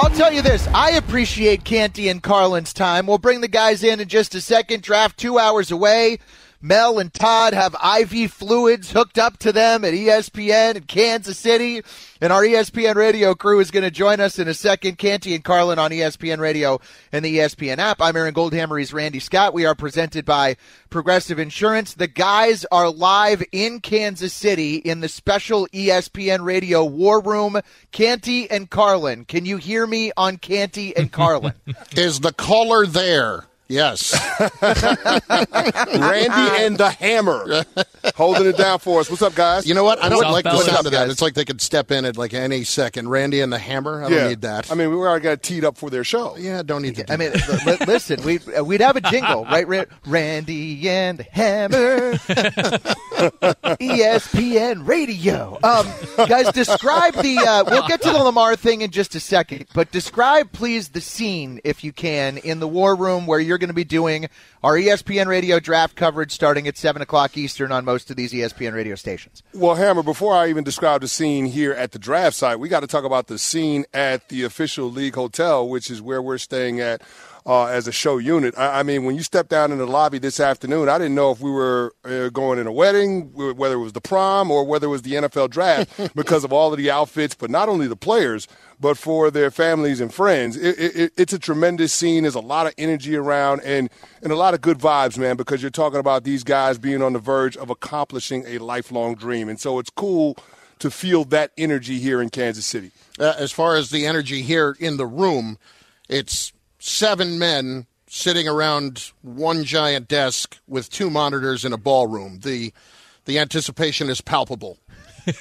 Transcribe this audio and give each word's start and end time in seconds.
I'll 0.00 0.10
tell 0.10 0.32
you 0.32 0.42
this. 0.42 0.66
I 0.68 0.92
appreciate 0.92 1.64
Canty 1.64 2.08
and 2.08 2.22
Carlin's 2.22 2.72
time. 2.72 3.06
We'll 3.06 3.18
bring 3.18 3.40
the 3.40 3.48
guys 3.48 3.82
in 3.82 3.98
in 3.98 4.06
just 4.08 4.34
a 4.34 4.40
second. 4.40 4.82
Draft 4.82 5.18
two 5.18 5.38
hours 5.38 5.72
away. 5.72 6.18
Mel 6.60 6.98
and 6.98 7.14
Todd 7.14 7.54
have 7.54 7.76
IV 8.00 8.32
fluids 8.32 8.90
hooked 8.90 9.16
up 9.16 9.38
to 9.38 9.52
them 9.52 9.84
at 9.84 9.94
ESPN 9.94 10.74
in 10.74 10.82
Kansas 10.82 11.38
City. 11.38 11.82
And 12.20 12.32
our 12.32 12.42
ESPN 12.42 12.96
radio 12.96 13.36
crew 13.36 13.60
is 13.60 13.70
going 13.70 13.84
to 13.84 13.92
join 13.92 14.18
us 14.18 14.40
in 14.40 14.48
a 14.48 14.54
second. 14.54 14.98
Canty 14.98 15.36
and 15.36 15.44
Carlin 15.44 15.78
on 15.78 15.92
ESPN 15.92 16.38
radio 16.38 16.80
and 17.12 17.24
the 17.24 17.38
ESPN 17.38 17.78
app. 17.78 18.00
I'm 18.00 18.16
Aaron 18.16 18.34
Goldhammer. 18.34 18.76
He's 18.76 18.92
Randy 18.92 19.20
Scott. 19.20 19.54
We 19.54 19.66
are 19.66 19.76
presented 19.76 20.24
by 20.24 20.56
Progressive 20.90 21.38
Insurance. 21.38 21.94
The 21.94 22.08
guys 22.08 22.66
are 22.72 22.90
live 22.90 23.44
in 23.52 23.78
Kansas 23.78 24.32
City 24.32 24.76
in 24.76 24.98
the 25.00 25.08
special 25.08 25.68
ESPN 25.68 26.44
radio 26.44 26.84
war 26.84 27.22
room. 27.22 27.60
Canty 27.92 28.50
and 28.50 28.68
Carlin. 28.68 29.24
Can 29.26 29.46
you 29.46 29.58
hear 29.58 29.86
me 29.86 30.10
on 30.16 30.38
Canty 30.38 30.96
and 30.96 31.12
Carlin? 31.12 31.54
is 31.96 32.18
the 32.18 32.32
caller 32.32 32.84
there? 32.84 33.47
Yes. 33.68 34.14
Randy 34.62 36.64
and 36.64 36.78
the 36.78 36.88
Hammer 36.98 37.64
holding 38.16 38.46
it 38.46 38.56
down 38.56 38.78
for 38.78 39.00
us. 39.00 39.10
What's 39.10 39.20
up, 39.20 39.34
guys? 39.34 39.66
You 39.66 39.74
know 39.74 39.84
what? 39.84 40.02
I 40.02 40.08
don't 40.08 40.18
What's 40.18 40.30
like 40.32 40.46
up, 40.46 40.52
the 40.52 40.58
fellas? 40.58 40.72
sound 40.74 40.86
of 40.86 40.92
that. 40.92 41.10
It's 41.10 41.20
like 41.20 41.34
they 41.34 41.44
could 41.44 41.60
step 41.60 41.90
in 41.90 42.06
at 42.06 42.16
like 42.16 42.32
any 42.32 42.64
second. 42.64 43.10
Randy 43.10 43.42
and 43.42 43.52
the 43.52 43.58
Hammer. 43.58 44.02
I 44.04 44.08
don't 44.08 44.18
yeah. 44.18 44.28
need 44.28 44.40
that. 44.40 44.72
I 44.72 44.74
mean, 44.74 44.88
we 44.90 44.96
already 44.96 45.22
got 45.22 45.42
teed 45.42 45.66
up 45.66 45.76
for 45.76 45.90
their 45.90 46.04
show. 46.04 46.34
yeah, 46.38 46.62
don't 46.62 46.80
need 46.80 46.96
to. 46.96 47.04
Do 47.04 47.12
I 47.12 47.16
mean, 47.18 47.32
that. 47.32 47.84
listen, 47.86 48.22
We'd 48.22 48.42
uh, 48.58 48.64
we'd 48.64 48.80
have 48.80 48.96
a 48.96 49.02
jingle, 49.02 49.44
right? 49.44 49.86
Randy 50.06 50.88
and 50.88 51.18
the 51.18 51.24
Hammer, 51.24 52.12
ESPN 53.18 54.86
Radio. 54.86 55.58
Um, 55.62 55.86
guys, 56.28 56.52
describe 56.52 57.14
the. 57.14 57.38
Uh, 57.38 57.64
we'll 57.68 57.86
get 57.86 58.02
to 58.02 58.10
the 58.10 58.18
Lamar 58.18 58.56
thing 58.56 58.82
in 58.82 58.90
just 58.90 59.14
a 59.14 59.20
second, 59.20 59.66
but 59.74 59.90
describe, 59.90 60.52
please, 60.52 60.88
the 60.88 61.00
scene, 61.00 61.60
if 61.64 61.82
you 61.82 61.92
can, 61.92 62.38
in 62.38 62.60
the 62.60 62.68
war 62.68 62.94
room 62.94 63.26
where 63.26 63.40
you're 63.40 63.58
going 63.58 63.68
to 63.68 63.74
be 63.74 63.84
doing 63.84 64.28
our 64.62 64.74
ESPN 64.74 65.26
Radio 65.26 65.60
draft 65.60 65.96
coverage 65.96 66.32
starting 66.32 66.66
at 66.68 66.76
seven 66.76 67.02
o'clock 67.02 67.36
Eastern 67.36 67.72
on 67.72 67.84
most 67.84 68.10
of 68.10 68.16
these 68.16 68.32
ESPN 68.32 68.74
radio 68.74 68.94
stations. 68.94 69.42
Well, 69.54 69.74
Hammer, 69.74 70.02
before 70.02 70.34
I 70.34 70.48
even 70.48 70.64
describe 70.64 71.00
the 71.00 71.08
scene 71.08 71.46
here 71.46 71.72
at 71.72 71.92
the 71.92 71.98
draft 71.98 72.36
site, 72.36 72.58
we 72.58 72.68
got 72.68 72.80
to 72.80 72.86
talk 72.86 73.04
about 73.04 73.26
the 73.26 73.38
scene 73.38 73.84
at 73.92 74.28
the 74.28 74.44
official 74.44 74.90
league 74.90 75.14
hotel, 75.14 75.68
which 75.68 75.90
is 75.90 76.00
where 76.02 76.22
we're 76.22 76.38
staying 76.38 76.80
at 76.80 77.02
uh, 77.46 77.66
as 77.66 77.88
a 77.88 77.92
show 77.92 78.18
unit. 78.18 78.54
I, 78.58 78.80
I 78.80 78.82
mean, 78.82 79.04
when 79.04 79.16
you 79.16 79.22
stepped 79.22 79.50
down 79.50 79.72
in 79.72 79.78
the 79.78 79.86
lobby 79.86 80.18
this 80.18 80.40
afternoon, 80.40 80.88
I 80.88 80.98
didn't 80.98 81.14
know 81.14 81.30
if 81.30 81.40
we 81.40 81.50
were 81.50 81.94
uh, 82.04 82.28
going 82.28 82.58
in 82.58 82.66
a 82.66 82.72
wedding, 82.72 83.32
whether 83.32 83.74
it 83.74 83.78
was 83.78 83.92
the 83.92 84.00
prom 84.00 84.50
or 84.50 84.64
whether 84.64 84.86
it 84.86 84.90
was 84.90 85.02
the 85.02 85.14
NFL 85.14 85.50
draft 85.50 85.90
because 86.14 86.44
of 86.44 86.52
all 86.52 86.72
of 86.72 86.78
the 86.78 86.90
outfits, 86.90 87.34
but 87.34 87.50
not 87.50 87.68
only 87.68 87.86
the 87.86 87.96
players, 87.96 88.46
but 88.80 88.96
for 88.98 89.30
their 89.30 89.50
families 89.50 90.00
and 90.00 90.12
friends. 90.14 90.56
It, 90.56 90.78
it, 90.78 90.96
it- 90.96 91.12
it's 91.16 91.32
a 91.32 91.38
tremendous 91.38 91.92
scene. 91.92 92.22
There's 92.22 92.34
a 92.34 92.40
lot 92.40 92.66
of 92.66 92.74
energy 92.78 93.16
around 93.16 93.60
and, 93.64 93.90
and 94.22 94.30
a 94.32 94.36
lot 94.36 94.54
of 94.54 94.60
good 94.60 94.78
vibes, 94.78 95.18
man, 95.18 95.36
because 95.36 95.62
you're 95.62 95.70
talking 95.70 95.98
about 95.98 96.24
these 96.24 96.44
guys 96.44 96.78
being 96.78 97.02
on 97.02 97.12
the 97.14 97.18
verge 97.18 97.56
of 97.56 97.70
accomplishing 97.70 98.44
a 98.46 98.58
lifelong 98.58 99.14
dream. 99.16 99.48
And 99.48 99.58
so 99.60 99.78
it's 99.78 99.90
cool 99.90 100.36
to 100.78 100.90
feel 100.92 101.24
that 101.24 101.50
energy 101.58 101.98
here 101.98 102.22
in 102.22 102.30
Kansas 102.30 102.64
City. 102.66 102.92
Uh, 103.18 103.34
as 103.36 103.50
far 103.50 103.74
as 103.74 103.90
the 103.90 104.06
energy 104.06 104.42
here 104.42 104.76
in 104.78 104.96
the 104.96 105.06
room, 105.06 105.58
it's 106.08 106.52
seven 106.88 107.38
men 107.38 107.86
sitting 108.06 108.48
around 108.48 109.12
one 109.22 109.64
giant 109.64 110.08
desk 110.08 110.58
with 110.66 110.90
two 110.90 111.10
monitors 111.10 111.64
in 111.64 111.72
a 111.72 111.78
ballroom. 111.78 112.40
The 112.40 112.72
the 113.26 113.38
anticipation 113.38 114.08
is 114.08 114.20
palpable. 114.20 114.78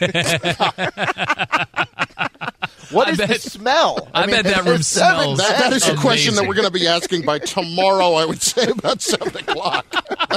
What 2.91 3.08
I 3.08 3.12
is 3.12 3.18
the 3.18 3.50
smell? 3.50 4.08
I 4.13 4.28
bet 4.28 4.46
that 4.46 4.63
room 4.66 4.81
smells. 4.81 5.40
That, 5.40 5.59
that 5.59 5.74
is 5.74 5.88
a 5.88 5.96
question 5.96 6.35
that 6.35 6.47
we're 6.47 6.53
going 6.53 6.68
to 6.68 6.72
be 6.72 6.88
asking 6.88 7.25
by 7.25 7.40
tomorrow. 7.40 8.14
I 8.14 8.25
would 8.25 8.41
say 8.41 8.69
about 8.69 9.02
seven 9.02 9.35
o'clock. 9.35 9.85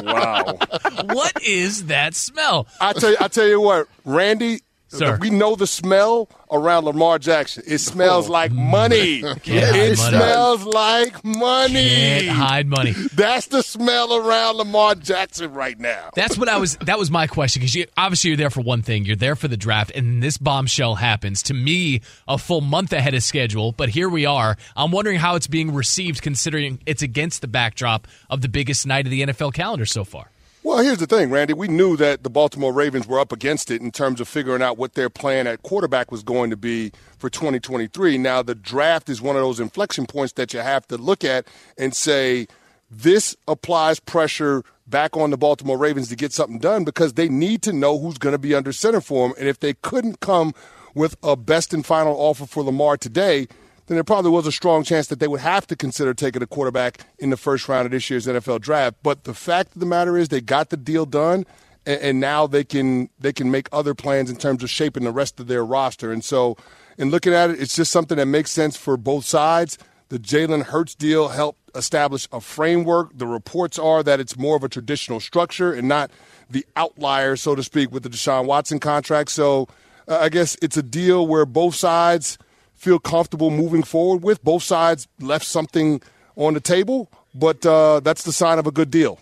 Wow. 0.02 0.58
what 1.04 1.42
is 1.42 1.86
that 1.86 2.14
smell? 2.14 2.66
I 2.80 2.92
tell 2.92 3.10
you, 3.10 3.16
I 3.20 3.28
tell 3.28 3.46
you 3.46 3.60
what, 3.60 3.86
Randy. 4.04 4.60
Sir. 4.98 5.18
We 5.20 5.30
know 5.30 5.54
the 5.54 5.68
smell 5.68 6.28
around 6.50 6.84
Lamar 6.84 7.20
Jackson. 7.20 7.62
It 7.64 7.78
smells 7.78 8.28
oh. 8.28 8.32
like 8.32 8.50
money. 8.50 9.20
it 9.44 9.46
money. 9.46 9.94
smells 9.94 10.64
like 10.64 11.24
money. 11.24 11.88
Can't 11.88 12.28
hide 12.28 12.66
money. 12.66 12.90
That's 13.14 13.46
the 13.46 13.62
smell 13.62 14.16
around 14.16 14.56
Lamar 14.56 14.96
Jackson 14.96 15.52
right 15.52 15.78
now. 15.78 16.10
That's 16.16 16.36
what 16.36 16.48
I 16.48 16.58
was. 16.58 16.76
That 16.78 16.98
was 16.98 17.08
my 17.08 17.28
question 17.28 17.60
because 17.60 17.74
you, 17.76 17.86
obviously 17.96 18.30
you're 18.30 18.36
there 18.36 18.50
for 18.50 18.62
one 18.62 18.82
thing. 18.82 19.04
You're 19.04 19.14
there 19.14 19.36
for 19.36 19.46
the 19.46 19.56
draft, 19.56 19.92
and 19.94 20.20
this 20.20 20.38
bombshell 20.38 20.96
happens 20.96 21.44
to 21.44 21.54
me 21.54 22.00
a 22.26 22.36
full 22.36 22.60
month 22.60 22.92
ahead 22.92 23.14
of 23.14 23.22
schedule. 23.22 23.70
But 23.70 23.90
here 23.90 24.08
we 24.08 24.26
are. 24.26 24.56
I'm 24.74 24.90
wondering 24.90 25.18
how 25.18 25.36
it's 25.36 25.46
being 25.46 25.72
received, 25.72 26.20
considering 26.20 26.80
it's 26.84 27.02
against 27.02 27.42
the 27.42 27.48
backdrop 27.48 28.08
of 28.28 28.40
the 28.40 28.48
biggest 28.48 28.88
night 28.88 29.06
of 29.06 29.12
the 29.12 29.22
NFL 29.22 29.54
calendar 29.54 29.86
so 29.86 30.02
far. 30.02 30.30
Well, 30.62 30.84
here's 30.84 30.98
the 30.98 31.06
thing, 31.06 31.30
Randy. 31.30 31.54
We 31.54 31.68
knew 31.68 31.96
that 31.96 32.22
the 32.22 32.28
Baltimore 32.28 32.70
Ravens 32.70 33.06
were 33.06 33.18
up 33.18 33.32
against 33.32 33.70
it 33.70 33.80
in 33.80 33.90
terms 33.90 34.20
of 34.20 34.28
figuring 34.28 34.60
out 34.60 34.76
what 34.76 34.92
their 34.92 35.08
plan 35.08 35.46
at 35.46 35.62
quarterback 35.62 36.12
was 36.12 36.22
going 36.22 36.50
to 36.50 36.56
be 36.56 36.92
for 37.16 37.30
2023. 37.30 38.18
Now, 38.18 38.42
the 38.42 38.54
draft 38.54 39.08
is 39.08 39.22
one 39.22 39.36
of 39.36 39.42
those 39.42 39.58
inflection 39.58 40.04
points 40.04 40.34
that 40.34 40.52
you 40.52 40.60
have 40.60 40.86
to 40.88 40.98
look 40.98 41.24
at 41.24 41.46
and 41.78 41.96
say, 41.96 42.46
this 42.90 43.34
applies 43.48 44.00
pressure 44.00 44.62
back 44.86 45.16
on 45.16 45.30
the 45.30 45.38
Baltimore 45.38 45.78
Ravens 45.78 46.08
to 46.08 46.16
get 46.16 46.30
something 46.30 46.58
done 46.58 46.84
because 46.84 47.14
they 47.14 47.30
need 47.30 47.62
to 47.62 47.72
know 47.72 47.98
who's 47.98 48.18
going 48.18 48.34
to 48.34 48.38
be 48.38 48.54
under 48.54 48.72
center 48.72 49.00
for 49.00 49.28
them. 49.28 49.36
And 49.38 49.48
if 49.48 49.60
they 49.60 49.72
couldn't 49.72 50.20
come 50.20 50.52
with 50.94 51.16
a 51.22 51.36
best 51.36 51.72
and 51.72 51.86
final 51.86 52.14
offer 52.16 52.44
for 52.44 52.62
Lamar 52.62 52.98
today, 52.98 53.48
then 53.90 53.96
there 53.96 54.04
probably 54.04 54.30
was 54.30 54.46
a 54.46 54.52
strong 54.52 54.84
chance 54.84 55.08
that 55.08 55.18
they 55.18 55.26
would 55.26 55.40
have 55.40 55.66
to 55.66 55.74
consider 55.74 56.14
taking 56.14 56.40
a 56.42 56.46
quarterback 56.46 57.00
in 57.18 57.30
the 57.30 57.36
first 57.36 57.68
round 57.68 57.86
of 57.86 57.90
this 57.90 58.08
year's 58.08 58.24
NFL 58.24 58.60
draft. 58.60 58.94
But 59.02 59.24
the 59.24 59.34
fact 59.34 59.74
of 59.74 59.80
the 59.80 59.86
matter 59.86 60.16
is, 60.16 60.28
they 60.28 60.40
got 60.40 60.70
the 60.70 60.76
deal 60.76 61.04
done, 61.04 61.44
and, 61.84 62.00
and 62.00 62.20
now 62.20 62.46
they 62.46 62.62
can 62.62 63.10
they 63.18 63.32
can 63.32 63.50
make 63.50 63.68
other 63.72 63.92
plans 63.92 64.30
in 64.30 64.36
terms 64.36 64.62
of 64.62 64.70
shaping 64.70 65.02
the 65.02 65.10
rest 65.10 65.40
of 65.40 65.48
their 65.48 65.64
roster. 65.64 66.12
And 66.12 66.22
so, 66.22 66.56
in 66.98 67.10
looking 67.10 67.32
at 67.32 67.50
it, 67.50 67.60
it's 67.60 67.74
just 67.74 67.90
something 67.90 68.16
that 68.18 68.26
makes 68.26 68.52
sense 68.52 68.76
for 68.76 68.96
both 68.96 69.24
sides. 69.24 69.76
The 70.08 70.20
Jalen 70.20 70.66
Hurts 70.66 70.94
deal 70.94 71.30
helped 71.30 71.76
establish 71.76 72.28
a 72.30 72.40
framework. 72.40 73.18
The 73.18 73.26
reports 73.26 73.76
are 73.76 74.04
that 74.04 74.20
it's 74.20 74.38
more 74.38 74.54
of 74.54 74.62
a 74.62 74.68
traditional 74.68 75.18
structure 75.18 75.72
and 75.72 75.88
not 75.88 76.12
the 76.48 76.64
outlier, 76.76 77.34
so 77.34 77.56
to 77.56 77.64
speak, 77.64 77.90
with 77.90 78.04
the 78.04 78.08
Deshaun 78.08 78.46
Watson 78.46 78.78
contract. 78.78 79.32
So 79.32 79.66
uh, 80.06 80.18
I 80.20 80.28
guess 80.28 80.56
it's 80.62 80.76
a 80.76 80.82
deal 80.84 81.26
where 81.26 81.44
both 81.44 81.74
sides 81.74 82.38
feel 82.80 82.98
comfortable 82.98 83.50
moving 83.50 83.82
forward 83.82 84.22
with. 84.22 84.42
Both 84.42 84.62
sides 84.62 85.06
left 85.20 85.44
something 85.44 86.00
on 86.34 86.54
the 86.54 86.60
table, 86.60 87.10
but 87.34 87.64
uh, 87.66 88.00
that's 88.00 88.24
the 88.24 88.32
sign 88.32 88.58
of 88.58 88.66
a 88.66 88.70
good 88.70 88.90
deal. 88.90 89.20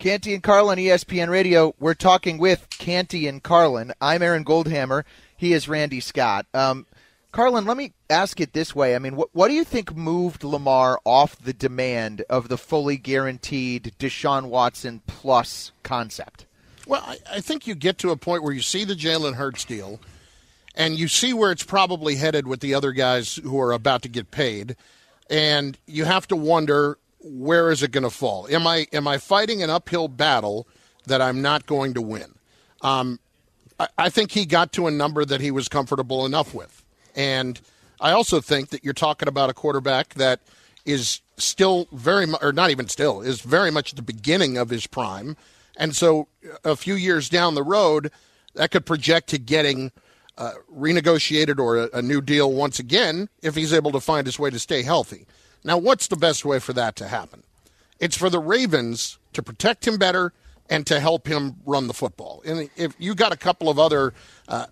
Canty 0.00 0.34
and 0.34 0.42
Carlin, 0.42 0.78
ESPN 0.78 1.28
Radio. 1.28 1.74
We're 1.78 1.94
talking 1.94 2.36
with 2.36 2.68
Canty 2.70 3.28
and 3.28 3.42
Carlin. 3.42 3.92
I'm 4.00 4.22
Aaron 4.22 4.44
Goldhammer. 4.44 5.04
He 5.36 5.52
is 5.52 5.68
Randy 5.68 6.00
Scott. 6.00 6.46
Um, 6.52 6.86
Carlin, 7.30 7.64
let 7.64 7.76
me 7.76 7.92
ask 8.10 8.40
it 8.40 8.52
this 8.52 8.74
way. 8.74 8.96
I 8.96 8.98
mean, 8.98 9.14
what, 9.14 9.28
what 9.32 9.48
do 9.48 9.54
you 9.54 9.64
think 9.64 9.96
moved 9.96 10.42
Lamar 10.42 10.98
off 11.04 11.36
the 11.36 11.52
demand 11.52 12.24
of 12.28 12.48
the 12.48 12.58
fully 12.58 12.96
guaranteed 12.96 13.94
Deshaun 14.00 14.46
Watson 14.46 15.02
plus 15.06 15.70
concept? 15.84 16.46
Well, 16.88 17.04
I, 17.06 17.18
I 17.34 17.40
think 17.40 17.68
you 17.68 17.76
get 17.76 17.98
to 17.98 18.10
a 18.10 18.16
point 18.16 18.42
where 18.42 18.54
you 18.54 18.62
see 18.62 18.84
the 18.84 18.94
Jalen 18.94 19.34
Hurts 19.34 19.64
deal, 19.64 20.00
and 20.78 20.96
you 20.96 21.08
see 21.08 21.34
where 21.34 21.50
it's 21.50 21.64
probably 21.64 22.14
headed 22.14 22.46
with 22.46 22.60
the 22.60 22.72
other 22.72 22.92
guys 22.92 23.36
who 23.36 23.60
are 23.60 23.72
about 23.72 24.00
to 24.02 24.08
get 24.08 24.30
paid, 24.30 24.76
and 25.28 25.76
you 25.86 26.04
have 26.04 26.26
to 26.28 26.36
wonder 26.36 26.96
where 27.20 27.70
is 27.70 27.82
it 27.82 27.90
going 27.90 28.04
to 28.04 28.10
fall? 28.10 28.46
Am 28.48 28.66
I 28.66 28.86
am 28.92 29.06
I 29.06 29.18
fighting 29.18 29.62
an 29.62 29.68
uphill 29.68 30.08
battle 30.08 30.66
that 31.06 31.20
I'm 31.20 31.42
not 31.42 31.66
going 31.66 31.92
to 31.94 32.00
win? 32.00 32.32
Um, 32.80 33.18
I, 33.78 33.88
I 33.98 34.08
think 34.08 34.30
he 34.30 34.46
got 34.46 34.72
to 34.74 34.86
a 34.86 34.90
number 34.90 35.24
that 35.24 35.40
he 35.40 35.50
was 35.50 35.68
comfortable 35.68 36.24
enough 36.24 36.54
with, 36.54 36.84
and 37.14 37.60
I 38.00 38.12
also 38.12 38.40
think 38.40 38.70
that 38.70 38.84
you're 38.84 38.94
talking 38.94 39.28
about 39.28 39.50
a 39.50 39.54
quarterback 39.54 40.14
that 40.14 40.40
is 40.84 41.20
still 41.36 41.88
very 41.92 42.26
much, 42.26 42.42
or 42.42 42.52
not 42.52 42.70
even 42.70 42.88
still, 42.88 43.20
is 43.20 43.40
very 43.40 43.70
much 43.70 43.92
at 43.92 43.96
the 43.96 44.02
beginning 44.02 44.56
of 44.56 44.70
his 44.70 44.86
prime. 44.86 45.36
And 45.76 45.94
so 45.94 46.28
a 46.64 46.76
few 46.76 46.94
years 46.94 47.28
down 47.28 47.54
the 47.54 47.62
road, 47.62 48.10
that 48.54 48.70
could 48.70 48.86
project 48.86 49.28
to 49.28 49.38
getting 49.38 49.92
uh, 50.38 50.52
renegotiated 50.74 51.58
or 51.58 51.76
a, 51.76 51.90
a 51.94 52.02
new 52.02 52.20
deal 52.22 52.52
once 52.52 52.78
again 52.78 53.28
if 53.42 53.56
he's 53.56 53.72
able 53.72 53.90
to 53.92 54.00
find 54.00 54.26
his 54.26 54.38
way 54.38 54.48
to 54.48 54.58
stay 54.58 54.82
healthy. 54.82 55.26
Now, 55.64 55.76
what's 55.76 56.06
the 56.06 56.16
best 56.16 56.44
way 56.44 56.60
for 56.60 56.72
that 56.74 56.96
to 56.96 57.08
happen? 57.08 57.42
It's 57.98 58.16
for 58.16 58.30
the 58.30 58.38
Ravens 58.38 59.18
to 59.32 59.42
protect 59.42 59.86
him 59.86 59.98
better 59.98 60.32
and 60.70 60.86
to 60.86 61.00
help 61.00 61.26
him 61.26 61.56
run 61.66 61.88
the 61.88 61.94
football. 61.94 62.40
And 62.46 62.70
if 62.76 62.94
you 62.98 63.14
got 63.14 63.32
a 63.32 63.36
couple 63.36 63.68
of 63.68 63.78
other 63.78 64.14
uh, 64.46 64.66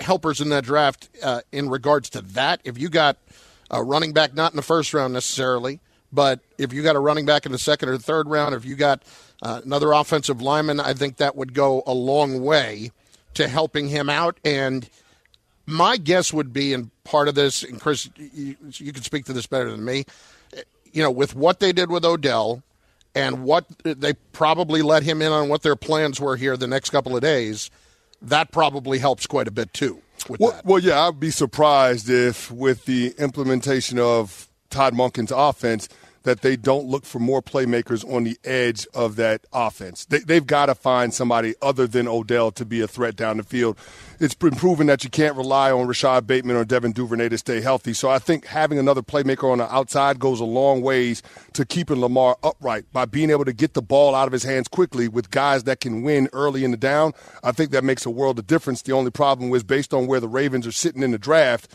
helpers 0.00 0.40
in 0.40 0.48
that 0.48 0.64
draft 0.64 1.08
uh, 1.22 1.42
in 1.52 1.70
regards 1.70 2.10
to 2.10 2.20
that, 2.20 2.60
if 2.64 2.76
you 2.76 2.88
got 2.88 3.16
a 3.70 3.82
running 3.82 4.12
back 4.12 4.34
not 4.34 4.52
in 4.52 4.56
the 4.56 4.62
first 4.62 4.92
round 4.92 5.14
necessarily, 5.14 5.78
but 6.12 6.40
if 6.58 6.72
you 6.72 6.82
got 6.82 6.96
a 6.96 7.00
running 7.00 7.24
back 7.24 7.46
in 7.46 7.52
the 7.52 7.58
second 7.58 7.88
or 7.88 7.96
third 7.96 8.28
round, 8.28 8.54
if 8.54 8.64
you 8.64 8.74
got 8.74 9.02
uh, 9.40 9.60
another 9.64 9.92
offensive 9.92 10.42
lineman, 10.42 10.80
I 10.80 10.94
think 10.94 11.18
that 11.18 11.36
would 11.36 11.54
go 11.54 11.82
a 11.86 11.94
long 11.94 12.42
way 12.42 12.90
to 13.34 13.48
helping 13.48 13.88
him 13.88 14.10
out. 14.10 14.38
And 14.44 14.88
my 15.66 15.96
guess 15.96 16.32
would 16.32 16.52
be, 16.52 16.72
and 16.72 16.90
part 17.04 17.28
of 17.28 17.34
this, 17.34 17.62
and 17.62 17.80
Chris, 17.80 18.08
you, 18.16 18.56
you 18.62 18.92
can 18.92 19.02
speak 19.02 19.24
to 19.26 19.32
this 19.32 19.46
better 19.46 19.70
than 19.70 19.84
me, 19.84 20.04
you 20.92 21.02
know, 21.02 21.10
with 21.10 21.34
what 21.34 21.60
they 21.60 21.72
did 21.72 21.90
with 21.90 22.04
Odell 22.04 22.62
and 23.14 23.44
what 23.44 23.66
they 23.84 24.14
probably 24.32 24.82
let 24.82 25.02
him 25.02 25.22
in 25.22 25.32
on 25.32 25.48
what 25.48 25.62
their 25.62 25.76
plans 25.76 26.20
were 26.20 26.36
here 26.36 26.56
the 26.56 26.66
next 26.66 26.90
couple 26.90 27.14
of 27.14 27.22
days, 27.22 27.70
that 28.20 28.52
probably 28.52 28.98
helps 28.98 29.26
quite 29.26 29.48
a 29.48 29.50
bit 29.50 29.72
too. 29.72 30.00
Well, 30.28 30.60
well, 30.64 30.78
yeah, 30.78 31.08
I'd 31.08 31.18
be 31.18 31.30
surprised 31.30 32.08
if 32.08 32.50
with 32.50 32.84
the 32.84 33.14
implementation 33.18 33.98
of 33.98 34.48
Todd 34.70 34.94
Monken's 34.94 35.32
offense– 35.32 35.88
that 36.22 36.42
they 36.42 36.56
don't 36.56 36.86
look 36.86 37.04
for 37.04 37.18
more 37.18 37.42
playmakers 37.42 38.08
on 38.10 38.24
the 38.24 38.38
edge 38.44 38.86
of 38.94 39.16
that 39.16 39.44
offense. 39.52 40.04
They, 40.04 40.34
have 40.34 40.46
got 40.46 40.66
to 40.66 40.74
find 40.74 41.12
somebody 41.12 41.54
other 41.60 41.86
than 41.86 42.06
Odell 42.06 42.50
to 42.52 42.64
be 42.64 42.80
a 42.80 42.88
threat 42.88 43.16
down 43.16 43.38
the 43.38 43.42
field. 43.42 43.76
It's 44.22 44.34
been 44.34 44.54
proven 44.54 44.86
that 44.86 45.02
you 45.02 45.10
can't 45.10 45.36
rely 45.36 45.72
on 45.72 45.88
Rashod 45.88 46.28
Bateman 46.28 46.54
or 46.54 46.64
Devin 46.64 46.92
Duvernay 46.92 47.28
to 47.30 47.38
stay 47.38 47.60
healthy. 47.60 47.92
So 47.92 48.08
I 48.08 48.20
think 48.20 48.46
having 48.46 48.78
another 48.78 49.02
playmaker 49.02 49.50
on 49.50 49.58
the 49.58 49.74
outside 49.74 50.20
goes 50.20 50.38
a 50.38 50.44
long 50.44 50.80
ways 50.80 51.24
to 51.54 51.64
keeping 51.64 52.00
Lamar 52.00 52.36
upright 52.40 52.84
by 52.92 53.04
being 53.04 53.30
able 53.30 53.44
to 53.44 53.52
get 53.52 53.74
the 53.74 53.82
ball 53.82 54.14
out 54.14 54.28
of 54.28 54.32
his 54.32 54.44
hands 54.44 54.68
quickly 54.68 55.08
with 55.08 55.32
guys 55.32 55.64
that 55.64 55.80
can 55.80 56.02
win 56.02 56.28
early 56.32 56.62
in 56.62 56.70
the 56.70 56.76
down. 56.76 57.14
I 57.42 57.50
think 57.50 57.72
that 57.72 57.82
makes 57.82 58.06
a 58.06 58.10
world 58.10 58.38
of 58.38 58.46
difference. 58.46 58.82
The 58.82 58.92
only 58.92 59.10
problem 59.10 59.50
was 59.50 59.64
based 59.64 59.92
on 59.92 60.06
where 60.06 60.20
the 60.20 60.28
Ravens 60.28 60.68
are 60.68 60.72
sitting 60.72 61.02
in 61.02 61.10
the 61.10 61.18
draft. 61.18 61.68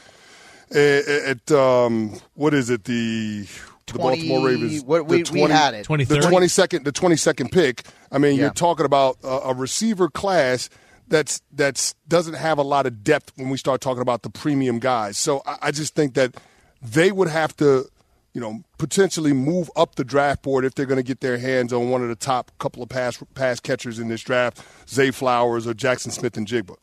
At, 0.74 1.52
um, 1.52 2.18
what 2.36 2.54
is 2.54 2.70
it? 2.70 2.86
The 2.86 3.46
20, 3.88 3.92
the 3.92 4.00
Baltimore 4.00 4.48
Ravens. 4.48 4.84
What, 4.84 5.06
we, 5.06 5.24
20, 5.24 5.44
we 5.44 5.52
had 5.52 5.74
it. 5.74 5.86
23rd? 5.86 6.08
The 6.08 6.16
22nd, 6.16 6.84
the 6.86 6.94
22nd 6.94 7.52
pick. 7.52 7.84
I 8.10 8.20
mean, 8.20 8.36
yeah. 8.36 8.44
you're 8.44 8.54
talking 8.54 8.86
about 8.86 9.18
a, 9.22 9.28
a, 9.28 9.54
receiver 9.54 10.10
class 10.10 10.70
that's 11.08 11.42
that's 11.52 11.96
doesn't 12.08 12.36
have 12.36 12.58
a 12.58 12.64
lot 12.64 12.86
of 12.86 13.04
depth 13.04 13.34
when 13.36 13.50
we 13.50 13.58
start 13.58 13.82
talking 13.82 14.02
about 14.02 14.24
the 14.24 14.30
premium 14.30 14.80
guys. 14.80 15.18
So 15.18 15.42
I, 15.46 15.58
I 15.64 15.72
just 15.72 15.96
think 15.96 16.14
that 16.16 16.36
they 16.82 17.12
would 17.12 17.30
have 17.30 17.56
to, 17.58 17.86
you 18.34 18.42
know, 18.42 18.64
potentially 18.78 19.34
move 19.34 19.70
up 19.76 19.96
the 19.96 20.04
draft 20.04 20.44
board 20.44 20.66
if 20.66 20.76
they're 20.76 20.86
going 20.86 20.98
to 20.98 21.04
get 21.04 21.22
their 21.22 21.38
hands 21.38 21.74
on 21.74 21.90
one 21.90 22.02
of 22.04 22.10
the 22.10 22.16
top 22.16 22.52
couple 22.60 22.84
of 22.84 22.90
pass 22.90 23.22
pass 23.36 23.60
catchers 23.60 24.00
in 24.00 24.08
this 24.08 24.22
draft, 24.22 24.62
Zay 24.88 25.12
Flowers 25.12 25.66
or 25.66 25.74
Jackson 25.74 26.12
Smith-Njigba. 26.12 26.76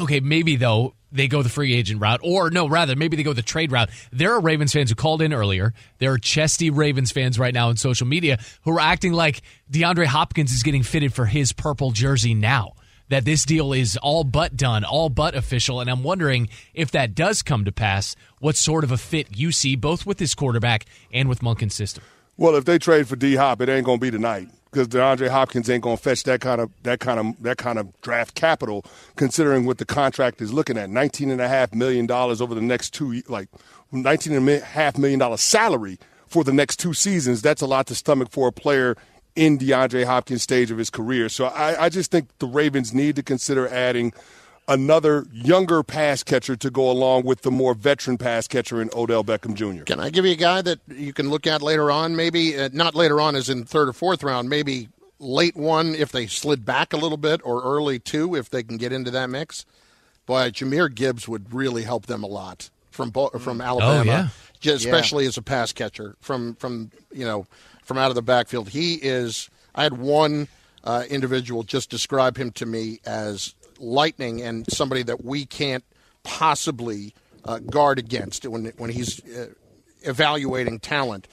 Okay, 0.00 0.20
maybe 0.20 0.56
though 0.56 0.94
they 1.12 1.28
go 1.28 1.42
the 1.42 1.48
free 1.48 1.74
agent 1.74 2.00
route, 2.00 2.20
or 2.22 2.50
no, 2.50 2.68
rather, 2.68 2.94
maybe 2.96 3.16
they 3.16 3.22
go 3.22 3.32
the 3.32 3.42
trade 3.42 3.72
route. 3.72 3.90
There 4.12 4.32
are 4.32 4.40
Ravens 4.40 4.72
fans 4.72 4.90
who 4.90 4.94
called 4.94 5.20
in 5.20 5.32
earlier. 5.32 5.74
There 5.98 6.12
are 6.12 6.18
chesty 6.18 6.70
Ravens 6.70 7.10
fans 7.12 7.38
right 7.38 7.52
now 7.52 7.68
on 7.68 7.76
social 7.76 8.06
media 8.06 8.38
who 8.62 8.76
are 8.76 8.80
acting 8.80 9.12
like 9.12 9.42
DeAndre 9.70 10.06
Hopkins 10.06 10.52
is 10.52 10.62
getting 10.62 10.82
fitted 10.82 11.12
for 11.12 11.26
his 11.26 11.52
purple 11.52 11.90
jersey 11.90 12.34
now. 12.34 12.74
That 13.10 13.24
this 13.24 13.44
deal 13.44 13.72
is 13.72 13.96
all 13.98 14.24
but 14.24 14.56
done, 14.56 14.84
all 14.84 15.08
but 15.08 15.34
official. 15.34 15.80
And 15.80 15.90
I'm 15.90 16.02
wondering 16.02 16.48
if 16.74 16.92
that 16.92 17.14
does 17.14 17.42
come 17.42 17.64
to 17.64 17.72
pass, 17.72 18.16
what 18.38 18.56
sort 18.56 18.82
of 18.84 18.90
a 18.90 18.96
fit 18.96 19.36
you 19.36 19.52
see 19.52 19.76
both 19.76 20.06
with 20.06 20.18
this 20.18 20.34
quarterback 20.34 20.86
and 21.12 21.28
with 21.28 21.40
Monken's 21.40 21.74
system. 21.74 22.02
Well, 22.36 22.56
if 22.56 22.64
they 22.64 22.78
trade 22.78 23.06
for 23.06 23.16
D 23.16 23.34
Hop, 23.34 23.60
it 23.60 23.68
ain't 23.68 23.84
going 23.84 23.98
to 23.98 24.00
be 24.00 24.10
tonight 24.10 24.48
because 24.70 24.88
DeAndre 24.88 25.28
Hopkins 25.28 25.68
ain't 25.68 25.82
to 25.82 25.96
fetch 25.96 26.22
that 26.22 26.40
kind 26.40 26.60
of 26.60 26.70
that 26.84 27.00
kind 27.00 27.20
of 27.20 27.42
that 27.42 27.58
kind 27.58 27.78
of 27.78 28.00
draft 28.00 28.34
capital, 28.34 28.84
considering 29.16 29.66
what 29.66 29.78
the 29.78 29.84
contract 29.84 30.40
is 30.40 30.52
looking 30.52 30.78
at 30.78 30.88
nineteen 30.88 31.30
and 31.30 31.40
a 31.40 31.48
half 31.48 31.74
million 31.74 32.06
dollars 32.06 32.40
over 32.40 32.54
the 32.54 32.60
next 32.60 32.94
two 32.94 33.22
like 33.28 33.48
nineteen 33.92 34.32
and 34.32 34.48
a 34.48 34.60
half 34.60 34.96
million 34.96 35.18
dollar 35.18 35.36
salary 35.36 35.98
for 36.26 36.44
the 36.44 36.52
next 36.52 36.78
two 36.78 36.94
seasons. 36.94 37.42
That's 37.42 37.60
a 37.60 37.66
lot 37.66 37.88
to 37.88 37.94
stomach 37.94 38.30
for 38.30 38.48
a 38.48 38.52
player 38.52 38.96
in 39.36 39.58
DeAndre 39.58 40.04
Hopkins' 40.04 40.42
stage 40.42 40.70
of 40.70 40.78
his 40.78 40.90
career. 40.90 41.28
So 41.28 41.46
I, 41.46 41.84
I 41.84 41.88
just 41.88 42.10
think 42.10 42.28
the 42.38 42.46
Ravens 42.46 42.92
need 42.92 43.16
to 43.16 43.22
consider 43.22 43.68
adding 43.68 44.12
another 44.68 45.26
younger 45.32 45.82
pass 45.82 46.22
catcher 46.22 46.56
to 46.56 46.70
go 46.70 46.90
along 46.90 47.24
with 47.24 47.42
the 47.42 47.50
more 47.50 47.74
veteran 47.74 48.16
pass 48.16 48.46
catcher 48.46 48.80
in 48.80 48.88
Odell 48.94 49.24
Beckham 49.24 49.54
Jr. 49.54 49.84
Can 49.84 50.00
I 50.00 50.10
give 50.10 50.24
you 50.24 50.32
a 50.32 50.36
guy 50.36 50.62
that 50.62 50.78
you 50.88 51.12
can 51.12 51.28
look 51.28 51.46
at 51.46 51.60
later 51.60 51.90
on? 51.90 52.16
Maybe 52.16 52.58
uh, 52.58 52.70
not 52.72 52.94
later 52.94 53.20
on, 53.20 53.36
as 53.36 53.48
in 53.48 53.64
third 53.64 53.88
or 53.88 53.92
fourth 53.92 54.22
round. 54.22 54.48
Maybe 54.48 54.88
late 55.18 55.56
one 55.56 55.94
if 55.94 56.12
they 56.12 56.26
slid 56.26 56.64
back 56.64 56.92
a 56.92 56.96
little 56.96 57.18
bit, 57.18 57.40
or 57.44 57.62
early 57.62 57.98
two 57.98 58.34
if 58.34 58.48
they 58.48 58.62
can 58.62 58.76
get 58.76 58.92
into 58.92 59.10
that 59.10 59.28
mix. 59.28 59.66
Boy, 60.26 60.50
Jahmyr 60.50 60.94
Gibbs 60.94 61.26
would 61.26 61.52
really 61.52 61.82
help 61.82 62.06
them 62.06 62.22
a 62.22 62.28
lot 62.28 62.70
from 62.90 63.12
from 63.12 63.60
Alabama, 63.60 64.30
oh, 64.30 64.60
yeah. 64.62 64.72
especially 64.72 65.24
yeah. 65.24 65.28
as 65.28 65.36
a 65.36 65.42
pass 65.42 65.72
catcher 65.72 66.16
from 66.20 66.54
from 66.54 66.90
you 67.12 67.24
know 67.24 67.46
from 67.90 67.98
out 67.98 68.08
of 68.08 68.14
the 68.14 68.22
backfield. 68.22 68.68
He 68.68 68.94
is. 68.94 69.50
I 69.74 69.82
had 69.82 69.98
one 69.98 70.46
uh, 70.84 71.02
individual 71.10 71.64
just 71.64 71.90
describe 71.90 72.36
him 72.36 72.52
to 72.52 72.64
me 72.64 73.00
as 73.04 73.56
lightning 73.80 74.42
and 74.42 74.64
somebody 74.72 75.02
that 75.02 75.24
we 75.24 75.44
can't 75.44 75.82
possibly 76.22 77.12
uh, 77.46 77.58
guard 77.58 77.98
against 77.98 78.46
when 78.46 78.66
when 78.76 78.90
he's 78.90 79.18
uh, 79.26 79.48
evaluating 80.02 80.78
talent. 80.78 81.26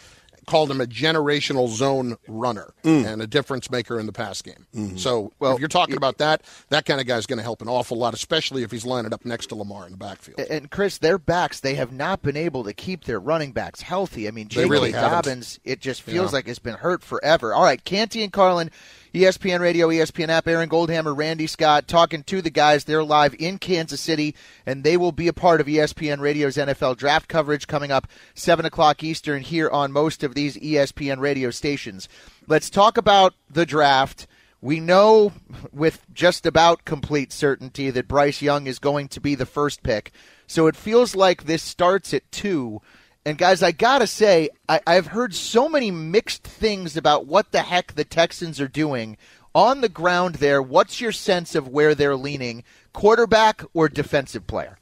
Called 0.48 0.72
him 0.72 0.82
a 0.82 0.86
generational 0.86 1.68
zone 1.68 2.18
runner 2.28 2.74
mm. 2.84 3.06
and 3.06 3.22
a 3.22 3.28
difference 3.28 3.70
maker 3.70 4.00
in 4.00 4.06
the 4.06 4.14
pass 4.14 4.42
game. 4.42 4.66
Mm-hmm. 4.74 4.98
So, 4.98 5.34
well, 5.40 5.54
if 5.54 5.60
you're 5.60 5.68
talking 5.68 5.98
about 5.98 6.18
that, 6.20 6.42
that 6.70 6.86
kind 6.86 7.00
of 7.00 7.06
guy 7.06 7.18
is 7.18 7.26
going 7.26 7.38
to 7.38 7.44
help 7.44 7.62
an 7.62 7.68
awful 7.68 7.98
lot, 7.98 8.14
especially 8.14 8.64
if 8.64 8.72
he's 8.72 8.86
lining 8.86 9.14
up 9.14 9.26
next 9.26 9.48
to 9.48 9.56
Lamar 9.56 9.86
in 9.86 9.92
the 9.92 9.98
backfield. 9.98 10.40
And 10.40 10.72
Chris, 10.72 10.98
their 10.98 11.18
backs, 11.18 11.60
they 11.60 11.76
have 11.76 11.92
not 11.92 12.22
been 12.22 12.38
able 12.38 12.64
to 12.64 12.74
keep 12.74 13.04
their 13.04 13.20
running 13.20 13.52
backs 13.52 13.82
healthy. 13.82 14.28
I 14.28 14.32
mean, 14.32 14.48
J.K. 14.48 14.70
Really 14.70 14.92
Dobbins, 14.94 15.60
it 15.64 15.82
just 15.82 16.02
feels 16.02 16.32
yeah. 16.32 16.38
like 16.38 16.48
it's 16.48 16.60
been 16.60 16.76
hurt 16.76 17.04
forever. 17.04 17.54
All 17.54 17.64
right, 17.64 17.84
Canty 17.84 18.24
and 18.24 18.32
Carlin 18.32 18.72
ESPN 19.18 19.62
Radio, 19.62 19.88
ESPN 19.88 20.30
app, 20.30 20.48
Aaron 20.48 20.70
Goldhammer, 20.70 21.18
Randy 21.18 21.48
Scott, 21.48 21.88
talking 21.88 22.22
to 22.26 22.40
the 22.40 22.52
guys. 22.52 22.84
They're 22.84 23.04
live 23.04 23.34
in 23.40 23.58
Kansas 23.58 24.00
City, 24.00 24.36
and 24.64 24.84
they 24.84 24.96
will 24.96 25.12
be 25.12 25.28
a 25.28 25.34
part 25.34 25.60
of 25.60 25.66
ESPN 25.66 26.20
Radio's 26.20 26.56
NFL 26.56 26.98
draft 26.98 27.28
coverage 27.28 27.66
coming 27.66 27.92
up 27.92 28.08
7 28.36 28.64
o'clock 28.64 29.04
Eastern 29.04 29.42
here 29.42 29.72
on 29.72 29.92
most 29.92 30.24
of 30.24 30.36
these 30.36 30.56
ESPN 30.58 31.18
radio 31.18 31.50
stations. 31.50 32.08
Let's 32.48 32.70
talk 32.70 32.96
about 32.96 33.34
the 33.50 33.66
draft. 33.66 34.28
We 34.62 34.80
know 34.80 35.34
with 35.74 36.06
just 36.14 36.46
about 36.46 36.86
complete 36.86 37.34
certainty 37.34 37.90
that 37.90 38.08
Bryce 38.08 38.44
Young 38.44 38.68
is 38.68 38.78
going 38.78 39.08
to 39.08 39.20
be 39.20 39.34
the 39.34 39.48
first 39.48 39.82
pick. 39.82 40.12
So 40.46 40.68
it 40.68 40.76
feels 40.76 41.16
like 41.16 41.46
this 41.46 41.64
starts 41.64 42.14
at 42.14 42.32
2 42.32 42.82
and 43.28 43.38
guys, 43.38 43.62
I 43.62 43.74
gotta 43.74 44.08
say, 44.08 44.52
I, 44.70 44.80
I've 44.88 45.08
heard 45.08 45.36
so 45.36 45.68
many 45.68 45.92
mixed 45.92 46.46
things 46.46 46.96
about 46.96 47.26
what 47.26 47.52
the 47.52 47.62
heck 47.62 47.94
the 47.94 48.06
Texans 48.06 48.62
are 48.62 48.70
doing 48.70 49.18
on 49.54 49.82
the 49.82 49.90
ground 49.90 50.36
there. 50.36 50.62
What's 50.62 51.02
your 51.02 51.12
sense 51.12 51.54
of 51.54 51.68
where 51.68 51.94
they're 51.94 52.16
leaning, 52.16 52.64
quarterback 52.94 53.66
or 53.74 53.90
defensive 53.90 54.48
player? 54.48 54.78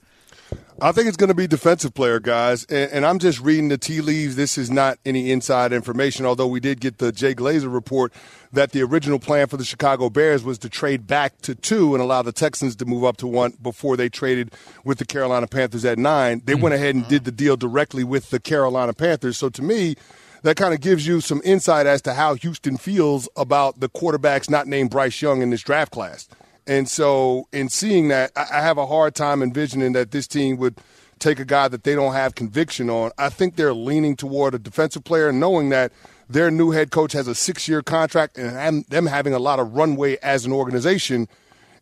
I 0.82 0.91
think 0.91 1.08
it's 1.08 1.15
going 1.15 1.29
to 1.29 1.34
be 1.34 1.48
defensive 1.48 1.94
player, 1.94 2.20
guys. 2.20 2.65
And, 2.65 2.91
and, 2.91 3.05
I'm 3.05 3.17
just 3.17 3.39
reading 3.39 3.70
the 3.70 3.77
tea 3.77 4.01
leaves. 4.01 4.36
This 4.36 4.58
is 4.58 4.70
not 4.70 5.00
any 5.05 5.32
inside 5.32 5.72
information, 5.72 6.25
although 6.25 6.48
we 6.48 6.60
did 6.60 6.82
get 6.82 6.98
the 6.98 7.13
Jay 7.13 7.34
Glazer 7.34 7.74
report 7.74 8.12
that 8.51 8.74
the 8.74 8.82
original 8.82 9.17
plan 9.17 9.48
for 9.48 9.55
the 9.55 9.63
Chicago 9.63 10.10
Bears 10.10 10.44
was 10.44 10.58
to 10.60 10.70
trade 10.70 11.08
back 11.08 11.39
to 11.44 11.55
two 11.55 11.96
and 11.96 12.03
allow 12.03 12.22
the 12.24 12.34
Texans 12.34 12.75
to 12.77 12.86
move 12.86 13.05
up 13.05 13.15
to 13.17 13.27
one 13.27 13.53
before 13.62 13.96
they 13.96 14.10
traded 14.10 14.51
with 14.84 14.98
the 14.98 15.05
Carolina 15.05 15.48
Panthers 15.48 15.86
at 15.86 15.98
nine. 15.98 16.41
They 16.44 16.53
mm-hmm. 16.53 16.63
went 16.63 16.75
ahead 16.75 16.96
and 16.96 17.08
did 17.08 17.24
the 17.24 17.32
deal 17.32 17.55
directly 17.55 18.03
with 18.03 18.29
the 18.29 18.41
Carolina 18.41 18.94
Panthers. 18.94 19.38
So 19.38 19.48
to 19.48 19.62
me, 19.62 19.96
that 20.41 20.58
kind 20.58 20.74
of 20.74 20.82
gives 20.82 21.08
you 21.08 21.22
some 21.22 21.41
insight 21.46 21.86
as 21.86 22.01
to 22.01 22.13
how 22.13 22.34
Houston 22.36 22.75
feels 22.75 23.29
about 23.38 23.79
the 23.79 23.88
quarterbacks 23.88 24.50
not 24.50 24.67
named 24.67 24.89
Bryce 24.91 25.22
Young 25.22 25.41
in 25.41 25.51
this 25.51 25.62
draft 25.62 25.94
class. 25.94 26.27
And 26.67 26.89
so, 26.89 27.48
in 27.51 27.69
seeing 27.69 28.07
that, 28.07 28.31
I 28.36 28.62
have 28.62 28.77
a 28.77 28.88
hard 28.88 29.13
time 29.13 29.43
envisioning 29.43 29.93
that 29.93 30.12
this 30.12 30.27
team 30.27 30.57
would 30.57 30.79
take 31.19 31.39
a 31.39 31.45
guy 31.45 31.67
that 31.67 31.84
they 31.84 31.95
don't 31.95 32.13
have 32.13 32.36
conviction 32.36 32.89
on. 32.89 33.12
I 33.17 33.29
think 33.29 33.55
they're 33.55 33.74
leaning 33.74 34.15
toward 34.15 34.55
a 34.55 34.60
defensive 34.60 35.03
player, 35.03 35.31
knowing 35.31 35.69
that 35.69 35.91
their 36.29 36.50
new 36.50 36.72
head 36.72 36.91
coach 36.91 37.13
has 37.13 37.27
a 37.27 37.36
six 37.36 37.67
year 37.67 37.81
contract 37.81 38.38
and 38.38 38.86
them 38.86 39.05
having 39.05 39.34
a 39.34 39.39
lot 39.39 39.60
of 39.60 39.75
runway 39.75 40.17
as 40.24 40.45
an 40.45 40.51
organization 40.51 41.27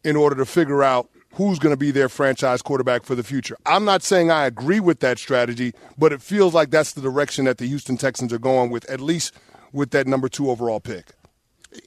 in 0.03 0.15
order 0.15 0.35
to 0.35 0.45
figure 0.45 0.83
out 0.83 1.09
who's 1.33 1.59
going 1.59 1.73
to 1.73 1.77
be 1.77 1.91
their 1.91 2.09
franchise 2.09 2.61
quarterback 2.61 3.03
for 3.03 3.15
the 3.15 3.23
future. 3.23 3.57
I'm 3.65 3.85
not 3.85 4.03
saying 4.03 4.29
I 4.29 4.45
agree 4.45 4.79
with 4.79 4.99
that 4.99 5.17
strategy, 5.17 5.73
but 5.97 6.13
it 6.13 6.21
feels 6.21 6.53
like 6.53 6.69
that's 6.69 6.93
the 6.93 7.01
direction 7.01 7.45
that 7.45 7.57
the 7.57 7.65
Houston 7.65 7.97
Texans 7.97 8.31
are 8.31 8.39
going 8.39 8.69
with, 8.69 8.87
at 8.89 8.99
least 8.99 9.33
with 9.71 9.91
that 9.91 10.05
number 10.05 10.29
two 10.29 10.51
overall 10.51 10.79
pick. 10.79 11.13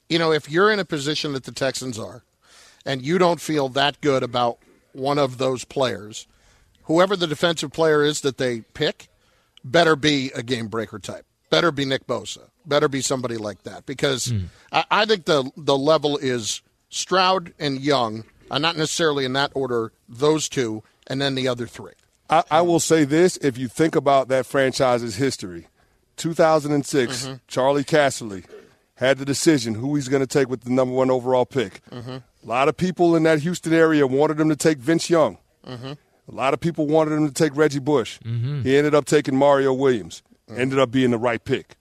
You 0.09 0.19
know, 0.19 0.33
if 0.33 0.49
you're 0.49 0.71
in 0.71 0.79
a 0.79 0.85
position 0.85 1.31
that 1.33 1.45
the 1.45 1.53
Texans 1.53 1.97
are, 1.97 2.23
and 2.87 3.03
you 3.03 3.19
don't 3.19 3.39
feel 3.39 3.69
that 3.69 4.01
good 4.01 4.23
about 4.23 4.57
one 4.93 5.19
of 5.19 5.37
those 5.37 5.63
players, 5.63 6.25
whoever 6.83 7.15
the 7.15 7.27
defensive 7.27 7.71
player 7.71 8.03
is 8.03 8.21
that 8.21 8.37
they 8.39 8.61
pick 8.73 9.09
better 9.63 9.95
be 9.95 10.31
a 10.33 10.41
game 10.41 10.67
breaker 10.67 10.97
type. 10.97 11.25
better 11.51 11.71
be 11.71 11.85
Nick 11.85 12.07
Bosa. 12.07 12.49
Better 12.65 12.87
be 12.89 13.01
somebody 13.01 13.37
like 13.37 13.63
that 13.63 13.85
because 13.85 14.33
I, 14.71 14.83
I 14.89 15.05
think 15.05 15.25
the 15.25 15.51
the 15.55 15.77
level 15.77 16.17
is 16.17 16.61
Stroud 16.89 17.53
and 17.59 17.79
Young, 17.79 18.23
uh, 18.51 18.57
not 18.57 18.75
necessarily 18.75 19.23
in 19.25 19.33
that 19.33 19.51
order. 19.53 19.91
Those 20.09 20.49
two, 20.49 20.83
and 21.07 21.21
then 21.21 21.35
the 21.35 21.47
other 21.47 21.67
three. 21.67 21.93
I, 22.29 22.43
I 22.51 22.61
will 22.61 22.79
say 22.81 23.05
this: 23.05 23.37
if 23.37 23.57
you 23.57 23.67
think 23.69 23.95
about 23.95 24.27
that 24.29 24.45
franchise's 24.45 25.15
history, 25.15 25.67
2006, 26.17 27.25
Mm-hmm. 27.25 27.33
Charlie 27.47 27.83
Casserly 27.85 28.43
had 28.95 29.17
the 29.17 29.25
decision 29.25 29.75
who 29.75 29.95
he's 29.95 30.07
going 30.09 30.21
to 30.23 30.27
take 30.27 30.49
with 30.49 30.61
the 30.61 30.71
number 30.71 30.93
one 30.93 31.09
overall 31.11 31.45
pick. 31.45 31.81
Mm-hmm. 31.91 32.17
A 32.47 32.49
lot 32.49 32.69
of 32.69 32.77
people 32.77 33.13
in 33.17 33.23
that 33.23 33.39
Houston 33.41 33.73
area 33.73 34.07
wanted 34.07 34.39
him 34.39 34.47
to 34.47 34.55
take 34.55 34.77
Vince 34.77 35.09
Young. 35.09 35.37
Mm-hmm. 35.67 35.91
A 36.29 36.33
lot 36.33 36.53
of 36.53 36.61
people 36.61 36.87
wanted 36.87 37.11
him 37.11 37.27
to 37.27 37.33
take 37.33 37.53
Reggie 37.57 37.79
Bush. 37.79 38.19
He 38.63 38.77
ended 38.77 38.95
up 38.95 39.03
taking 39.03 39.35
Mario 39.35 39.73
Williams. 39.73 40.23
Mm-hmm. 40.49 40.61
Ended 40.61 40.79
up 40.79 40.89
being 40.89 41.11
the 41.11 41.17
right 41.17 41.43
pick. 41.43 41.75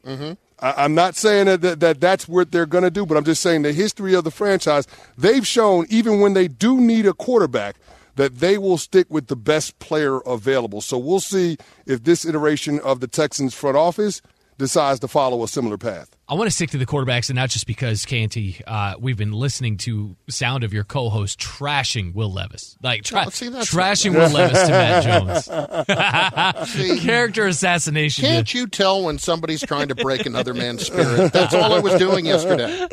I, 0.58 0.84
I'm 0.84 0.92
not 0.92 1.14
saying 1.14 1.46
that, 1.46 1.60
that, 1.60 1.80
that 1.80 2.00
that's 2.00 2.26
what 2.26 2.50
they're 2.50 2.66
going 2.66 2.82
to 2.82 2.90
do, 2.90 3.06
but 3.06 3.16
I'm 3.16 3.24
just 3.24 3.42
saying 3.42 3.62
the 3.62 3.72
history 3.72 4.14
of 4.14 4.24
the 4.24 4.32
franchise, 4.32 4.88
they've 5.16 5.46
shown 5.46 5.86
even 5.88 6.18
when 6.18 6.34
they 6.34 6.48
do 6.48 6.80
need 6.80 7.06
a 7.06 7.12
quarterback, 7.12 7.76
that 8.16 8.38
they 8.38 8.58
will 8.58 8.78
stick 8.78 9.06
with 9.08 9.28
the 9.28 9.36
best 9.36 9.78
player 9.78 10.18
available. 10.26 10.80
So 10.80 10.98
we'll 10.98 11.20
see 11.20 11.58
if 11.86 12.02
this 12.02 12.24
iteration 12.24 12.80
of 12.80 12.98
the 12.98 13.06
Texans 13.06 13.54
front 13.54 13.76
office 13.76 14.20
decides 14.58 15.00
to 15.00 15.08
follow 15.08 15.42
a 15.42 15.48
similar 15.48 15.76
path. 15.78 16.10
I 16.28 16.34
want 16.34 16.48
to 16.48 16.54
stick 16.54 16.70
to 16.70 16.78
the 16.78 16.86
quarterbacks, 16.86 17.28
and 17.30 17.36
not 17.36 17.50
just 17.50 17.66
because 17.66 18.04
Canty. 18.04 18.60
Uh, 18.66 18.94
we've 18.98 19.16
been 19.16 19.32
listening 19.32 19.76
to 19.78 20.16
sound 20.28 20.64
of 20.64 20.72
your 20.72 20.82
co-host 20.82 21.38
trashing 21.38 22.14
Will 22.14 22.32
Levis, 22.32 22.76
like 22.82 23.04
tra- 23.04 23.24
Oh, 23.26 23.30
see, 23.30 23.46
trashing 23.48 24.12
Will 24.12 24.30
Levis 24.30 24.62
to 24.62 24.68
Matt 24.70 25.04
Jones. 26.58 26.70
See, 26.70 26.98
Character 27.06 27.46
assassination. 27.46 28.24
Can't 28.24 28.52
you 28.52 28.66
tell 28.66 29.02
when 29.04 29.18
somebody's 29.18 29.62
trying 29.62 29.88
to 29.88 29.94
break 29.94 30.26
another 30.26 30.52
man's 30.54 30.86
spirit? 30.86 31.32
That's 31.32 31.54
all 31.54 31.72
I 31.72 31.78
was 31.78 31.94
doing 31.98 32.26
yesterday. 32.26 32.86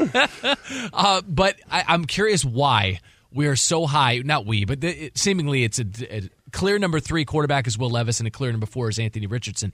Uh, 0.93 1.21
but 1.27 1.55
I, 1.71 1.83
I'm 1.87 2.05
curious 2.05 2.43
why 2.45 2.99
we 3.31 3.47
are 3.47 3.55
so 3.55 3.85
high. 3.85 4.19
Not 4.23 4.45
we, 4.45 4.65
but 4.65 4.81
the, 4.81 5.05
it, 5.05 5.17
seemingly 5.17 5.63
it's 5.63 5.79
a, 5.79 5.85
a 6.09 6.29
clear 6.51 6.77
number 6.79 6.99
three 6.99 7.25
quarterback 7.25 7.67
is 7.67 7.77
Will 7.77 7.89
Levis, 7.89 8.19
and 8.19 8.27
a 8.27 8.31
clear 8.31 8.51
number 8.51 8.65
four 8.65 8.89
is 8.89 8.99
Anthony 8.99 9.27
Richardson. 9.27 9.73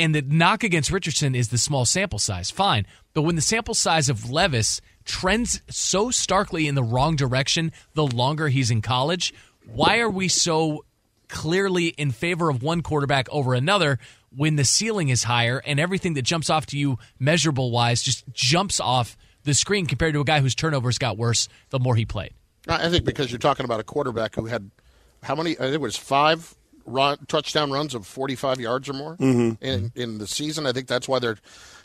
And 0.00 0.14
the 0.14 0.22
knock 0.22 0.64
against 0.64 0.90
Richardson 0.90 1.34
is 1.34 1.50
the 1.50 1.58
small 1.58 1.84
sample 1.84 2.18
size. 2.18 2.50
Fine. 2.50 2.86
But 3.12 3.22
when 3.22 3.36
the 3.36 3.42
sample 3.42 3.74
size 3.74 4.08
of 4.08 4.30
Levis 4.30 4.80
trends 5.04 5.60
so 5.68 6.10
starkly 6.10 6.66
in 6.66 6.74
the 6.74 6.82
wrong 6.82 7.16
direction 7.16 7.70
the 7.92 8.06
longer 8.06 8.48
he's 8.48 8.70
in 8.70 8.80
college, 8.80 9.34
why 9.70 9.98
are 9.98 10.08
we 10.08 10.26
so 10.28 10.86
clearly 11.28 11.88
in 11.88 12.12
favor 12.12 12.48
of 12.48 12.62
one 12.62 12.80
quarterback 12.80 13.28
over 13.28 13.52
another 13.52 13.98
when 14.34 14.56
the 14.56 14.64
ceiling 14.64 15.10
is 15.10 15.24
higher 15.24 15.60
and 15.66 15.78
everything 15.78 16.14
that 16.14 16.22
jumps 16.22 16.48
off 16.48 16.64
to 16.64 16.78
you 16.78 16.98
measurable 17.18 17.70
wise 17.70 18.02
just 18.02 18.24
jumps 18.32 18.80
off 18.80 19.18
the 19.44 19.52
screen 19.52 19.84
compared 19.84 20.14
to 20.14 20.20
a 20.20 20.24
guy 20.24 20.40
whose 20.40 20.54
turnovers 20.54 20.96
got 20.96 21.18
worse 21.18 21.46
the 21.68 21.78
more 21.78 21.94
he 21.94 22.06
played? 22.06 22.32
I 22.66 22.88
think 22.88 23.04
because 23.04 23.30
you're 23.30 23.38
talking 23.38 23.66
about 23.66 23.80
a 23.80 23.84
quarterback 23.84 24.34
who 24.34 24.46
had 24.46 24.70
how 25.22 25.34
many? 25.34 25.50
I 25.52 25.64
think 25.64 25.74
it 25.74 25.80
was 25.82 25.98
five 25.98 26.54
run, 26.92 27.18
touchdown 27.28 27.70
runs 27.70 27.94
of 27.94 28.06
45 28.06 28.60
yards 28.60 28.88
or 28.88 28.92
more 28.92 29.16
mm-hmm. 29.16 29.62
in 29.64 29.92
in 29.94 30.18
the 30.18 30.26
season. 30.26 30.66
I 30.66 30.72
think 30.72 30.86
that's 30.86 31.08
why 31.08 31.18
they're 31.18 31.38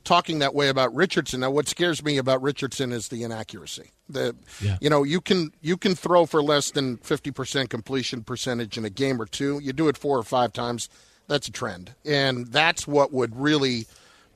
talking 0.04 0.40
that 0.40 0.54
way 0.54 0.70
about 0.70 0.94
Richardson. 0.94 1.40
Now, 1.40 1.52
what 1.52 1.68
scares 1.68 2.04
me 2.04 2.18
about 2.18 2.42
Richardson 2.42 2.92
is 2.92 3.08
the 3.10 3.24
inaccuracy. 3.24 3.92
The 4.10 4.36
Yeah. 4.62 4.78
you 4.82 4.90
know 4.90 5.04
you 5.04 5.22
can 5.22 5.52
you 5.62 5.78
can 5.78 5.96
throw 5.96 6.26
for 6.26 6.42
less 6.42 6.72
than 6.72 6.98
50 6.98 7.32
percent 7.32 7.70
completion 7.70 8.24
percentage 8.24 8.78
in 8.78 8.86
a 8.86 8.90
game 8.90 9.22
or 9.22 9.26
two. 9.26 9.60
You 9.60 9.74
do 9.74 9.88
it 9.88 9.98
four 9.98 10.18
or 10.18 10.24
five 10.24 10.54
times, 10.54 10.90
that's 11.28 11.48
a 11.48 11.52
trend, 11.52 11.94
and 12.06 12.48
that's 12.48 12.88
what 12.88 13.12
would 13.12 13.36
really 13.36 13.88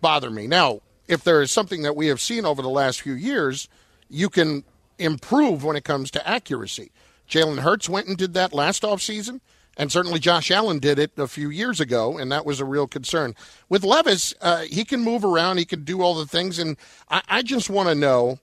bother 0.01 0.29
me. 0.29 0.47
Now, 0.47 0.81
if 1.07 1.23
there 1.23 1.41
is 1.41 1.51
something 1.51 1.81
that 1.83 1.95
we 1.95 2.07
have 2.07 2.21
seen 2.21 2.45
over 2.45 2.61
the 2.61 2.69
last 2.69 3.01
few 3.01 3.13
years, 3.13 3.67
you 4.09 4.29
can 4.29 4.63
improve 4.97 5.63
when 5.63 5.75
it 5.75 5.83
comes 5.83 6.11
to 6.11 6.27
accuracy. 6.27 6.91
Jalen 7.29 7.59
Hurts 7.59 7.87
went 7.87 8.07
and 8.07 8.17
did 8.17 8.33
that 8.33 8.53
last 8.53 8.83
offseason, 8.83 9.39
and 9.79 9.89
certainly 9.93 10.19
Josh 10.19 10.51
Allen 10.51 10.79
did 10.79 10.99
it 10.99 11.17
a 11.17 11.25
few 11.25 11.49
years 11.49 11.79
ago, 11.79 12.17
and 12.17 12.29
that 12.33 12.45
was 12.45 12.59
a 12.59 12.65
real 12.65 12.85
concern. 12.85 13.33
With 13.69 13.85
Levis, 13.85 14.35
uh, 14.41 14.63
he 14.63 14.83
can 14.83 14.99
move 14.99 15.23
around, 15.23 15.57
he 15.57 15.63
can 15.63 15.85
do 15.85 16.01
all 16.01 16.15
the 16.15 16.27
things, 16.27 16.59
and 16.59 16.75
I, 17.09 17.21
I 17.29 17.41
just 17.41 17.69
want 17.69 17.87
to 17.87 17.95
know 17.95 18.39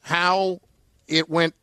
how 0.00 0.60
it 1.06 1.28
went 1.28 1.54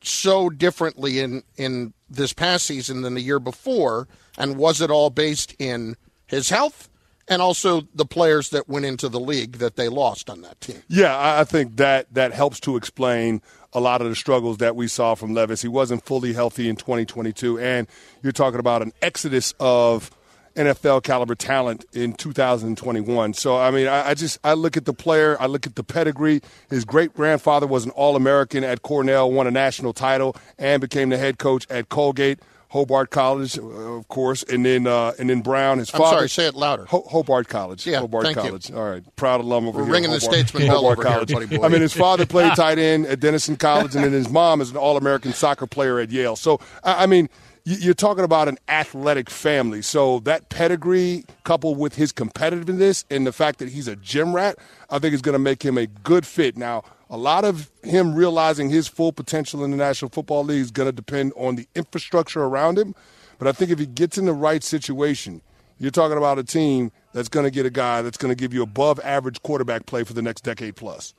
so 0.00 0.48
differently 0.48 1.20
in, 1.20 1.42
in 1.56 1.92
this 2.08 2.32
past 2.32 2.64
season 2.64 3.02
than 3.02 3.12
the 3.12 3.20
year 3.20 3.38
before, 3.38 4.08
and 4.38 4.56
was 4.56 4.80
it 4.80 4.90
all 4.90 5.10
based 5.10 5.54
in 5.58 5.96
his 6.26 6.48
health? 6.48 6.88
And 7.28 7.40
also 7.40 7.82
the 7.94 8.04
players 8.04 8.50
that 8.50 8.68
went 8.68 8.84
into 8.84 9.08
the 9.08 9.20
league 9.20 9.58
that 9.58 9.76
they 9.76 9.88
lost 9.88 10.28
on 10.28 10.42
that 10.42 10.60
team. 10.60 10.82
Yeah, 10.88 11.14
I 11.16 11.44
think 11.44 11.76
that 11.76 12.12
that 12.12 12.32
helps 12.32 12.58
to 12.60 12.76
explain 12.76 13.42
a 13.72 13.80
lot 13.80 14.00
of 14.02 14.08
the 14.08 14.14
struggles 14.14 14.58
that 14.58 14.76
we 14.76 14.88
saw 14.88 15.14
from 15.14 15.34
Levis. 15.34 15.62
He 15.62 15.68
wasn't 15.68 16.04
fully 16.04 16.32
healthy 16.32 16.68
in 16.68 16.76
2022, 16.76 17.58
and 17.58 17.86
you're 18.22 18.32
talking 18.32 18.60
about 18.60 18.82
an 18.82 18.92
exodus 19.00 19.54
of 19.60 20.10
NFL 20.54 21.02
caliber 21.02 21.34
talent 21.34 21.84
in 21.92 22.12
2021. 22.12 23.34
So, 23.34 23.56
I 23.56 23.70
mean, 23.70 23.88
I, 23.88 24.10
I 24.10 24.14
just 24.14 24.38
I 24.44 24.52
look 24.54 24.76
at 24.76 24.84
the 24.84 24.92
player, 24.92 25.36
I 25.40 25.46
look 25.46 25.66
at 25.66 25.76
the 25.76 25.84
pedigree. 25.84 26.42
His 26.68 26.84
great 26.84 27.14
grandfather 27.14 27.66
was 27.66 27.84
an 27.84 27.90
All 27.92 28.16
American 28.16 28.62
at 28.64 28.82
Cornell, 28.82 29.30
won 29.30 29.46
a 29.46 29.50
national 29.50 29.92
title, 29.92 30.36
and 30.58 30.80
became 30.80 31.08
the 31.08 31.18
head 31.18 31.38
coach 31.38 31.66
at 31.70 31.88
Colgate. 31.88 32.40
Hobart 32.72 33.10
College, 33.10 33.58
uh, 33.58 33.62
of 33.62 34.08
course, 34.08 34.42
and 34.44 34.64
then 34.64 34.86
uh, 34.86 35.12
and 35.18 35.28
then 35.30 35.42
Brown, 35.42 35.78
his 35.78 35.92
I'm 35.94 36.00
father. 36.00 36.16
sorry, 36.16 36.28
say 36.30 36.46
it 36.46 36.54
louder. 36.54 36.86
Ho- 36.86 37.04
Hobart 37.08 37.46
College. 37.48 37.86
Yeah, 37.86 38.00
Hobart 38.00 38.24
thank 38.24 38.36
you. 38.36 38.42
College. 38.42 38.72
All 38.72 38.90
right, 38.90 39.16
proud 39.16 39.40
alum 39.42 39.68
over 39.68 39.78
We're 39.80 39.84
here. 39.84 39.92
ringing 39.92 40.10
the 40.10 40.18
Hobart- 40.18 40.32
statesman 40.34 40.66
bell 40.68 40.76
Hobart 40.82 40.98
over 40.98 41.02
here, 41.08 41.12
College. 41.14 41.32
buddy 41.32 41.56
boy. 41.58 41.64
I 41.64 41.68
mean, 41.68 41.82
his 41.82 41.92
father 41.92 42.24
played 42.26 42.52
tight 42.56 42.78
end 42.78 43.06
at 43.06 43.20
Denison 43.20 43.56
College, 43.56 43.94
and 43.94 44.02
then 44.04 44.12
his 44.12 44.28
mom 44.30 44.60
is 44.62 44.70
an 44.70 44.76
All-American 44.78 45.32
soccer 45.34 45.66
player 45.66 45.98
at 46.00 46.10
Yale. 46.10 46.34
So, 46.34 46.60
I 46.82 47.02
I 47.02 47.06
mean, 47.06 47.28
you're 47.64 47.94
talking 47.94 48.24
about 48.24 48.48
an 48.48 48.58
athletic 48.68 49.28
family. 49.30 49.82
So 49.82 50.18
that 50.20 50.48
pedigree, 50.48 51.24
coupled 51.44 51.78
with 51.78 51.94
his 51.94 52.12
competitiveness 52.12 53.04
and 53.10 53.24
the 53.26 53.32
fact 53.32 53.58
that 53.60 53.68
he's 53.68 53.86
a 53.86 53.94
gym 53.96 54.34
rat, 54.34 54.56
I 54.90 54.98
think 54.98 55.14
is 55.14 55.22
going 55.22 55.34
to 55.34 55.38
make 55.38 55.62
him 55.64 55.76
a 55.78 55.86
good 55.86 56.26
fit. 56.26 56.56
Now, 56.56 56.82
a 57.12 57.18
lot 57.18 57.44
of 57.44 57.70
him 57.84 58.14
realizing 58.14 58.70
his 58.70 58.88
full 58.88 59.12
potential 59.12 59.62
in 59.62 59.70
the 59.70 59.76
National 59.76 60.08
Football 60.10 60.44
League 60.44 60.62
is 60.62 60.70
going 60.70 60.88
to 60.88 60.92
depend 60.92 61.34
on 61.36 61.56
the 61.56 61.68
infrastructure 61.74 62.42
around 62.42 62.78
him. 62.78 62.94
But 63.38 63.46
I 63.46 63.52
think 63.52 63.70
if 63.70 63.78
he 63.78 63.84
gets 63.84 64.16
in 64.16 64.24
the 64.24 64.32
right 64.32 64.64
situation, 64.64 65.42
you're 65.78 65.90
talking 65.90 66.16
about 66.16 66.38
a 66.38 66.42
team 66.42 66.90
that's 67.12 67.28
going 67.28 67.44
to 67.44 67.50
get 67.50 67.66
a 67.66 67.70
guy 67.70 68.00
that's 68.00 68.16
going 68.16 68.34
to 68.34 68.40
give 68.40 68.54
you 68.54 68.62
above 68.62 68.98
average 69.04 69.42
quarterback 69.42 69.84
play 69.84 70.04
for 70.04 70.14
the 70.14 70.22
next 70.22 70.42
decade 70.42 70.74
plus. 70.74 71.12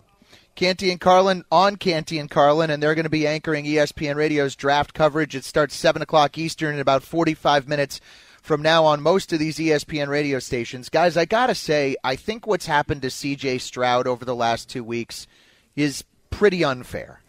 Canty 0.56 0.90
and 0.90 1.00
Carlin 1.00 1.44
on 1.52 1.76
Canty 1.76 2.18
and 2.18 2.30
Carlin, 2.30 2.72
and 2.72 2.82
they're 2.82 2.96
going 2.96 3.04
to 3.04 3.10
be 3.10 3.28
anchoring 3.28 3.66
ESPN 3.66 4.16
Radio's 4.16 4.56
draft 4.56 4.96
coverage. 4.96 5.36
It 5.36 5.46
starts 5.46 5.76
7 5.76 6.02
o'clock 6.02 6.40
Eastern 6.40 6.74
in 6.74 6.82
about 6.82 7.04
45 7.04 7.68
minutes 7.68 8.02
from 8.42 8.64
now 8.64 8.84
on 8.86 9.02
most 9.02 9.32
of 9.32 9.38
these 9.38 9.58
ESPN 9.58 10.08
radio 10.08 10.40
stations. 10.40 10.90
Guys, 10.90 11.18
I 11.18 11.26
got 11.26 11.48
to 11.48 11.56
say, 11.56 11.96
I 12.04 12.16
think 12.16 12.48
what's 12.48 12.66
happened 12.66 13.04
to 13.04 13.10
CJ 13.10 13.62
Stroud 13.62 14.08
over 14.08 14.26
the 14.26 14.36
last 14.36 14.70
two 14.70 14.84
weeks 14.84 15.28
is 15.75 16.03
pretty 16.30 16.63
unfair. 16.63 17.22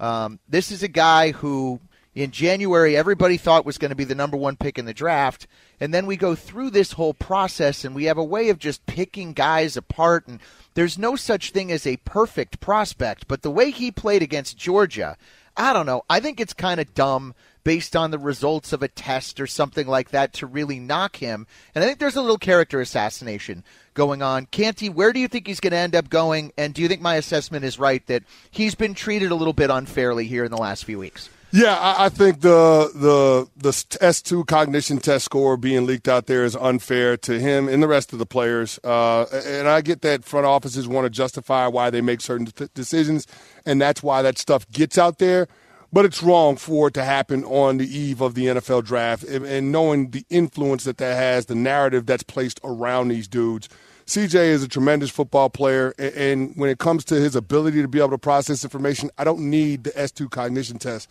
Um, 0.00 0.38
this 0.48 0.72
is 0.72 0.82
a 0.82 0.88
guy 0.88 1.32
who, 1.32 1.80
in 2.14 2.30
January, 2.30 2.96
everybody 2.96 3.36
thought 3.36 3.64
was 3.64 3.78
going 3.78 3.90
to 3.90 3.96
be 3.96 4.04
the 4.04 4.14
number 4.14 4.36
one 4.36 4.56
pick 4.56 4.78
in 4.78 4.84
the 4.84 4.94
draft. 4.94 5.46
And 5.80 5.94
then 5.94 6.06
we 6.06 6.16
go 6.16 6.34
through 6.34 6.70
this 6.70 6.92
whole 6.92 7.14
process 7.14 7.84
and 7.84 7.94
we 7.94 8.04
have 8.04 8.18
a 8.18 8.24
way 8.24 8.48
of 8.48 8.58
just 8.58 8.84
picking 8.86 9.32
guys 9.32 9.76
apart. 9.76 10.26
And 10.26 10.40
there's 10.74 10.98
no 10.98 11.16
such 11.16 11.52
thing 11.52 11.70
as 11.70 11.86
a 11.86 11.98
perfect 11.98 12.60
prospect. 12.60 13.28
But 13.28 13.42
the 13.42 13.50
way 13.50 13.70
he 13.70 13.90
played 13.90 14.22
against 14.22 14.58
Georgia, 14.58 15.16
I 15.56 15.72
don't 15.72 15.86
know. 15.86 16.02
I 16.08 16.20
think 16.20 16.40
it's 16.40 16.54
kind 16.54 16.80
of 16.80 16.94
dumb 16.94 17.34
based 17.64 17.94
on 17.94 18.10
the 18.10 18.18
results 18.18 18.72
of 18.72 18.82
a 18.82 18.88
test 18.88 19.40
or 19.40 19.46
something 19.46 19.86
like 19.86 20.10
that 20.10 20.32
to 20.34 20.46
really 20.46 20.78
knock 20.78 21.16
him. 21.16 21.46
And 21.74 21.82
I 21.82 21.86
think 21.86 21.98
there's 21.98 22.16
a 22.16 22.20
little 22.20 22.38
character 22.38 22.80
assassination 22.80 23.64
going 23.94 24.22
on. 24.22 24.46
Canty, 24.46 24.88
where 24.88 25.12
do 25.12 25.20
you 25.20 25.28
think 25.28 25.46
he's 25.46 25.60
going 25.60 25.72
to 25.72 25.76
end 25.76 25.94
up 25.94 26.08
going? 26.08 26.52
And 26.56 26.74
do 26.74 26.82
you 26.82 26.88
think 26.88 27.00
my 27.00 27.16
assessment 27.16 27.64
is 27.64 27.78
right 27.78 28.06
that 28.06 28.24
he's 28.50 28.74
been 28.74 28.94
treated 28.94 29.30
a 29.30 29.34
little 29.34 29.52
bit 29.52 29.70
unfairly 29.70 30.26
here 30.26 30.44
in 30.44 30.50
the 30.50 30.58
last 30.58 30.84
few 30.84 30.98
weeks? 30.98 31.28
Yeah, 31.54 31.76
I, 31.78 32.06
I 32.06 32.08
think 32.08 32.40
the 32.40 32.90
the 32.94 33.46
the 33.54 33.96
S 34.00 34.22
two 34.22 34.42
cognition 34.44 34.96
test 34.96 35.26
score 35.26 35.58
being 35.58 35.84
leaked 35.84 36.08
out 36.08 36.24
there 36.24 36.46
is 36.46 36.56
unfair 36.56 37.18
to 37.18 37.38
him 37.38 37.68
and 37.68 37.82
the 37.82 37.88
rest 37.88 38.14
of 38.14 38.18
the 38.18 38.24
players. 38.24 38.80
Uh, 38.82 39.26
and 39.44 39.68
I 39.68 39.82
get 39.82 40.00
that 40.00 40.24
front 40.24 40.46
offices 40.46 40.88
want 40.88 41.04
to 41.04 41.10
justify 41.10 41.66
why 41.66 41.90
they 41.90 42.00
make 42.00 42.22
certain 42.22 42.48
decisions, 42.72 43.26
and 43.66 43.82
that's 43.82 44.02
why 44.02 44.22
that 44.22 44.38
stuff 44.38 44.66
gets 44.70 44.96
out 44.96 45.18
there. 45.18 45.46
But 45.92 46.06
it's 46.06 46.22
wrong 46.22 46.56
for 46.56 46.88
it 46.88 46.94
to 46.94 47.04
happen 47.04 47.44
on 47.44 47.76
the 47.76 47.86
eve 47.86 48.22
of 48.22 48.34
the 48.34 48.46
NFL 48.46 48.84
draft, 48.84 49.24
and, 49.24 49.44
and 49.44 49.70
knowing 49.70 50.10
the 50.10 50.24
influence 50.30 50.84
that 50.84 50.96
that 50.98 51.16
has, 51.16 51.46
the 51.46 51.54
narrative 51.54 52.06
that's 52.06 52.22
placed 52.22 52.60
around 52.64 53.08
these 53.08 53.28
dudes. 53.28 53.68
CJ 54.06 54.34
is 54.34 54.62
a 54.62 54.68
tremendous 54.68 55.10
football 55.10 55.50
player, 55.50 55.94
and, 55.98 56.14
and 56.14 56.52
when 56.56 56.70
it 56.70 56.78
comes 56.78 57.04
to 57.06 57.16
his 57.16 57.36
ability 57.36 57.82
to 57.82 57.88
be 57.88 57.98
able 57.98 58.10
to 58.10 58.18
process 58.18 58.64
information, 58.64 59.10
I 59.18 59.24
don't 59.24 59.50
need 59.50 59.84
the 59.84 59.90
S2 59.90 60.30
cognition 60.30 60.78
test 60.78 61.10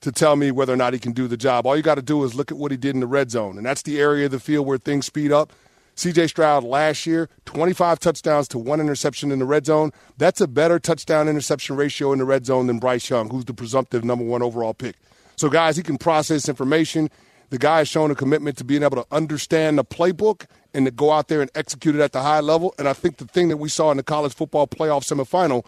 to 0.00 0.12
tell 0.12 0.36
me 0.36 0.50
whether 0.50 0.72
or 0.72 0.76
not 0.76 0.92
he 0.92 0.98
can 0.98 1.12
do 1.12 1.26
the 1.26 1.36
job. 1.36 1.66
All 1.66 1.76
you 1.76 1.82
got 1.82 1.96
to 1.96 2.02
do 2.02 2.22
is 2.24 2.34
look 2.34 2.52
at 2.52 2.58
what 2.58 2.70
he 2.70 2.76
did 2.76 2.94
in 2.94 3.00
the 3.00 3.06
red 3.06 3.30
zone, 3.30 3.56
and 3.56 3.66
that's 3.66 3.82
the 3.82 4.00
area 4.00 4.26
of 4.26 4.32
the 4.32 4.40
field 4.40 4.66
where 4.66 4.78
things 4.78 5.06
speed 5.06 5.32
up. 5.32 5.52
CJ 5.96 6.28
Stroud 6.28 6.64
last 6.64 7.06
year, 7.06 7.28
25 7.44 8.00
touchdowns 8.00 8.48
to 8.48 8.58
one 8.58 8.80
interception 8.80 9.30
in 9.30 9.38
the 9.38 9.44
red 9.44 9.66
zone. 9.66 9.92
That's 10.18 10.40
a 10.40 10.48
better 10.48 10.78
touchdown 10.78 11.28
interception 11.28 11.76
ratio 11.76 12.12
in 12.12 12.18
the 12.18 12.24
red 12.24 12.46
zone 12.46 12.66
than 12.66 12.78
Bryce 12.78 13.08
Young, 13.08 13.30
who's 13.30 13.44
the 13.44 13.54
presumptive 13.54 14.04
number 14.04 14.24
one 14.24 14.42
overall 14.42 14.74
pick. 14.74 14.96
So, 15.36 15.48
guys, 15.48 15.76
he 15.76 15.82
can 15.82 15.98
process 15.98 16.48
information. 16.48 17.10
The 17.50 17.58
guy 17.58 17.78
has 17.78 17.88
shown 17.88 18.10
a 18.10 18.14
commitment 18.14 18.56
to 18.58 18.64
being 18.64 18.82
able 18.82 18.96
to 18.96 19.06
understand 19.12 19.78
the 19.78 19.84
playbook 19.84 20.46
and 20.72 20.86
to 20.86 20.90
go 20.90 21.12
out 21.12 21.28
there 21.28 21.40
and 21.40 21.50
execute 21.54 21.94
it 21.94 22.00
at 22.00 22.12
the 22.12 22.22
high 22.22 22.40
level. 22.40 22.74
And 22.78 22.88
I 22.88 22.92
think 22.92 23.18
the 23.18 23.26
thing 23.26 23.48
that 23.48 23.58
we 23.58 23.68
saw 23.68 23.90
in 23.92 23.96
the 23.96 24.02
college 24.02 24.34
football 24.34 24.66
playoff 24.66 25.04
semifinal 25.04 25.64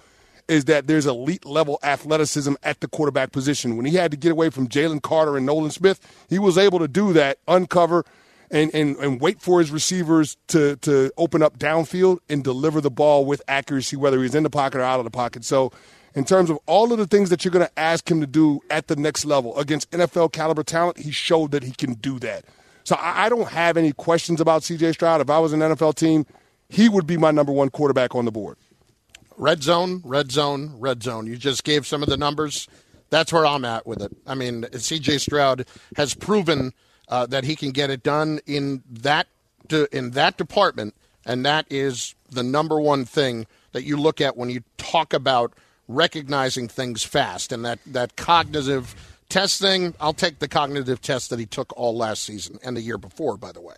is 0.48 0.64
that 0.66 0.86
there's 0.86 1.06
elite 1.06 1.44
level 1.44 1.78
athleticism 1.82 2.54
at 2.62 2.80
the 2.80 2.88
quarterback 2.88 3.32
position. 3.32 3.76
When 3.76 3.86
he 3.86 3.94
had 3.94 4.10
to 4.10 4.16
get 4.16 4.32
away 4.32 4.50
from 4.50 4.68
Jalen 4.68 5.02
Carter 5.02 5.36
and 5.36 5.46
Nolan 5.46 5.70
Smith, 5.70 6.00
he 6.28 6.38
was 6.38 6.58
able 6.58 6.78
to 6.78 6.88
do 6.88 7.12
that, 7.12 7.38
uncover 7.48 8.04
and, 8.50 8.72
and, 8.74 8.96
and 8.96 9.20
wait 9.20 9.40
for 9.40 9.58
his 9.58 9.70
receivers 9.70 10.36
to, 10.48 10.76
to 10.76 11.10
open 11.16 11.42
up 11.42 11.58
downfield 11.58 12.18
and 12.28 12.44
deliver 12.44 12.80
the 12.80 12.90
ball 12.90 13.24
with 13.24 13.42
accuracy, 13.48 13.96
whether 13.96 14.22
he's 14.22 14.34
in 14.34 14.42
the 14.42 14.50
pocket 14.50 14.78
or 14.78 14.82
out 14.82 14.98
of 14.98 15.04
the 15.04 15.10
pocket. 15.10 15.44
So, 15.44 15.72
in 16.14 16.24
terms 16.24 16.48
of 16.48 16.58
all 16.64 16.92
of 16.92 16.98
the 16.98 17.06
things 17.06 17.28
that 17.28 17.44
you're 17.44 17.52
going 17.52 17.66
to 17.66 17.78
ask 17.78 18.10
him 18.10 18.20
to 18.20 18.26
do 18.26 18.60
at 18.70 18.86
the 18.86 18.96
next 18.96 19.26
level 19.26 19.58
against 19.58 19.90
NFL 19.90 20.32
caliber 20.32 20.62
talent, 20.62 20.98
he 20.98 21.10
showed 21.10 21.50
that 21.50 21.62
he 21.62 21.72
can 21.72 21.94
do 21.94 22.18
that. 22.20 22.44
So, 22.84 22.96
I, 22.96 23.26
I 23.26 23.28
don't 23.28 23.48
have 23.48 23.76
any 23.76 23.92
questions 23.92 24.40
about 24.40 24.62
CJ 24.62 24.94
Stroud. 24.94 25.20
If 25.20 25.30
I 25.30 25.38
was 25.38 25.52
an 25.52 25.60
NFL 25.60 25.94
team, 25.96 26.24
he 26.68 26.88
would 26.88 27.06
be 27.06 27.16
my 27.16 27.30
number 27.30 27.52
one 27.52 27.70
quarterback 27.70 28.14
on 28.14 28.24
the 28.24 28.32
board. 28.32 28.56
Red 29.36 29.62
zone, 29.62 30.00
red 30.04 30.32
zone, 30.32 30.74
red 30.78 31.02
zone. 31.02 31.26
You 31.26 31.36
just 31.36 31.62
gave 31.64 31.86
some 31.86 32.02
of 32.02 32.08
the 32.08 32.16
numbers. 32.16 32.68
That's 33.10 33.32
where 33.32 33.44
I'm 33.46 33.64
at 33.64 33.86
with 33.86 34.00
it. 34.02 34.16
I 34.26 34.34
mean, 34.34 34.62
CJ 34.62 35.20
Stroud 35.20 35.66
has 35.96 36.14
proven 36.14 36.72
uh, 37.08 37.26
that 37.26 37.44
he 37.44 37.56
can 37.56 37.70
get 37.70 37.90
it 37.90 38.02
done 38.02 38.40
in 38.46 38.82
that 38.90 39.26
in 39.92 40.12
that 40.12 40.36
department, 40.36 40.94
and 41.24 41.44
that 41.44 41.66
is 41.70 42.14
the 42.30 42.42
number 42.42 42.80
one 42.80 43.04
thing 43.04 43.46
that 43.72 43.82
you 43.82 43.96
look 43.96 44.20
at 44.20 44.36
when 44.36 44.50
you 44.50 44.62
talk 44.78 45.12
about 45.12 45.52
recognizing 45.88 46.68
things 46.68 47.04
fast 47.04 47.52
and 47.52 47.64
that 47.64 47.78
that 47.86 48.16
cognitive 48.16 48.94
testing. 49.28 49.94
I'll 50.00 50.14
take 50.14 50.38
the 50.38 50.48
cognitive 50.48 51.00
test 51.00 51.30
that 51.30 51.38
he 51.38 51.46
took 51.46 51.76
all 51.76 51.96
last 51.96 52.22
season 52.22 52.58
and 52.62 52.76
the 52.76 52.80
year 52.80 52.98
before, 52.98 53.36
by 53.36 53.52
the 53.52 53.60
way. 53.60 53.76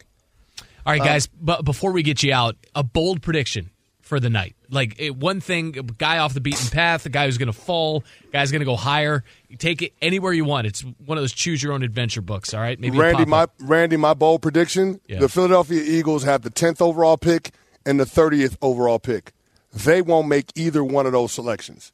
All 0.87 0.93
right, 0.93 1.03
guys. 1.03 1.27
but 1.27 1.65
before 1.65 1.93
we 1.93 2.03
get 2.03 2.23
you 2.23 2.33
out, 2.33 2.57
a 2.75 2.83
bold 2.83 3.21
prediction 3.21 3.71
for 4.09 4.19
the 4.19 4.31
night. 4.31 4.57
Like 4.71 4.97
it, 4.99 5.17
one 5.17 5.41
thing, 5.41 5.79
a 5.79 5.83
guy 5.83 6.19
off 6.19 6.33
the 6.33 6.41
beaten 6.41 6.69
path, 6.71 7.03
the 7.03 7.11
guy 7.11 7.27
who's 7.27 7.37
going 7.37 7.53
to 7.53 7.59
fall, 7.59 8.05
guy's 8.33 8.51
going 8.51 8.61
to 8.61 8.67
go 8.67 8.75
higher. 8.75 9.23
You 9.49 9.57
take 9.59 9.83
it 9.83 9.93
anywhere 10.01 10.33
you 10.33 10.47
want. 10.47 10.67
It's 10.67 10.81
one 10.81 11.19
of 11.19 11.23
those 11.23 11.33
choose 11.33 11.63
your 11.63 11.75
own 11.75 11.83
adventure 11.83 12.23
books. 12.23 12.55
All 12.55 12.61
right, 12.61 12.81
maybe 12.81 12.99
Randy, 12.99 13.27
my 13.27 13.47
Randy, 13.61 13.99
my 13.99 14.15
bold 14.15 14.41
prediction: 14.41 15.01
yeah. 15.07 15.21
the 15.21 15.29
Philadelphia 15.29 15.83
Eagles 15.85 16.25
have 16.25 16.43
the 16.43 16.51
tenth 16.51 16.81
overall 16.81 17.19
pick 17.19 17.53
and 17.85 18.01
the 18.01 18.07
thirtieth 18.07 18.57
overall 18.63 18.99
pick. 18.99 19.33
They 19.73 20.01
won't 20.01 20.27
make 20.27 20.53
either 20.57 20.83
one 20.83 21.05
of 21.05 21.13
those 21.13 21.33
selections. 21.33 21.93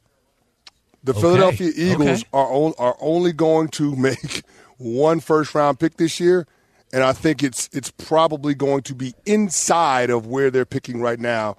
The 1.03 1.13
okay. 1.13 1.21
Philadelphia 1.21 1.73
Eagles 1.75 2.23
okay. 2.23 2.29
are 2.33 2.47
on, 2.47 2.75
are 2.79 2.97
only 3.01 3.33
going 3.33 3.69
to 3.71 3.95
make 3.97 4.45
one 4.79 5.19
first 5.19 5.53
round 5.53 5.81
pick 5.81 5.97
this 5.97 6.21
year, 6.21 6.47
and 6.93 7.03
I 7.03 7.13
think 7.13 7.43
it's 7.43 7.69
it's 7.73 7.91
probably 7.91 8.55
going 8.55 8.83
to 8.83 8.95
be 8.95 9.15
inside 9.27 10.11
of 10.11 10.29
where 10.29 10.53
they're 10.53 10.65
picking 10.65 11.01
right 11.01 11.19
now 11.19 11.57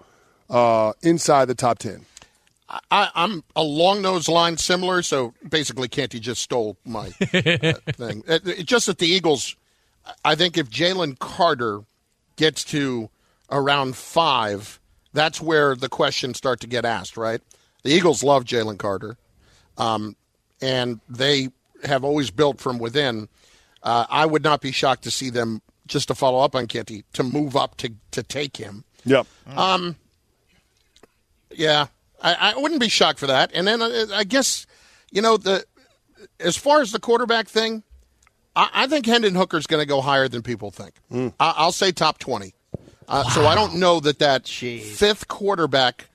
uh, 0.49 0.93
inside 1.01 1.45
the 1.45 1.55
top 1.55 1.79
10. 1.79 2.05
I, 2.91 3.09
am 3.15 3.43
along 3.55 4.01
those 4.01 4.27
lines, 4.27 4.63
similar. 4.63 5.01
So 5.01 5.33
basically, 5.47 5.87
Canty 5.87 6.19
just 6.19 6.41
stole 6.41 6.77
my 6.85 7.07
uh, 7.07 7.11
thing. 7.93 8.23
It, 8.27 8.47
it, 8.47 8.65
just 8.65 8.87
that 8.87 8.97
the 8.97 9.07
Eagles, 9.07 9.55
I 10.23 10.35
think 10.35 10.57
if 10.57 10.69
Jalen 10.69 11.19
Carter 11.19 11.81
gets 12.35 12.63
to 12.65 13.09
around 13.51 13.95
five, 13.95 14.79
that's 15.13 15.39
where 15.39 15.75
the 15.75 15.89
questions 15.89 16.37
start 16.37 16.59
to 16.61 16.67
get 16.67 16.85
asked, 16.85 17.17
right? 17.17 17.41
The 17.83 17.91
Eagles 17.91 18.23
love 18.23 18.45
Jalen 18.45 18.79
Carter, 18.79 19.15
um, 19.77 20.15
and 20.59 20.99
they 21.07 21.49
have 21.83 22.03
always 22.03 22.31
built 22.31 22.59
from 22.59 22.79
within. 22.79 23.29
Uh, 23.83 24.05
I 24.09 24.25
would 24.25 24.43
not 24.43 24.61
be 24.61 24.71
shocked 24.71 25.03
to 25.03 25.11
see 25.11 25.29
them, 25.29 25.61
just 25.85 26.07
to 26.07 26.15
follow 26.15 26.39
up 26.39 26.55
on 26.55 26.65
Canty, 26.65 27.03
to 27.13 27.21
move 27.21 27.55
up 27.55 27.77
to, 27.77 27.93
to 28.09 28.23
take 28.23 28.57
him. 28.57 28.83
Yep. 29.05 29.27
Um, 29.55 29.95
yeah, 31.57 31.87
I, 32.21 32.53
I 32.55 32.57
wouldn't 32.59 32.79
be 32.79 32.89
shocked 32.89 33.19
for 33.19 33.27
that. 33.27 33.51
And 33.53 33.67
then 33.67 33.81
uh, 33.81 34.07
I 34.13 34.23
guess, 34.23 34.65
you 35.11 35.21
know, 35.21 35.37
the 35.37 35.65
as 36.39 36.57
far 36.57 36.81
as 36.81 36.91
the 36.91 36.99
quarterback 36.99 37.47
thing, 37.47 37.83
I, 38.55 38.69
I 38.73 38.87
think 38.87 39.05
Hendon 39.05 39.35
Hooker's 39.35 39.67
going 39.67 39.81
to 39.81 39.87
go 39.87 40.01
higher 40.01 40.27
than 40.27 40.41
people 40.41 40.71
think. 40.71 40.95
Mm. 41.11 41.33
I, 41.39 41.65
will 41.65 41.71
say 41.71 41.91
top 41.91 42.17
20. 42.19 42.53
Uh, 43.07 43.23
wow. 43.25 43.29
So 43.31 43.45
I 43.45 43.55
don't 43.55 43.75
know 43.75 43.99
that 43.99 44.19
that 44.19 44.43
Jeez. 44.43 44.81
fifth 44.81 45.27
quarterback 45.27 46.07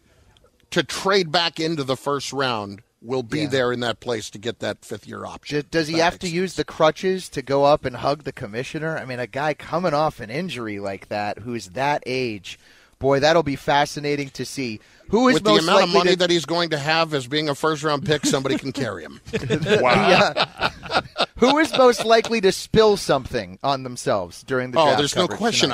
to 0.70 0.82
trade 0.82 1.30
back 1.30 1.60
into 1.60 1.84
the 1.84 1.96
first 1.96 2.32
round 2.32 2.82
will 3.02 3.22
be 3.22 3.40
yeah. 3.40 3.48
there 3.48 3.72
in 3.72 3.80
that 3.80 4.00
place 4.00 4.28
to 4.30 4.38
get 4.38 4.58
that 4.60 4.84
fifth 4.84 5.06
year 5.06 5.24
option. 5.24 5.64
Does 5.70 5.88
he 5.88 5.98
have 5.98 6.18
to 6.18 6.26
sense. 6.26 6.34
use 6.34 6.54
the 6.54 6.64
crutches 6.64 7.28
to 7.30 7.42
go 7.42 7.64
up 7.64 7.84
and 7.84 7.96
hug 7.96 8.24
the 8.24 8.32
commissioner? 8.32 8.98
I 8.98 9.04
mean, 9.04 9.18
a 9.18 9.26
guy 9.26 9.54
coming 9.54 9.94
off 9.94 10.20
an 10.20 10.30
injury 10.30 10.78
like 10.78 11.08
that, 11.08 11.38
who's 11.38 11.68
that 11.68 12.02
age, 12.04 12.58
boy, 12.98 13.20
that'll 13.20 13.42
be 13.42 13.56
fascinating 13.56 14.30
to 14.30 14.44
see. 14.44 14.80
Who 15.10 15.28
is 15.28 15.34
with 15.34 15.44
the 15.44 15.54
amount 15.54 15.84
of 15.84 15.88
money 15.90 16.12
to... 16.12 16.16
that 16.16 16.30
he's 16.30 16.44
going 16.44 16.70
to 16.70 16.78
have 16.78 17.14
as 17.14 17.26
being 17.26 17.48
a 17.48 17.54
first 17.54 17.82
round 17.82 18.06
pick? 18.06 18.24
Somebody 18.24 18.56
can 18.56 18.72
carry 18.72 19.02
him. 19.02 19.20
wow. 19.80 20.70
Who 21.38 21.58
is 21.58 21.76
most 21.76 22.04
likely 22.04 22.40
to 22.42 22.52
spill 22.52 22.96
something 22.98 23.58
on 23.62 23.82
themselves 23.82 24.42
during 24.42 24.70
the? 24.72 24.78
Oh, 24.78 24.94
there's 24.96 25.16
no 25.16 25.26
question. 25.26 25.72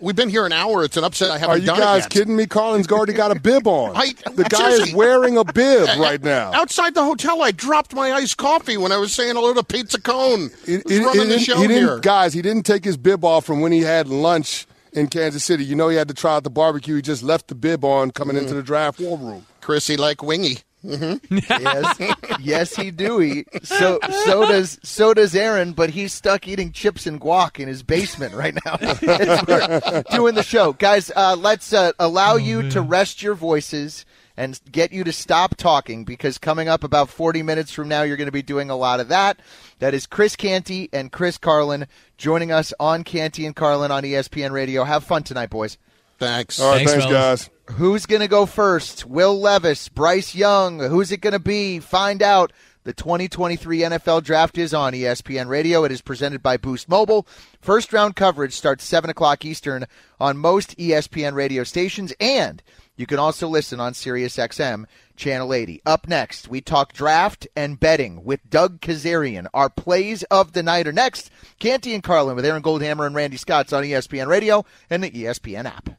we've 0.00 0.16
been 0.16 0.30
here 0.30 0.46
an 0.46 0.52
hour. 0.52 0.84
It's 0.84 0.96
an 0.96 1.04
upset. 1.04 1.30
I 1.30 1.38
haven't. 1.38 1.56
Are 1.56 1.58
you 1.58 1.66
guys 1.66 2.06
kidding 2.06 2.34
me? 2.34 2.46
Carlin's 2.46 2.90
already 2.90 3.12
got 3.12 3.30
a 3.30 3.38
bib 3.38 3.66
on. 3.66 3.94
I, 3.94 4.14
the 4.32 4.44
guy 4.44 4.70
is 4.70 4.94
wearing 4.94 5.36
a 5.36 5.44
bib 5.44 5.88
right 5.98 6.22
now. 6.22 6.52
Outside 6.54 6.94
the 6.94 7.04
hotel, 7.04 7.42
I 7.42 7.52
dropped 7.52 7.94
my 7.94 8.12
iced 8.12 8.38
coffee 8.38 8.78
when 8.78 8.90
I 8.90 8.96
was 8.96 9.14
saying 9.14 9.34
hello 9.34 9.52
to 9.54 9.62
Pizza 9.62 10.00
Cone. 10.00 10.50
It, 10.66 10.90
it, 10.90 11.04
running 11.04 11.26
it, 11.26 11.26
the 11.26 11.38
show 11.40 11.60
here, 11.60 11.98
guys. 12.00 12.32
He 12.32 12.40
didn't 12.40 12.64
take 12.64 12.84
his 12.84 12.96
bib 12.96 13.24
off 13.24 13.44
from 13.44 13.60
when 13.60 13.72
he 13.72 13.82
had 13.82 14.08
lunch 14.08 14.66
in 14.92 15.08
Kansas 15.08 15.44
City. 15.44 15.64
You 15.64 15.74
know 15.74 15.88
he 15.88 15.96
had 15.96 16.08
to 16.08 16.14
try 16.14 16.36
out 16.36 16.44
the 16.44 16.50
barbecue. 16.50 16.96
He 16.96 17.02
just 17.02 17.22
left 17.22 17.48
the 17.48 17.54
bib 17.54 17.84
on 17.84 18.10
coming 18.10 18.36
mm. 18.36 18.40
into 18.40 18.54
the 18.54 18.62
draft 18.62 19.00
war 19.00 19.18
room. 19.18 19.46
Chrissy 19.60 19.96
like 19.96 20.22
wingy. 20.22 20.58
Mm-hmm. 20.84 21.38
yes, 21.38 22.38
yes, 22.40 22.76
he 22.76 22.90
do. 22.90 23.18
He 23.18 23.44
so 23.62 23.98
so 24.24 24.46
does 24.46 24.78
so 24.82 25.14
does 25.14 25.34
Aaron, 25.34 25.72
but 25.72 25.90
he's 25.90 26.12
stuck 26.12 26.46
eating 26.46 26.70
chips 26.70 27.06
and 27.06 27.20
guac 27.20 27.58
in 27.58 27.66
his 27.66 27.82
basement 27.82 28.34
right 28.34 28.54
now. 28.64 28.76
doing 30.10 30.34
the 30.34 30.44
show, 30.44 30.72
guys. 30.74 31.10
Uh, 31.14 31.36
let's 31.36 31.72
uh, 31.72 31.92
allow 31.98 32.34
oh, 32.34 32.36
you 32.36 32.62
man. 32.62 32.70
to 32.70 32.82
rest 32.82 33.22
your 33.22 33.34
voices 33.34 34.04
and 34.36 34.60
get 34.70 34.92
you 34.92 35.02
to 35.04 35.12
stop 35.12 35.56
talking 35.56 36.04
because 36.04 36.38
coming 36.38 36.68
up 36.68 36.84
about 36.84 37.08
40 37.08 37.42
minutes 37.42 37.72
from 37.72 37.88
now, 37.88 38.02
you're 38.02 38.18
going 38.18 38.26
to 38.26 38.32
be 38.32 38.42
doing 38.42 38.70
a 38.70 38.76
lot 38.76 39.00
of 39.00 39.08
that. 39.08 39.40
That 39.78 39.94
is 39.94 40.06
Chris 40.06 40.36
Canty 40.36 40.88
and 40.92 41.12
Chris 41.12 41.38
Carlin 41.38 41.86
joining 42.16 42.50
us 42.50 42.72
on 42.80 43.04
Canty 43.04 43.44
and 43.44 43.54
Carlin 43.54 43.90
on 43.90 44.02
ESPN 44.02 44.50
Radio. 44.50 44.84
Have 44.84 45.04
fun 45.04 45.22
tonight, 45.22 45.50
boys. 45.50 45.76
Thanks. 46.18 46.58
All 46.58 46.70
right, 46.70 46.86
thanks, 46.86 46.92
thanks 46.92 47.06
guys. 47.12 47.50
Who's 47.72 48.06
going 48.06 48.22
to 48.22 48.28
go 48.28 48.46
first? 48.46 49.04
Will 49.04 49.38
Levis, 49.38 49.88
Bryce 49.88 50.34
Young. 50.34 50.78
Who's 50.80 51.12
it 51.12 51.20
going 51.20 51.32
to 51.32 51.38
be? 51.38 51.78
Find 51.80 52.22
out. 52.22 52.52
The 52.84 52.92
2023 52.92 53.80
NFL 53.80 54.22
Draft 54.22 54.56
is 54.56 54.72
on 54.72 54.92
ESPN 54.92 55.48
Radio. 55.48 55.82
It 55.82 55.90
is 55.90 56.00
presented 56.00 56.40
by 56.40 56.56
Boost 56.56 56.88
Mobile. 56.88 57.26
First 57.60 57.92
round 57.92 58.14
coverage 58.14 58.52
starts 58.52 58.84
7 58.84 59.10
o'clock 59.10 59.44
Eastern 59.44 59.86
on 60.20 60.38
most 60.38 60.78
ESPN 60.78 61.34
radio 61.34 61.64
stations 61.64 62.12
and 62.20 62.62
you 62.96 63.06
can 63.06 63.18
also 63.18 63.48
listen 63.48 63.80
on 63.80 63.92
SiriusXM 63.92 64.84
Channel 65.16 65.52
80. 65.54 65.82
Up 65.86 66.08
next, 66.08 66.48
we 66.48 66.60
talk 66.60 66.92
draft 66.92 67.46
and 67.56 67.78
betting 67.80 68.24
with 68.24 68.48
Doug 68.48 68.80
Kezirian. 68.80 69.46
Our 69.54 69.70
plays 69.70 70.22
of 70.24 70.52
the 70.52 70.62
night 70.62 70.86
are 70.86 70.92
next. 70.92 71.30
Canty 71.58 71.94
and 71.94 72.02
Carlin 72.02 72.36
with 72.36 72.44
Aaron 72.44 72.62
Goldhammer 72.62 73.06
and 73.06 73.14
Randy 73.14 73.36
Scotts 73.36 73.72
on 73.72 73.84
ESPN 73.84 74.26
Radio 74.26 74.64
and 74.90 75.02
the 75.02 75.10
ESPN 75.10 75.64
app. 75.64 75.90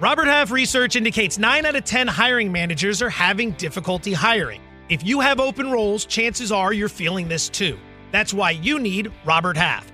Robert 0.00 0.26
Half 0.26 0.50
research 0.50 0.96
indicates 0.96 1.38
9 1.38 1.64
out 1.64 1.76
of 1.76 1.84
10 1.84 2.08
hiring 2.08 2.50
managers 2.50 3.00
are 3.00 3.10
having 3.10 3.52
difficulty 3.52 4.12
hiring. 4.12 4.60
If 4.88 5.04
you 5.04 5.20
have 5.20 5.40
open 5.40 5.70
roles, 5.70 6.04
chances 6.04 6.52
are 6.52 6.72
you're 6.72 6.88
feeling 6.88 7.28
this 7.28 7.48
too. 7.48 7.78
That's 8.10 8.34
why 8.34 8.50
you 8.50 8.78
need 8.78 9.10
Robert 9.24 9.56
Half. 9.56 9.93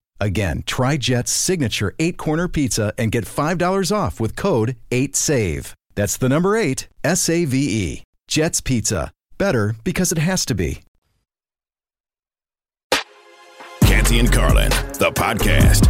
Again, 0.21 0.61
try 0.67 0.97
Jet's 0.97 1.31
signature 1.31 1.95
eight 1.97 2.15
corner 2.15 2.47
pizza 2.47 2.93
and 2.95 3.11
get 3.11 3.25
$5 3.25 3.91
off 3.91 4.19
with 4.19 4.35
code 4.35 4.77
8SAVE. 4.91 5.73
That's 5.95 6.15
the 6.15 6.29
number 6.29 6.55
eight, 6.55 6.87
S 7.03 7.27
A 7.27 7.43
V 7.45 7.57
E. 7.57 8.03
Jet's 8.27 8.61
Pizza. 8.61 9.11
Better 9.39 9.75
because 9.83 10.11
it 10.11 10.19
has 10.19 10.45
to 10.45 10.53
be. 10.53 10.81
Canty 13.81 14.19
and 14.19 14.31
Carlin, 14.31 14.69
the 14.99 15.11
podcast. 15.11 15.87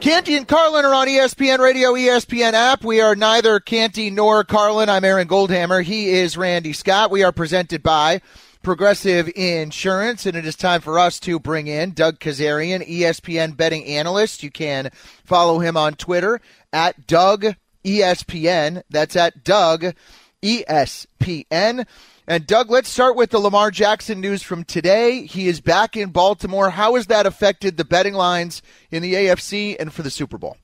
Canty 0.00 0.36
and 0.36 0.46
Carlin 0.46 0.84
are 0.84 0.94
on 0.94 1.08
ESPN 1.08 1.58
Radio, 1.58 1.94
ESPN 1.94 2.52
app. 2.52 2.84
We 2.84 3.00
are 3.00 3.16
neither 3.16 3.58
Canty 3.58 4.08
nor 4.10 4.44
Carlin. 4.44 4.88
I'm 4.88 5.04
Aaron 5.04 5.26
Goldhammer. 5.26 5.82
He 5.82 6.10
is 6.10 6.36
Randy 6.36 6.72
Scott. 6.72 7.10
We 7.10 7.24
are 7.24 7.32
presented 7.32 7.82
by 7.82 8.20
Progressive 8.64 9.30
Insurance, 9.36 10.24
and 10.24 10.34
it 10.34 10.46
is 10.46 10.56
time 10.56 10.80
for 10.80 10.98
us 10.98 11.20
to 11.20 11.38
bring 11.38 11.66
in 11.66 11.92
Doug 11.92 12.18
Kezirian, 12.18 12.84
ESPN 12.88 13.54
betting 13.56 13.84
analyst. 13.84 14.42
You 14.42 14.50
can 14.50 14.90
follow 15.22 15.58
him 15.58 15.76
on 15.76 15.94
Twitter 15.94 16.40
at 16.72 17.06
Doug 17.06 17.44
ESPN. 17.84 18.82
That's 18.88 19.16
at 19.16 19.44
Doug 19.44 19.94
ESPN. 20.42 21.86
And 22.26 22.46
Doug, 22.46 22.70
let's 22.70 22.88
start 22.88 23.16
with 23.16 23.30
the 23.30 23.38
Lamar 23.38 23.70
Jackson 23.70 24.22
news 24.22 24.42
from 24.42 24.64
today. 24.64 25.26
He 25.26 25.46
is 25.46 25.60
back 25.60 25.94
in 25.94 26.08
Baltimore. 26.08 26.70
How 26.70 26.94
has 26.94 27.06
that 27.08 27.26
affected 27.26 27.76
the 27.76 27.84
betting 27.84 28.14
lines 28.14 28.62
in 28.90 29.02
the 29.02 29.12
AFC 29.12 29.76
and 29.78 29.92
for 29.92 30.00
the 30.00 30.10
Super 30.10 30.38
Bowl? 30.38 30.56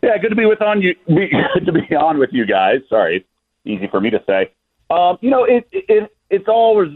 Yeah, 0.00 0.16
good 0.22 0.28
to 0.28 0.36
be 0.36 0.46
with 0.46 0.62
on 0.62 0.80
you. 0.80 0.94
Good 1.08 1.66
to 1.66 1.72
be 1.72 1.96
on 1.96 2.18
with 2.18 2.30
you 2.32 2.46
guys. 2.46 2.76
Sorry, 2.88 3.26
easy 3.64 3.88
for 3.88 4.00
me 4.00 4.10
to 4.10 4.22
say. 4.24 4.52
Um, 4.88 5.18
you 5.20 5.30
know, 5.30 5.42
it, 5.42 5.66
it 5.72 6.15
it's 6.30 6.48
always 6.48 6.90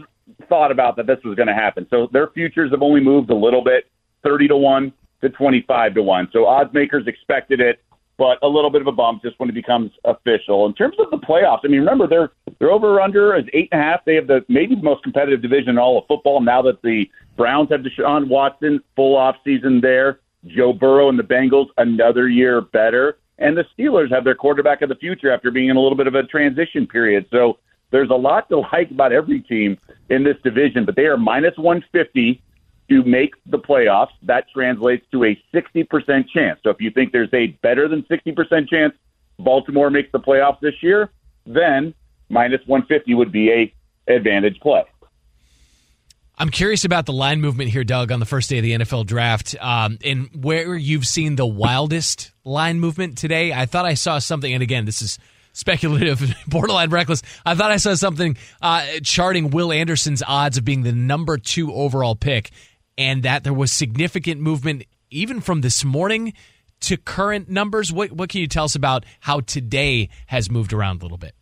thought 0.47 0.71
about 0.71 0.95
that 0.97 1.07
this 1.07 1.19
was 1.23 1.35
going 1.35 1.47
to 1.47 1.53
happen. 1.53 1.87
So 1.89 2.07
their 2.11 2.27
futures 2.27 2.71
have 2.71 2.81
only 2.81 3.01
moved 3.01 3.29
a 3.29 3.35
little 3.35 3.63
bit, 3.63 3.89
thirty 4.23 4.47
to 4.47 4.57
one 4.57 4.93
to 5.21 5.29
twenty 5.29 5.63
five 5.67 5.93
to 5.95 6.03
one. 6.03 6.29
So 6.31 6.45
odds 6.45 6.73
makers 6.73 7.05
expected 7.07 7.59
it, 7.59 7.81
but 8.17 8.37
a 8.41 8.47
little 8.47 8.69
bit 8.69 8.81
of 8.81 8.87
a 8.87 8.91
bump 8.91 9.21
just 9.23 9.39
when 9.39 9.49
it 9.49 9.53
becomes 9.53 9.91
official. 10.05 10.65
In 10.65 10.73
terms 10.73 10.95
of 10.99 11.11
the 11.11 11.17
playoffs, 11.17 11.59
I 11.63 11.67
mean, 11.67 11.79
remember 11.79 12.07
they're 12.07 12.31
they're 12.59 12.71
over 12.71 12.95
or 12.95 13.01
under 13.01 13.35
is 13.35 13.45
eight 13.53 13.69
and 13.71 13.81
a 13.81 13.83
half. 13.83 14.05
They 14.05 14.15
have 14.15 14.27
the 14.27 14.45
maybe 14.47 14.75
the 14.75 14.83
most 14.83 15.03
competitive 15.03 15.41
division 15.41 15.69
in 15.69 15.77
all 15.77 15.97
of 15.97 16.05
football. 16.07 16.41
Now 16.41 16.61
that 16.63 16.81
the 16.81 17.09
Browns 17.37 17.69
have 17.71 17.81
Deshaun 17.81 18.27
Watson, 18.27 18.81
full 18.95 19.15
off 19.15 19.35
season 19.43 19.81
there. 19.81 20.19
Joe 20.47 20.73
Burrow 20.73 21.09
and 21.09 21.19
the 21.19 21.23
Bengals 21.23 21.67
another 21.77 22.27
year 22.27 22.61
better. 22.61 23.17
And 23.37 23.57
the 23.57 23.65
Steelers 23.77 24.11
have 24.11 24.23
their 24.23 24.35
quarterback 24.35 24.81
of 24.81 24.89
the 24.89 24.95
future 24.95 25.31
after 25.31 25.49
being 25.49 25.69
in 25.69 25.75
a 25.75 25.79
little 25.79 25.97
bit 25.97 26.07
of 26.07 26.15
a 26.15 26.23
transition 26.23 26.85
period. 26.85 27.25
So 27.31 27.57
there's 27.91 28.09
a 28.09 28.15
lot 28.15 28.49
to 28.49 28.59
like 28.59 28.89
about 28.91 29.11
every 29.11 29.41
team 29.41 29.77
in 30.09 30.23
this 30.23 30.37
division, 30.43 30.85
but 30.85 30.95
they 30.95 31.05
are 31.05 31.17
minus 31.17 31.57
150 31.57 32.41
to 32.89 33.03
make 33.03 33.33
the 33.45 33.59
playoffs. 33.59 34.11
That 34.23 34.45
translates 34.49 35.05
to 35.11 35.25
a 35.25 35.41
60% 35.53 36.29
chance. 36.29 36.59
So 36.63 36.69
if 36.69 36.81
you 36.81 36.89
think 36.89 37.11
there's 37.11 37.33
a 37.33 37.47
better 37.61 37.87
than 37.87 38.03
60% 38.03 38.69
chance 38.69 38.93
Baltimore 39.39 39.89
makes 39.89 40.11
the 40.11 40.19
playoffs 40.19 40.59
this 40.61 40.75
year, 40.81 41.09
then 41.45 41.93
minus 42.29 42.61
150 42.65 43.13
would 43.13 43.31
be 43.31 43.51
a 43.51 43.73
advantage 44.13 44.59
play. 44.59 44.83
I'm 46.37 46.49
curious 46.49 46.85
about 46.85 47.05
the 47.05 47.13
line 47.13 47.39
movement 47.39 47.69
here, 47.69 47.83
Doug, 47.83 48.11
on 48.11 48.19
the 48.19 48.25
first 48.25 48.49
day 48.49 48.57
of 48.57 48.63
the 48.63 48.71
NFL 48.71 49.05
draft, 49.05 49.55
um, 49.59 49.99
and 50.03 50.29
where 50.33 50.75
you've 50.75 51.05
seen 51.05 51.35
the 51.35 51.45
wildest 51.45 52.31
line 52.43 52.79
movement 52.79 53.17
today. 53.17 53.53
I 53.53 53.67
thought 53.67 53.85
I 53.85 53.93
saw 53.93 54.17
something, 54.17 54.51
and 54.51 54.63
again, 54.63 54.85
this 54.85 55.03
is 55.03 55.19
speculative, 55.53 56.21
borderline 56.47 56.89
reckless. 56.89 57.21
I 57.45 57.55
thought 57.55 57.71
I 57.71 57.77
saw 57.77 57.93
something 57.95 58.37
uh, 58.61 58.85
charting 59.03 59.49
Will 59.51 59.71
Anderson's 59.71 60.23
odds 60.25 60.57
of 60.57 60.65
being 60.65 60.83
the 60.83 60.91
number 60.91 61.37
two 61.37 61.73
overall 61.73 62.15
pick, 62.15 62.51
and 62.97 63.23
that 63.23 63.43
there 63.43 63.53
was 63.53 63.71
significant 63.71 64.41
movement 64.41 64.83
even 65.09 65.41
from 65.41 65.61
this 65.61 65.83
morning 65.83 66.33
to 66.81 66.97
current 66.97 67.49
numbers. 67.49 67.91
What, 67.91 68.11
what 68.11 68.29
can 68.29 68.41
you 68.41 68.47
tell 68.47 68.65
us 68.65 68.75
about 68.75 69.05
how 69.19 69.41
today 69.41 70.09
has 70.27 70.49
moved 70.49 70.73
around 70.73 71.01
a 71.01 71.05
little 71.05 71.17
bit? 71.17 71.35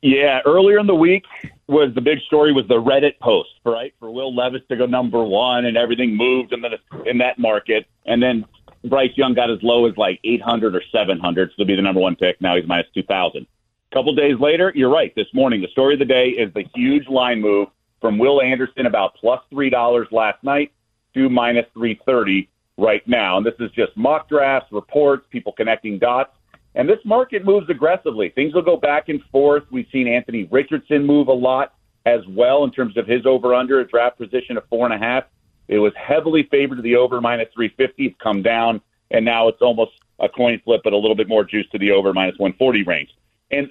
Yeah, 0.00 0.40
earlier 0.46 0.78
in 0.78 0.86
the 0.86 0.94
week 0.94 1.24
was 1.66 1.92
the 1.94 2.00
big 2.00 2.20
story 2.26 2.52
was 2.52 2.68
the 2.68 2.80
Reddit 2.80 3.18
post, 3.20 3.50
right? 3.64 3.92
For 3.98 4.10
Will 4.10 4.34
Levis 4.34 4.62
to 4.68 4.76
go 4.76 4.86
number 4.86 5.22
one 5.24 5.64
and 5.64 5.76
everything 5.76 6.16
moved 6.16 6.52
in 6.52 6.60
the 6.60 6.78
in 7.04 7.18
that 7.18 7.38
market. 7.38 7.86
And 8.06 8.22
then 8.22 8.44
Bryce 8.84 9.10
Young 9.16 9.34
got 9.34 9.50
as 9.50 9.58
low 9.62 9.86
as 9.86 9.96
like 9.96 10.20
800 10.24 10.74
or 10.74 10.82
700 10.92 11.50
to 11.58 11.64
be 11.64 11.74
the 11.74 11.82
number 11.82 12.00
one 12.00 12.16
pick. 12.16 12.40
Now 12.40 12.56
he's 12.56 12.66
minus 12.66 12.86
2,000. 12.94 13.46
A 13.90 13.94
couple 13.94 14.14
days 14.14 14.38
later, 14.38 14.72
you're 14.74 14.90
right. 14.90 15.14
This 15.14 15.26
morning, 15.32 15.62
the 15.62 15.68
story 15.68 15.94
of 15.94 15.98
the 15.98 16.04
day 16.04 16.28
is 16.28 16.52
the 16.54 16.64
huge 16.74 17.08
line 17.08 17.40
move 17.40 17.68
from 18.00 18.18
Will 18.18 18.40
Anderson 18.40 18.86
about 18.86 19.14
plus 19.14 19.40
three 19.50 19.70
dollars 19.70 20.06
last 20.12 20.42
night 20.44 20.72
to 21.14 21.28
minus 21.28 21.66
330 21.74 22.48
right 22.76 23.06
now. 23.08 23.38
And 23.38 23.46
this 23.46 23.54
is 23.58 23.70
just 23.72 23.96
mock 23.96 24.28
drafts, 24.28 24.70
reports, 24.72 25.26
people 25.30 25.52
connecting 25.52 25.98
dots. 25.98 26.30
And 26.74 26.88
this 26.88 26.98
market 27.04 27.44
moves 27.44 27.68
aggressively. 27.70 28.28
Things 28.28 28.54
will 28.54 28.62
go 28.62 28.76
back 28.76 29.08
and 29.08 29.20
forth. 29.32 29.64
We've 29.70 29.88
seen 29.90 30.06
Anthony 30.06 30.44
Richardson 30.50 31.04
move 31.04 31.28
a 31.28 31.32
lot 31.32 31.74
as 32.06 32.20
well 32.28 32.64
in 32.64 32.70
terms 32.70 32.96
of 32.96 33.06
his 33.06 33.26
over 33.26 33.54
under 33.54 33.80
a 33.80 33.88
draft 33.88 34.18
position 34.18 34.56
of 34.56 34.64
four 34.68 34.86
and 34.86 34.94
a 34.94 34.98
half. 34.98 35.24
It 35.68 35.78
was 35.78 35.92
heavily 35.96 36.48
favored 36.50 36.76
to 36.76 36.82
the 36.82 36.96
over 36.96 37.20
minus 37.20 37.48
350. 37.54 38.06
It's 38.06 38.16
come 38.20 38.42
down, 38.42 38.80
and 39.10 39.24
now 39.24 39.48
it's 39.48 39.60
almost 39.60 39.92
a 40.18 40.28
coin 40.28 40.60
flip, 40.64 40.80
but 40.82 40.92
a 40.92 40.96
little 40.96 41.14
bit 41.14 41.28
more 41.28 41.44
juice 41.44 41.66
to 41.72 41.78
the 41.78 41.92
over 41.92 42.12
minus 42.12 42.38
140 42.38 42.82
range. 42.84 43.10
And 43.50 43.70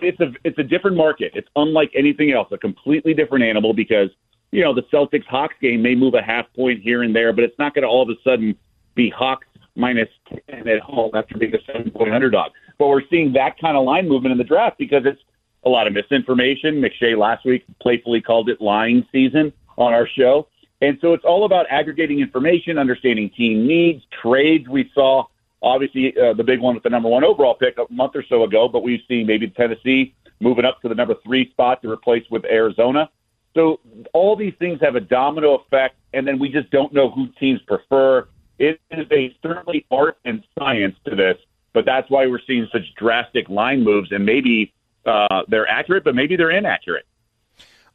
it's 0.00 0.20
a 0.20 0.32
it's 0.44 0.58
a 0.58 0.62
different 0.62 0.96
market. 0.96 1.32
It's 1.34 1.48
unlike 1.56 1.90
anything 1.94 2.32
else. 2.32 2.48
A 2.52 2.58
completely 2.58 3.12
different 3.14 3.44
animal 3.44 3.74
because 3.74 4.10
you 4.52 4.62
know 4.62 4.74
the 4.74 4.82
Celtics 4.84 5.26
Hawks 5.26 5.54
game 5.60 5.82
may 5.82 5.94
move 5.94 6.14
a 6.14 6.22
half 6.22 6.46
point 6.54 6.82
here 6.82 7.02
and 7.02 7.14
there, 7.14 7.32
but 7.32 7.44
it's 7.44 7.58
not 7.58 7.74
going 7.74 7.82
to 7.82 7.88
all 7.88 8.02
of 8.02 8.08
a 8.08 8.20
sudden 8.24 8.56
be 8.94 9.10
Hawks 9.10 9.46
minus 9.76 10.08
10 10.50 10.68
at 10.68 10.80
home 10.80 11.10
after 11.14 11.36
being 11.38 11.54
a 11.54 11.58
seven 11.66 11.90
point 11.90 12.12
underdog. 12.12 12.52
But 12.78 12.88
we're 12.88 13.06
seeing 13.10 13.32
that 13.34 13.58
kind 13.60 13.76
of 13.76 13.84
line 13.84 14.08
movement 14.08 14.32
in 14.32 14.38
the 14.38 14.44
draft 14.44 14.78
because 14.78 15.02
it's 15.04 15.20
a 15.64 15.68
lot 15.68 15.86
of 15.86 15.92
misinformation. 15.92 16.80
McShay 16.80 17.16
last 17.16 17.44
week 17.44 17.64
playfully 17.80 18.20
called 18.20 18.48
it 18.48 18.60
lying 18.60 19.06
season 19.12 19.52
on 19.76 19.92
our 19.92 20.06
show. 20.06 20.48
And 20.80 20.98
so 21.00 21.12
it's 21.12 21.24
all 21.24 21.44
about 21.44 21.66
aggregating 21.70 22.20
information, 22.20 22.78
understanding 22.78 23.30
team 23.30 23.66
needs, 23.66 24.02
trades. 24.22 24.68
We 24.68 24.90
saw 24.94 25.24
obviously 25.62 26.14
uh, 26.16 26.32
the 26.34 26.44
big 26.44 26.60
one 26.60 26.74
with 26.74 26.84
the 26.84 26.90
number 26.90 27.08
one 27.08 27.22
overall 27.22 27.54
pick 27.54 27.76
a 27.78 27.92
month 27.92 28.12
or 28.14 28.24
so 28.28 28.44
ago, 28.44 28.68
but 28.68 28.82
we've 28.82 29.02
seen 29.06 29.26
maybe 29.26 29.48
Tennessee 29.48 30.14
moving 30.40 30.64
up 30.64 30.80
to 30.82 30.88
the 30.88 30.94
number 30.94 31.14
three 31.22 31.50
spot 31.50 31.82
to 31.82 31.90
replace 31.90 32.24
with 32.30 32.44
Arizona. 32.46 33.10
So 33.54 33.80
all 34.14 34.36
these 34.36 34.54
things 34.58 34.80
have 34.80 34.94
a 34.94 35.00
domino 35.00 35.56
effect, 35.56 35.96
and 36.14 36.26
then 36.26 36.38
we 36.38 36.48
just 36.48 36.70
don't 36.70 36.92
know 36.94 37.10
who 37.10 37.28
teams 37.38 37.60
prefer. 37.62 38.28
It 38.58 38.80
is 38.90 39.06
a 39.10 39.36
certainly 39.42 39.84
art 39.90 40.18
and 40.24 40.42
science 40.56 40.96
to 41.04 41.14
this 41.14 41.36
but 41.72 41.84
that's 41.84 42.10
why 42.10 42.26
we're 42.26 42.40
seeing 42.46 42.68
such 42.72 42.94
drastic 42.96 43.48
line 43.48 43.84
moves. 43.84 44.10
And 44.12 44.24
maybe 44.24 44.72
uh, 45.06 45.42
they're 45.48 45.68
accurate, 45.68 46.04
but 46.04 46.14
maybe 46.14 46.36
they're 46.36 46.50
inaccurate. 46.50 47.06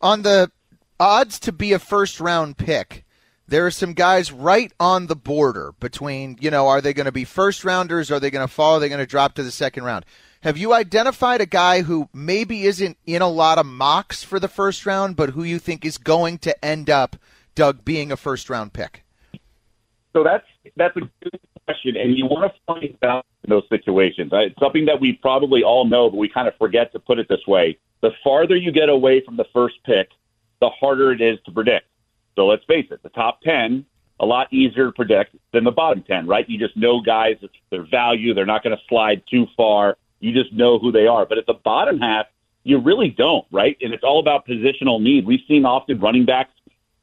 On 0.01 0.21
the 0.21 0.51
odds 0.99 1.39
to 1.41 1.51
be 1.51 1.73
a 1.73 1.79
first 1.79 2.19
round 2.19 2.57
pick, 2.57 3.05
there 3.47 3.65
are 3.65 3.71
some 3.71 3.93
guys 3.93 4.31
right 4.31 4.71
on 4.79 5.07
the 5.07 5.15
border 5.15 5.73
between, 5.79 6.37
you 6.39 6.49
know, 6.49 6.67
are 6.67 6.81
they 6.81 6.93
going 6.93 7.05
to 7.05 7.11
be 7.11 7.25
first 7.25 7.63
rounders? 7.63 8.09
Are 8.11 8.19
they 8.19 8.31
going 8.31 8.47
to 8.47 8.51
fall? 8.51 8.77
Are 8.77 8.79
they 8.79 8.89
going 8.89 8.99
to 8.99 9.05
drop 9.05 9.35
to 9.35 9.43
the 9.43 9.51
second 9.51 9.83
round? 9.83 10.05
Have 10.41 10.57
you 10.57 10.73
identified 10.73 11.41
a 11.41 11.45
guy 11.45 11.81
who 11.81 12.07
maybe 12.13 12.65
isn't 12.65 12.97
in 13.05 13.21
a 13.21 13.27
lot 13.27 13.57
of 13.57 13.65
mocks 13.65 14.23
for 14.23 14.39
the 14.39 14.47
first 14.47 14.85
round, 14.85 15.15
but 15.15 15.31
who 15.31 15.43
you 15.43 15.59
think 15.59 15.83
is 15.83 15.97
going 15.97 16.37
to 16.39 16.65
end 16.65 16.89
up, 16.89 17.15
Doug, 17.55 17.83
being 17.83 18.11
a 18.11 18.17
first 18.17 18.49
round 18.49 18.73
pick? 18.73 19.03
So 20.13 20.23
that's 20.23 20.45
that's 20.77 20.95
a 20.97 21.01
good 21.01 21.39
question, 21.65 21.97
and 21.97 22.17
you 22.17 22.25
want 22.25 22.51
to 22.51 22.59
find 22.65 22.97
out 23.03 23.25
in 23.43 23.49
those 23.49 23.67
situations. 23.69 24.29
It's 24.33 24.59
something 24.59 24.85
that 24.85 25.01
we 25.01 25.13
probably 25.13 25.63
all 25.63 25.85
know, 25.85 26.09
but 26.09 26.17
we 26.17 26.29
kind 26.29 26.47
of 26.47 26.55
forget 26.57 26.91
to 26.93 26.99
put 26.99 27.19
it 27.19 27.27
this 27.27 27.45
way. 27.47 27.77
The 28.01 28.11
farther 28.23 28.55
you 28.55 28.71
get 28.71 28.89
away 28.89 29.21
from 29.25 29.37
the 29.37 29.45
first 29.51 29.75
pick, 29.83 30.09
the 30.61 30.69
harder 30.69 31.11
it 31.11 31.21
is 31.21 31.39
to 31.45 31.51
predict. 31.51 31.87
So 32.35 32.47
let's 32.47 32.63
face 32.65 32.87
it, 32.91 33.01
the 33.03 33.09
top 33.09 33.41
10, 33.41 33.85
a 34.19 34.25
lot 34.25 34.51
easier 34.51 34.87
to 34.87 34.91
predict 34.91 35.35
than 35.53 35.63
the 35.63 35.71
bottom 35.71 36.03
10, 36.03 36.27
right? 36.27 36.47
You 36.49 36.57
just 36.57 36.75
know 36.77 37.01
guys, 37.01 37.37
their 37.69 37.85
value. 37.85 38.33
They're 38.33 38.45
not 38.45 38.63
going 38.63 38.75
to 38.75 38.83
slide 38.87 39.23
too 39.29 39.47
far. 39.57 39.97
You 40.19 40.33
just 40.33 40.53
know 40.53 40.79
who 40.79 40.91
they 40.91 41.07
are. 41.07 41.25
But 41.25 41.37
at 41.37 41.45
the 41.45 41.53
bottom 41.53 41.99
half, 41.99 42.27
you 42.63 42.79
really 42.79 43.09
don't, 43.09 43.45
right? 43.51 43.77
And 43.81 43.93
it's 43.93 44.03
all 44.03 44.19
about 44.19 44.47
positional 44.47 45.01
need. 45.01 45.25
We've 45.25 45.41
seen 45.47 45.65
often 45.65 45.99
running 45.99 46.25
backs 46.25 46.51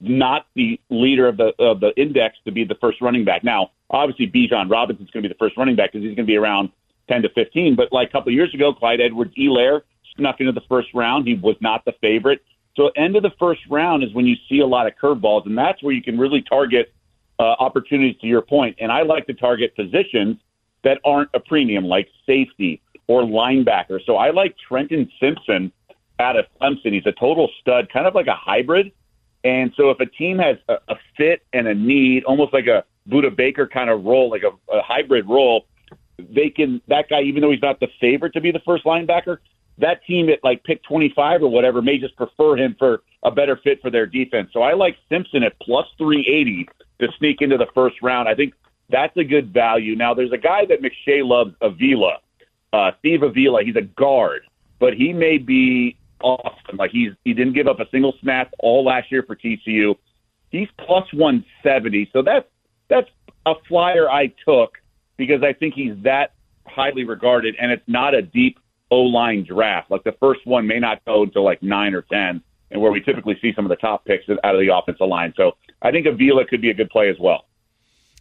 not 0.02 0.46
the 0.56 0.80
leader 0.90 1.28
of 1.28 1.36
the 1.36 1.52
of 1.60 1.80
the 1.80 1.92
index 1.96 2.36
to 2.44 2.50
be 2.50 2.64
the 2.64 2.74
first 2.80 3.00
running 3.00 3.24
back. 3.24 3.44
Now, 3.44 3.70
obviously, 3.88 4.26
Bijan 4.26 4.68
Robinson's 4.68 5.10
going 5.10 5.22
to 5.22 5.28
be 5.28 5.32
the 5.32 5.38
first 5.38 5.56
running 5.56 5.76
back 5.76 5.92
because 5.92 6.04
he's 6.04 6.16
going 6.16 6.26
to 6.26 6.30
be 6.30 6.36
around 6.36 6.70
10 7.08 7.22
to 7.22 7.28
15. 7.30 7.76
But 7.76 7.92
like 7.92 8.08
a 8.08 8.12
couple 8.12 8.30
of 8.30 8.34
years 8.34 8.52
ago, 8.52 8.74
Clyde 8.74 9.00
Edwards-Helaire 9.00 9.82
snuck 10.16 10.40
into 10.40 10.52
the 10.52 10.62
first 10.68 10.88
round. 10.92 11.26
He 11.26 11.34
was 11.34 11.56
not 11.60 11.84
the 11.84 11.92
favorite. 12.00 12.42
So 12.76 12.90
end 12.96 13.16
of 13.16 13.22
the 13.22 13.32
first 13.38 13.60
round 13.68 14.02
is 14.02 14.12
when 14.14 14.26
you 14.26 14.36
see 14.48 14.60
a 14.60 14.66
lot 14.66 14.86
of 14.86 14.94
curveballs, 15.00 15.46
and 15.46 15.56
that's 15.56 15.82
where 15.82 15.92
you 15.92 16.02
can 16.02 16.18
really 16.18 16.42
target 16.42 16.92
uh, 17.38 17.42
opportunities. 17.42 18.20
To 18.20 18.26
your 18.26 18.42
point, 18.42 18.76
and 18.80 18.90
I 18.90 19.02
like 19.02 19.26
to 19.26 19.34
target 19.34 19.74
positions 19.76 20.38
that 20.84 21.00
aren't 21.04 21.30
a 21.34 21.40
premium, 21.40 21.84
like 21.84 22.08
safety 22.26 22.80
or 23.06 23.22
linebacker. 23.22 24.00
So 24.04 24.16
I 24.16 24.30
like 24.30 24.56
Trenton 24.58 25.10
Simpson 25.20 25.72
out 26.18 26.36
of 26.36 26.46
Clemson. 26.60 26.92
He's 26.92 27.06
a 27.06 27.12
total 27.12 27.50
stud, 27.60 27.88
kind 27.92 28.06
of 28.06 28.14
like 28.14 28.26
a 28.26 28.34
hybrid. 28.34 28.92
And 29.44 29.72
so 29.76 29.90
if 29.90 30.00
a 30.00 30.06
team 30.06 30.38
has 30.38 30.56
a, 30.68 30.74
a 30.88 30.96
fit 31.16 31.42
and 31.52 31.66
a 31.66 31.74
need, 31.74 32.24
almost 32.24 32.52
like 32.52 32.66
a 32.66 32.84
Budda 33.08 33.34
Baker 33.34 33.66
kind 33.66 33.90
of 33.90 34.04
role, 34.04 34.30
like 34.30 34.44
a, 34.44 34.52
a 34.72 34.82
hybrid 34.82 35.28
role, 35.28 35.66
they 36.18 36.50
can 36.50 36.80
that 36.88 37.08
guy, 37.08 37.22
even 37.22 37.42
though 37.42 37.50
he's 37.50 37.62
not 37.62 37.80
the 37.80 37.88
favorite 38.00 38.32
to 38.34 38.40
be 38.40 38.52
the 38.52 38.60
first 38.60 38.84
linebacker, 38.84 39.38
that 39.78 40.04
team 40.04 40.28
at 40.28 40.38
like 40.42 40.62
pick 40.64 40.82
25 40.84 41.42
or 41.42 41.48
whatever 41.48 41.82
may 41.82 41.98
just 41.98 42.16
prefer 42.16 42.56
him 42.56 42.76
for 42.78 43.02
a 43.22 43.30
better 43.30 43.58
fit 43.62 43.80
for 43.80 43.90
their 43.90 44.06
defense. 44.06 44.50
So 44.52 44.62
I 44.62 44.74
like 44.74 44.96
Simpson 45.08 45.42
at 45.42 45.58
plus 45.60 45.86
380 45.98 46.68
to 47.00 47.08
sneak 47.18 47.40
into 47.40 47.56
the 47.56 47.66
first 47.74 47.96
round. 48.02 48.28
I 48.28 48.34
think 48.34 48.54
that's 48.88 49.16
a 49.16 49.24
good 49.24 49.52
value. 49.52 49.96
Now, 49.96 50.14
there's 50.14 50.32
a 50.32 50.38
guy 50.38 50.66
that 50.66 50.82
McShay 50.82 51.26
loves, 51.26 51.54
Avila, 51.60 52.18
uh, 52.72 52.92
Steve 52.98 53.22
Avila. 53.22 53.64
He's 53.64 53.76
a 53.76 53.82
guard, 53.82 54.42
but 54.78 54.94
he 54.94 55.12
may 55.12 55.38
be 55.38 55.96
awesome. 56.22 56.76
Like 56.76 56.90
he's 56.90 57.12
he 57.24 57.34
didn't 57.34 57.54
give 57.54 57.66
up 57.66 57.80
a 57.80 57.88
single 57.90 58.14
snap 58.20 58.52
all 58.58 58.84
last 58.84 59.10
year 59.10 59.22
for 59.22 59.36
TCU. 59.36 59.96
He's 60.50 60.68
plus 60.78 61.10
170, 61.12 62.10
so 62.12 62.22
that's 62.22 62.46
that's 62.88 63.08
a 63.46 63.54
flyer 63.68 64.10
I 64.10 64.32
took 64.46 64.78
because 65.16 65.42
I 65.42 65.52
think 65.52 65.74
he's 65.74 65.94
that 66.02 66.34
highly 66.66 67.04
regarded, 67.04 67.56
and 67.60 67.72
it's 67.72 67.86
not 67.86 68.14
a 68.14 68.22
deep 68.22 68.58
O 68.92 69.00
line 69.00 69.44
draft. 69.48 69.90
Like 69.90 70.04
the 70.04 70.14
first 70.20 70.40
one 70.44 70.66
may 70.66 70.78
not 70.78 71.02
go 71.06 71.22
until 71.22 71.44
like 71.44 71.62
nine 71.62 71.94
or 71.94 72.02
ten, 72.02 72.42
and 72.70 72.80
where 72.82 72.92
we 72.92 73.00
typically 73.00 73.36
see 73.40 73.52
some 73.56 73.64
of 73.64 73.70
the 73.70 73.76
top 73.76 74.04
picks 74.04 74.28
out 74.28 74.54
of 74.54 74.60
the 74.60 74.70
offensive 74.72 75.08
line. 75.08 75.32
So 75.36 75.52
I 75.80 75.90
think 75.90 76.06
Avila 76.06 76.44
could 76.44 76.60
be 76.60 76.70
a 76.70 76.74
good 76.74 76.90
play 76.90 77.08
as 77.08 77.16
well. 77.18 77.46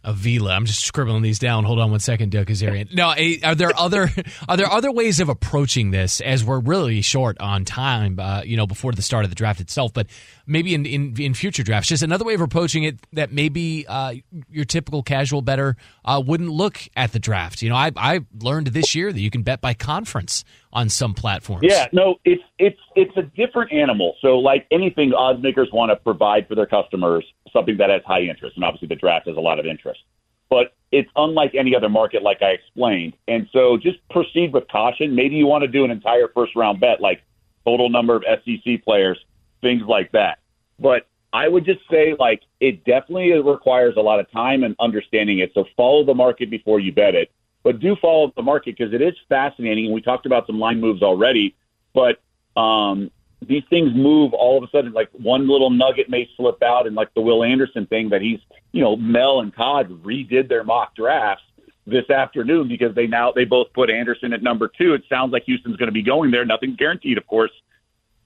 Avila. 0.04 0.52
I'm 0.52 0.64
just 0.64 0.80
scribbling 0.80 1.22
these 1.22 1.38
down. 1.38 1.64
Hold 1.64 1.78
on 1.78 1.90
one 1.90 2.00
second, 2.00 2.32
Doug 2.32 2.48
Kezirian. 2.48 2.92
No, 2.92 3.14
are 3.48 3.54
there 3.54 3.70
other 3.76 4.10
are 4.48 4.56
there 4.56 4.70
other 4.70 4.90
ways 4.90 5.20
of 5.20 5.28
approaching 5.28 5.90
this 5.92 6.20
as 6.20 6.44
we're 6.44 6.58
really 6.58 7.02
short 7.02 7.38
on 7.40 7.64
time, 7.64 8.18
uh, 8.18 8.42
you 8.44 8.56
know, 8.56 8.66
before 8.66 8.92
the 8.92 9.02
start 9.02 9.24
of 9.24 9.30
the 9.30 9.36
draft 9.36 9.60
itself, 9.60 9.92
but 9.92 10.08
maybe 10.46 10.74
in, 10.74 10.86
in, 10.86 11.14
in 11.20 11.34
future 11.34 11.62
drafts, 11.62 11.88
just 11.88 12.02
another 12.02 12.24
way 12.24 12.34
of 12.34 12.40
approaching 12.40 12.82
it 12.82 12.98
that 13.12 13.32
maybe 13.32 13.86
uh, 13.86 14.14
your 14.50 14.64
typical 14.64 15.02
casual 15.02 15.40
bettor 15.40 15.76
uh, 16.04 16.20
wouldn't 16.24 16.50
look 16.50 16.80
at 16.96 17.12
the 17.12 17.20
draft. 17.20 17.62
You 17.62 17.68
know, 17.68 17.76
I 17.76 17.92
I 17.96 18.20
learned 18.40 18.68
this 18.68 18.94
year 18.94 19.12
that 19.12 19.20
you 19.20 19.30
can 19.30 19.42
bet 19.42 19.60
by 19.60 19.74
conference 19.74 20.44
on 20.72 20.88
some 20.88 21.14
platforms. 21.14 21.64
Yeah, 21.64 21.88
no, 21.92 22.16
it's 22.24 22.42
it's 22.58 22.80
it's 22.96 23.16
a 23.16 23.22
different 23.22 23.72
animal. 23.72 24.16
So 24.20 24.38
like 24.38 24.66
anything, 24.70 25.12
odds 25.12 25.42
makers 25.42 25.68
want 25.72 25.90
to 25.90 25.96
provide 25.96 26.48
for 26.48 26.54
their 26.54 26.66
customers 26.66 27.24
something 27.52 27.76
that 27.78 27.90
has 27.90 28.02
high 28.06 28.22
interest, 28.22 28.56
and 28.56 28.64
obviously 28.64 28.88
the 28.88 28.96
draft 28.96 29.28
has 29.28 29.36
a 29.36 29.40
lot 29.40 29.58
of 29.58 29.66
interest. 29.66 30.00
But 30.48 30.74
it's 30.90 31.10
unlike 31.16 31.54
any 31.54 31.74
other 31.74 31.88
market, 31.88 32.22
like 32.22 32.42
I 32.42 32.50
explained. 32.50 33.14
And 33.26 33.48
so 33.52 33.78
just 33.78 33.98
proceed 34.10 34.52
with 34.52 34.68
caution. 34.68 35.14
Maybe 35.14 35.36
you 35.36 35.46
want 35.46 35.62
to 35.62 35.68
do 35.68 35.84
an 35.84 35.90
entire 35.90 36.28
first 36.34 36.54
round 36.54 36.80
bet, 36.80 37.00
like 37.00 37.22
total 37.64 37.88
number 37.88 38.16
of 38.16 38.22
SEC 38.44 38.84
players, 38.84 39.18
things 39.62 39.82
like 39.88 40.12
that. 40.12 40.38
But 40.78 41.06
I 41.32 41.48
would 41.48 41.64
just 41.64 41.80
say, 41.90 42.14
like, 42.18 42.42
it 42.60 42.84
definitely 42.84 43.32
requires 43.32 43.94
a 43.96 44.00
lot 44.00 44.20
of 44.20 44.30
time 44.30 44.64
and 44.64 44.76
understanding 44.78 45.38
it. 45.38 45.52
So 45.54 45.64
follow 45.76 46.04
the 46.04 46.14
market 46.14 46.50
before 46.50 46.80
you 46.80 46.92
bet 46.92 47.14
it. 47.14 47.30
But 47.62 47.80
do 47.80 47.96
follow 47.96 48.32
the 48.34 48.42
market 48.42 48.76
because 48.76 48.92
it 48.92 49.00
is 49.00 49.14
fascinating. 49.28 49.86
And 49.86 49.94
we 49.94 50.00
talked 50.00 50.26
about 50.26 50.46
some 50.46 50.58
line 50.58 50.80
moves 50.80 51.02
already. 51.02 51.54
But 51.94 52.20
um, 52.60 53.10
these 53.46 53.62
things 53.70 53.92
move 53.94 54.32
all 54.32 54.58
of 54.58 54.64
a 54.64 54.70
sudden. 54.70 54.92
Like 54.92 55.10
one 55.12 55.48
little 55.48 55.70
nugget 55.70 56.08
may 56.08 56.28
slip 56.36 56.62
out, 56.62 56.86
and 56.86 56.96
like 56.96 57.12
the 57.14 57.20
Will 57.20 57.44
Anderson 57.44 57.86
thing 57.86 58.08
that 58.10 58.20
he's, 58.20 58.40
you 58.72 58.82
know, 58.82 58.96
Mel 58.96 59.40
and 59.40 59.54
Todd 59.54 60.02
redid 60.02 60.48
their 60.48 60.64
mock 60.64 60.94
drafts 60.94 61.44
this 61.86 62.08
afternoon 62.10 62.68
because 62.68 62.94
they 62.94 63.06
now 63.06 63.32
they 63.32 63.44
both 63.44 63.72
put 63.72 63.90
Anderson 63.90 64.32
at 64.32 64.42
number 64.42 64.68
two. 64.68 64.94
It 64.94 65.02
sounds 65.08 65.32
like 65.32 65.44
Houston's 65.44 65.76
going 65.76 65.88
to 65.88 65.92
be 65.92 66.02
going 66.02 66.30
there. 66.30 66.44
Nothing's 66.44 66.76
guaranteed, 66.76 67.18
of 67.18 67.26
course. 67.26 67.50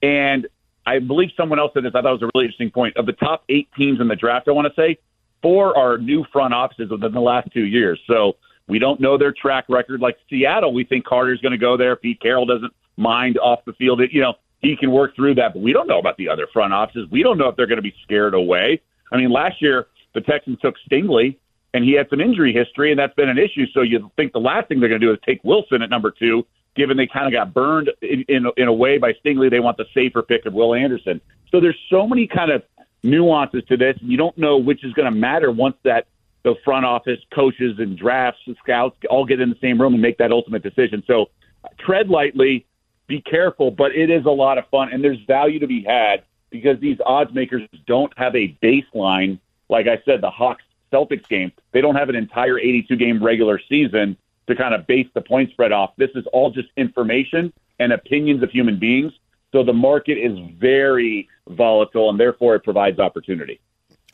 And 0.01 0.47
I 0.85 0.99
believe 0.99 1.31
someone 1.35 1.59
else 1.59 1.71
said 1.73 1.83
this. 1.83 1.91
I 1.95 2.01
thought 2.01 2.09
it 2.09 2.21
was 2.21 2.23
a 2.23 2.31
really 2.35 2.45
interesting 2.45 2.71
point. 2.71 2.95
Of 2.97 3.07
the 3.07 3.13
top 3.13 3.43
eight 3.49 3.67
teams 3.77 3.99
in 3.99 4.07
the 4.07 4.15
draft, 4.15 4.47
I 4.47 4.51
want 4.51 4.73
to 4.73 4.81
say 4.81 4.97
four 5.41 5.77
are 5.77 5.97
new 5.97 6.25
front 6.31 6.53
offices 6.53 6.91
within 6.91 7.11
the 7.11 7.21
last 7.21 7.49
two 7.51 7.65
years. 7.65 7.99
So 8.07 8.37
we 8.67 8.79
don't 8.79 8.99
know 8.99 9.17
their 9.17 9.31
track 9.31 9.65
record. 9.69 10.01
Like 10.01 10.17
Seattle, 10.29 10.73
we 10.73 10.83
think 10.83 11.05
Carter's 11.05 11.41
going 11.41 11.51
to 11.51 11.57
go 11.57 11.77
there. 11.77 11.95
Pete 11.95 12.19
Carroll 12.21 12.45
doesn't 12.45 12.73
mind 12.97 13.37
off 13.37 13.59
the 13.65 13.73
field. 13.73 14.01
You 14.11 14.21
know, 14.21 14.33
he 14.61 14.75
can 14.75 14.91
work 14.91 15.15
through 15.15 15.35
that, 15.35 15.53
but 15.53 15.61
we 15.61 15.73
don't 15.73 15.87
know 15.87 15.99
about 15.99 16.17
the 16.17 16.29
other 16.29 16.47
front 16.51 16.73
offices. 16.73 17.07
We 17.11 17.23
don't 17.23 17.37
know 17.37 17.47
if 17.47 17.55
they're 17.55 17.67
going 17.67 17.77
to 17.77 17.83
be 17.83 17.95
scared 18.03 18.33
away. 18.33 18.81
I 19.11 19.17
mean, 19.17 19.29
last 19.29 19.61
year 19.61 19.87
the 20.13 20.21
Texans 20.21 20.59
took 20.61 20.75
Stingley, 20.89 21.37
and 21.73 21.83
he 21.83 21.93
had 21.93 22.09
some 22.09 22.19
injury 22.19 22.53
history, 22.53 22.91
and 22.91 22.99
that's 22.99 23.13
been 23.13 23.29
an 23.29 23.37
issue. 23.37 23.65
So 23.73 23.81
you 23.81 24.11
think 24.15 24.33
the 24.33 24.39
last 24.39 24.67
thing 24.67 24.79
they're 24.79 24.89
going 24.89 25.01
to 25.01 25.07
do 25.07 25.13
is 25.13 25.19
take 25.25 25.43
Wilson 25.43 25.81
at 25.81 25.89
number 25.89 26.11
two, 26.11 26.45
given 26.75 26.97
they 26.97 27.07
kind 27.07 27.27
of 27.27 27.33
got 27.33 27.53
burned 27.53 27.91
in, 28.01 28.25
in 28.27 28.45
in 28.57 28.67
a 28.67 28.73
way 28.73 28.97
by 28.97 29.13
Stingley. 29.13 29.49
They 29.49 29.59
want 29.59 29.77
the 29.77 29.85
safer 29.93 30.21
pick 30.21 30.45
of 30.45 30.53
Will 30.53 30.73
Anderson. 30.73 31.21
So 31.51 31.59
there's 31.59 31.77
so 31.89 32.07
many 32.07 32.27
kind 32.27 32.51
of 32.51 32.63
nuances 33.03 33.63
to 33.69 33.77
this, 33.77 33.95
you 34.01 34.17
don't 34.17 34.37
know 34.37 34.57
which 34.57 34.83
is 34.83 34.93
going 34.93 35.11
to 35.11 35.17
matter 35.17 35.51
once 35.51 35.75
that 35.83 36.07
the 36.47 36.55
front 36.63 36.85
office, 36.85 37.19
coaches, 37.35 37.75
and 37.77 37.97
drafts, 37.97 38.39
and 38.47 38.55
scouts 38.63 38.95
all 39.09 39.25
get 39.25 39.41
in 39.41 39.49
the 39.49 39.57
same 39.59 39.81
room 39.81 39.93
and 39.93 40.01
make 40.01 40.17
that 40.17 40.31
ultimate 40.31 40.63
decision. 40.63 41.03
So 41.05 41.29
tread 41.77 42.07
lightly 42.07 42.65
be 43.07 43.19
careful, 43.19 43.69
but 43.69 43.93
it 43.93 44.09
is 44.09 44.25
a 44.25 44.31
lot 44.31 44.57
of 44.57 44.65
fun, 44.69 44.89
and 44.93 45.03
there's 45.03 45.19
value 45.27 45.59
to 45.59 45.67
be 45.67 45.83
had 45.83 46.23
because 46.49 46.79
these 46.79 46.97
odds 47.05 47.33
makers 47.33 47.63
don't 47.85 48.17
have 48.17 48.33
a 48.33 48.57
baseline. 48.63 49.39
Like 49.67 49.87
I 49.87 50.01
said, 50.05 50.21
the 50.21 50.29
Hawks 50.29 50.63
Celtics 50.93 51.27
game, 51.27 51.51
they 51.73 51.81
don't 51.81 51.95
have 51.95 52.07
an 52.07 52.15
entire 52.15 52.57
82 52.57 52.95
game 52.95 53.21
regular 53.21 53.59
season 53.67 54.15
to 54.47 54.55
kind 54.55 54.73
of 54.73 54.87
base 54.87 55.07
the 55.13 55.21
point 55.21 55.51
spread 55.51 55.73
off. 55.73 55.91
This 55.97 56.11
is 56.15 56.25
all 56.31 56.49
just 56.49 56.69
information 56.77 57.51
and 57.79 57.91
opinions 57.91 58.41
of 58.41 58.51
human 58.51 58.79
beings. 58.79 59.11
So 59.51 59.65
the 59.65 59.73
market 59.73 60.17
is 60.17 60.37
very 60.57 61.27
volatile, 61.49 62.09
and 62.09 62.17
therefore 62.17 62.55
it 62.55 62.63
provides 62.63 62.99
opportunity. 62.99 63.59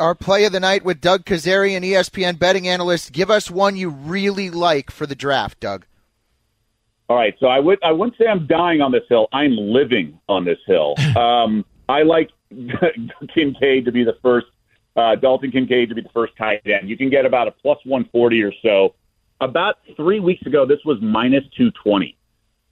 Our 0.03 0.15
play 0.15 0.43
of 0.43 0.51
the 0.51 0.59
night 0.59 0.83
with 0.83 0.99
Doug 0.99 1.23
Kezirian, 1.23 1.79
ESPN 1.79 2.37
betting 2.37 2.67
analyst. 2.67 3.13
Give 3.13 3.31
us 3.31 3.49
one 3.49 3.77
you 3.77 3.87
really 3.87 4.49
like 4.49 4.91
for 4.91 5.05
the 5.05 5.15
draft, 5.15 5.61
Doug. 5.61 5.85
All 7.07 7.15
right, 7.15 7.33
so 7.39 7.47
I 7.47 7.59
would 7.59 7.81
I 7.81 7.93
wouldn't 7.93 8.17
say 8.17 8.27
I'm 8.27 8.45
dying 8.45 8.81
on 8.81 8.91
this 8.91 9.03
hill. 9.07 9.29
I'm 9.31 9.55
living 9.55 10.19
on 10.27 10.43
this 10.43 10.57
hill. 10.67 10.95
Um, 11.15 11.63
I 11.87 12.01
like 12.01 12.31
Kincaid 13.33 13.85
to 13.85 13.93
be 13.93 14.03
the 14.03 14.17
first, 14.21 14.47
uh, 14.97 15.15
Dalton 15.15 15.51
Kincaid 15.51 15.87
to 15.87 15.95
be 15.95 16.01
the 16.01 16.09
first 16.09 16.33
tight 16.37 16.59
end. 16.65 16.89
You 16.89 16.97
can 16.97 17.09
get 17.09 17.25
about 17.25 17.47
a 17.47 17.51
plus 17.51 17.77
140 17.85 18.43
or 18.43 18.51
so. 18.61 18.95
About 19.39 19.77
three 19.95 20.19
weeks 20.19 20.45
ago, 20.45 20.65
this 20.65 20.79
was 20.83 20.97
minus 21.01 21.45
220, 21.55 22.17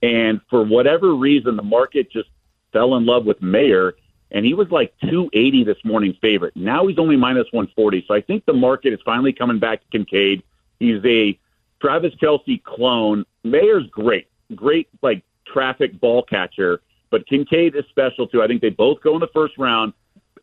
and 0.02 0.38
for 0.50 0.66
whatever 0.66 1.14
reason, 1.14 1.56
the 1.56 1.62
market 1.62 2.12
just 2.12 2.28
fell 2.74 2.94
in 2.96 3.06
love 3.06 3.24
with 3.24 3.40
Mayer, 3.40 3.94
and 4.32 4.44
he 4.44 4.54
was 4.54 4.70
like 4.70 4.94
280 5.02 5.64
this 5.64 5.76
morning 5.84 6.16
favorite. 6.20 6.56
Now 6.56 6.86
he's 6.86 6.98
only 6.98 7.16
minus 7.16 7.46
140. 7.52 8.04
So 8.08 8.14
I 8.14 8.20
think 8.20 8.44
the 8.46 8.52
market 8.52 8.92
is 8.92 9.00
finally 9.04 9.32
coming 9.32 9.58
back 9.58 9.82
to 9.82 9.86
Kincaid. 9.90 10.42
He's 10.80 11.04
a 11.04 11.38
Travis 11.80 12.14
Kelce 12.20 12.62
clone 12.62 13.24
Mayer's 13.44 13.86
great, 13.90 14.28
great 14.54 14.88
like 15.02 15.22
traffic 15.46 15.98
ball 16.00 16.22
catcher, 16.22 16.80
but 17.10 17.26
Kincaid 17.26 17.74
is 17.76 17.84
special 17.90 18.26
too. 18.26 18.42
I 18.42 18.46
think 18.46 18.62
they 18.62 18.70
both 18.70 19.02
go 19.02 19.14
in 19.14 19.20
the 19.20 19.28
first 19.34 19.58
round. 19.58 19.92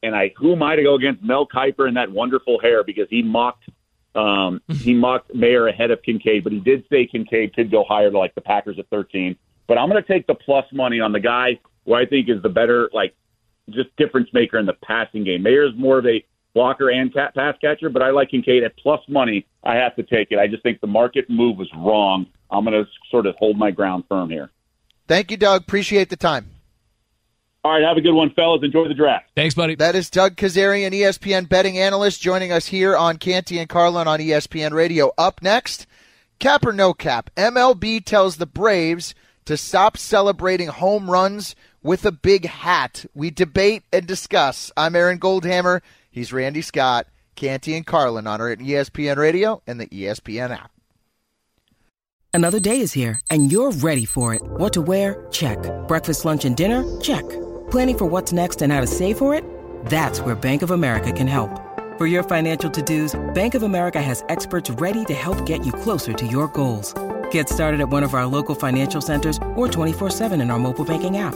And 0.02 0.16
I, 0.16 0.32
who 0.38 0.54
am 0.54 0.64
I 0.64 0.78
to 0.78 0.84
go 0.84 0.96
against 0.96 1.24
Mel 1.24 1.46
Kiper 1.46 1.86
and 1.86 1.98
that 1.98 2.10
wonderful 2.10 2.58
hair 2.60 2.86
because 2.86 3.08
he 3.10 3.22
mocked, 3.22 3.66
um, 4.16 4.62
he 4.68 4.94
mocked 4.94 5.34
Mayer 5.36 5.68
ahead 5.68 5.92
of 5.92 6.02
Kincaid, 6.04 6.44
but 6.44 6.54
he 6.54 6.60
did 6.60 6.86
say 6.90 7.06
Kincaid 7.06 7.54
could 7.54 7.70
go 7.70 7.84
higher 7.84 8.10
to 8.10 8.18
like 8.18 8.34
the 8.36 8.42
Packers 8.42 8.80
at 8.80 8.88
13. 8.90 9.36
But 9.68 9.78
I'm 9.78 9.90
going 9.90 10.02
to 10.02 10.08
take 10.08 10.26
the 10.26 10.36
plus 10.36 10.66
money 10.72 11.00
on 11.02 11.12
the 11.12 11.20
guy 11.20 11.60
who 11.86 11.96
I 11.96 12.06
think 12.06 12.30
is 12.30 12.42
the 12.42 12.50
better, 12.50 12.90
like, 12.94 13.14
just 13.74 13.96
difference 13.98 14.30
maker 14.34 14.58
in 14.58 14.66
the 14.66 14.74
passing 14.74 15.24
game. 15.24 15.44
Mayer's 15.44 15.74
more 15.78 15.98
of 15.98 16.06
a 16.06 16.24
blocker 16.54 16.90
and 16.90 17.14
cat 17.14 17.36
pass 17.36 17.56
catcher, 17.62 17.90
but 17.90 18.02
I 18.02 18.10
like 18.10 18.32
Kincaid 18.32 18.64
at 18.64 18.78
plus 18.78 19.02
money. 19.08 19.46
I 19.64 19.76
have 19.76 19.96
to 19.96 20.04
take 20.04 20.32
it. 20.32 20.40
I 20.40 20.48
just 20.48 20.64
think 20.64 20.82
the 20.82 20.88
market 20.88 21.30
move 21.30 21.58
was 21.58 21.70
wrong. 21.76 22.26
I'm 22.52 22.66
going 22.66 22.84
to 22.84 22.90
sort 23.12 23.26
of 23.26 23.36
hold 23.36 23.58
my 23.58 23.72
ground 23.72 24.06
firm 24.10 24.30
here. 24.30 24.50
Thank 25.08 25.32
you, 25.32 25.38
Doug. 25.38 25.62
Appreciate 25.62 26.10
the 26.10 26.16
time. 26.16 26.50
All 27.64 27.74
right, 27.74 27.84
have 27.84 27.98
a 27.98 28.02
good 28.02 28.14
one, 28.14 28.32
fellas. 28.32 28.64
Enjoy 28.64 28.88
the 28.88 28.94
draft. 28.94 29.26
Thanks, 29.36 29.54
buddy. 29.54 29.76
That 29.76 29.94
is 29.94 30.10
Doug 30.10 30.38
Kezirian, 30.38 30.92
ESPN 30.92 31.50
betting 31.50 31.78
analyst, 31.78 32.22
joining 32.22 32.54
us 32.54 32.68
here 32.68 32.96
on 32.96 33.18
Canty 33.18 33.60
and 33.60 33.68
Carlin 33.68 34.08
on 34.08 34.20
ESPN 34.20 34.72
Radio. 34.72 35.12
Up 35.18 35.42
next, 35.42 35.86
cap 36.40 36.66
or 36.66 36.72
no 36.72 36.94
cap, 36.94 37.30
MLB 37.36 38.04
tells 38.06 38.38
the 38.38 38.46
Braves 38.46 39.14
to 39.44 39.58
stop 39.58 39.98
celebrating 39.98 40.70
home 40.70 41.12
runs 41.12 41.54
with 41.82 42.06
a 42.06 42.12
big 42.12 42.46
hat. 42.46 43.06
We 43.14 43.30
debate 43.30 43.84
and 43.92 44.06
discuss. 44.06 44.72
I'm 44.76 44.96
Aaron 44.96 45.20
Goldhammer. 45.20 45.82
He's 46.12 46.34
Randy 46.34 46.62
Scott. 46.62 47.08
Canty 47.36 47.76
and 47.76 47.86
Carlin 47.86 48.28
on 48.28 48.42
our 48.42 48.56
ESPN 48.56 49.16
Radio 49.16 49.62
and 49.66 49.80
the 49.80 49.88
ESPN 49.88 50.52
app. 50.52 50.72
Another 52.34 52.60
day 52.60 52.82
is 52.82 52.94
here, 52.94 53.22
and 53.32 53.52
you're 53.52 53.72
ready 53.72 54.06
for 54.06 54.36
it. 54.36 54.42
What 54.44 54.74
to 54.74 54.82
wear? 54.82 55.26
Check. 55.32 55.58
Breakfast, 55.88 56.26
lunch, 56.26 56.46
and 56.46 56.56
dinner? 56.56 56.84
Check. 57.02 57.28
Planning 57.72 57.98
for 57.98 58.06
what's 58.06 58.32
next 58.34 58.62
and 58.62 58.72
how 58.72 58.82
to 58.82 58.88
save 58.88 59.18
for 59.18 59.34
it? 59.34 59.44
That's 59.86 60.22
where 60.22 60.36
Bank 60.36 60.62
of 60.62 60.72
America 60.72 61.12
can 61.12 61.28
help. 61.28 61.50
For 61.98 62.06
your 62.08 62.24
financial 62.24 62.70
to-dos, 62.70 63.20
Bank 63.34 63.56
of 63.56 63.64
America 63.64 64.02
has 64.02 64.24
experts 64.30 64.70
ready 64.70 65.06
to 65.06 65.14
help 65.14 65.46
get 65.46 65.66
you 65.66 65.72
closer 65.72 66.14
to 66.14 66.28
your 66.28 66.48
goals. 66.50 66.94
Get 67.32 67.50
started 67.50 67.82
at 67.82 67.90
one 67.90 68.04
of 68.04 68.14
our 68.14 68.26
local 68.26 68.56
financial 68.56 69.02
centers 69.02 69.38
or 69.56 69.68
24-7 69.68 70.42
in 70.42 70.52
our 70.52 70.60
mobile 70.60 70.86
banking 70.86 71.18
app. 71.18 71.36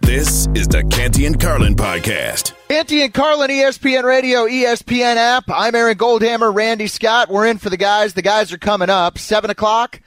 This 0.00 0.46
is 0.54 0.68
the 0.68 0.84
Canty 0.90 1.26
and 1.26 1.40
Carlin 1.40 1.74
podcast. 1.74 2.54
Canty 2.68 3.02
and 3.02 3.12
Carlin, 3.12 3.50
ESPN 3.50 4.04
Radio, 4.04 4.46
ESPN 4.46 5.16
app. 5.16 5.44
I'm 5.48 5.74
Aaron 5.74 5.96
Goldhammer, 5.96 6.54
Randy 6.54 6.86
Scott. 6.86 7.28
We're 7.28 7.46
in 7.46 7.58
for 7.58 7.70
the 7.70 7.76
guys. 7.76 8.14
The 8.14 8.22
guys 8.22 8.52
are 8.52 8.58
coming 8.58 8.90
up. 8.90 9.18
7 9.18 9.50
o'clock 9.50 10.00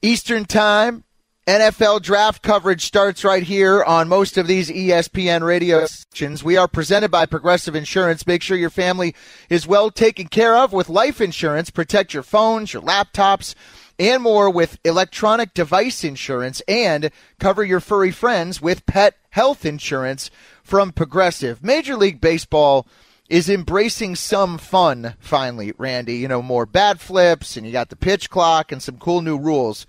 Eastern 0.00 0.44
Time. 0.44 1.04
NFL 1.46 2.02
draft 2.02 2.40
coverage 2.42 2.84
starts 2.84 3.24
right 3.24 3.42
here 3.42 3.82
on 3.82 4.08
most 4.08 4.38
of 4.38 4.46
these 4.46 4.70
ESPN 4.70 5.42
radio 5.42 5.84
stations. 5.86 6.44
We 6.44 6.56
are 6.56 6.68
presented 6.68 7.10
by 7.10 7.26
Progressive 7.26 7.74
Insurance. 7.74 8.28
Make 8.28 8.42
sure 8.42 8.56
your 8.56 8.70
family 8.70 9.14
is 9.50 9.66
well 9.66 9.90
taken 9.90 10.28
care 10.28 10.56
of 10.56 10.72
with 10.72 10.88
life 10.88 11.20
insurance. 11.20 11.68
Protect 11.68 12.14
your 12.14 12.22
phones, 12.22 12.72
your 12.72 12.82
laptops, 12.82 13.56
and 13.98 14.22
more 14.22 14.50
with 14.50 14.78
electronic 14.84 15.54
device 15.54 16.04
insurance 16.04 16.62
and 16.68 17.10
cover 17.38 17.62
your 17.64 17.80
furry 17.80 18.10
friends 18.10 18.60
with 18.60 18.86
pet 18.86 19.16
health 19.30 19.64
insurance 19.64 20.30
from 20.62 20.92
Progressive. 20.92 21.62
Major 21.62 21.96
League 21.96 22.20
Baseball 22.20 22.86
is 23.28 23.48
embracing 23.48 24.14
some 24.14 24.58
fun 24.58 25.14
finally, 25.18 25.72
Randy. 25.78 26.16
You 26.16 26.28
know, 26.28 26.42
more 26.42 26.66
bat 26.66 27.00
flips 27.00 27.56
and 27.56 27.66
you 27.66 27.72
got 27.72 27.88
the 27.88 27.96
pitch 27.96 28.28
clock 28.28 28.72
and 28.72 28.82
some 28.82 28.98
cool 28.98 29.22
new 29.22 29.38
rules. 29.38 29.86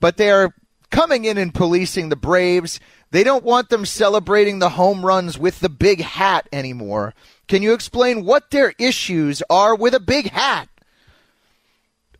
But 0.00 0.16
they 0.16 0.30
are 0.30 0.54
coming 0.90 1.24
in 1.24 1.38
and 1.38 1.54
policing 1.54 2.08
the 2.08 2.16
Braves. 2.16 2.80
They 3.12 3.24
don't 3.24 3.44
want 3.44 3.68
them 3.68 3.86
celebrating 3.86 4.58
the 4.58 4.70
home 4.70 5.04
runs 5.04 5.38
with 5.38 5.60
the 5.60 5.68
big 5.68 6.00
hat 6.00 6.48
anymore. 6.52 7.14
Can 7.46 7.62
you 7.62 7.72
explain 7.72 8.24
what 8.24 8.50
their 8.50 8.74
issues 8.78 9.42
are 9.50 9.74
with 9.74 9.94
a 9.94 10.00
big 10.00 10.30
hat? 10.30 10.68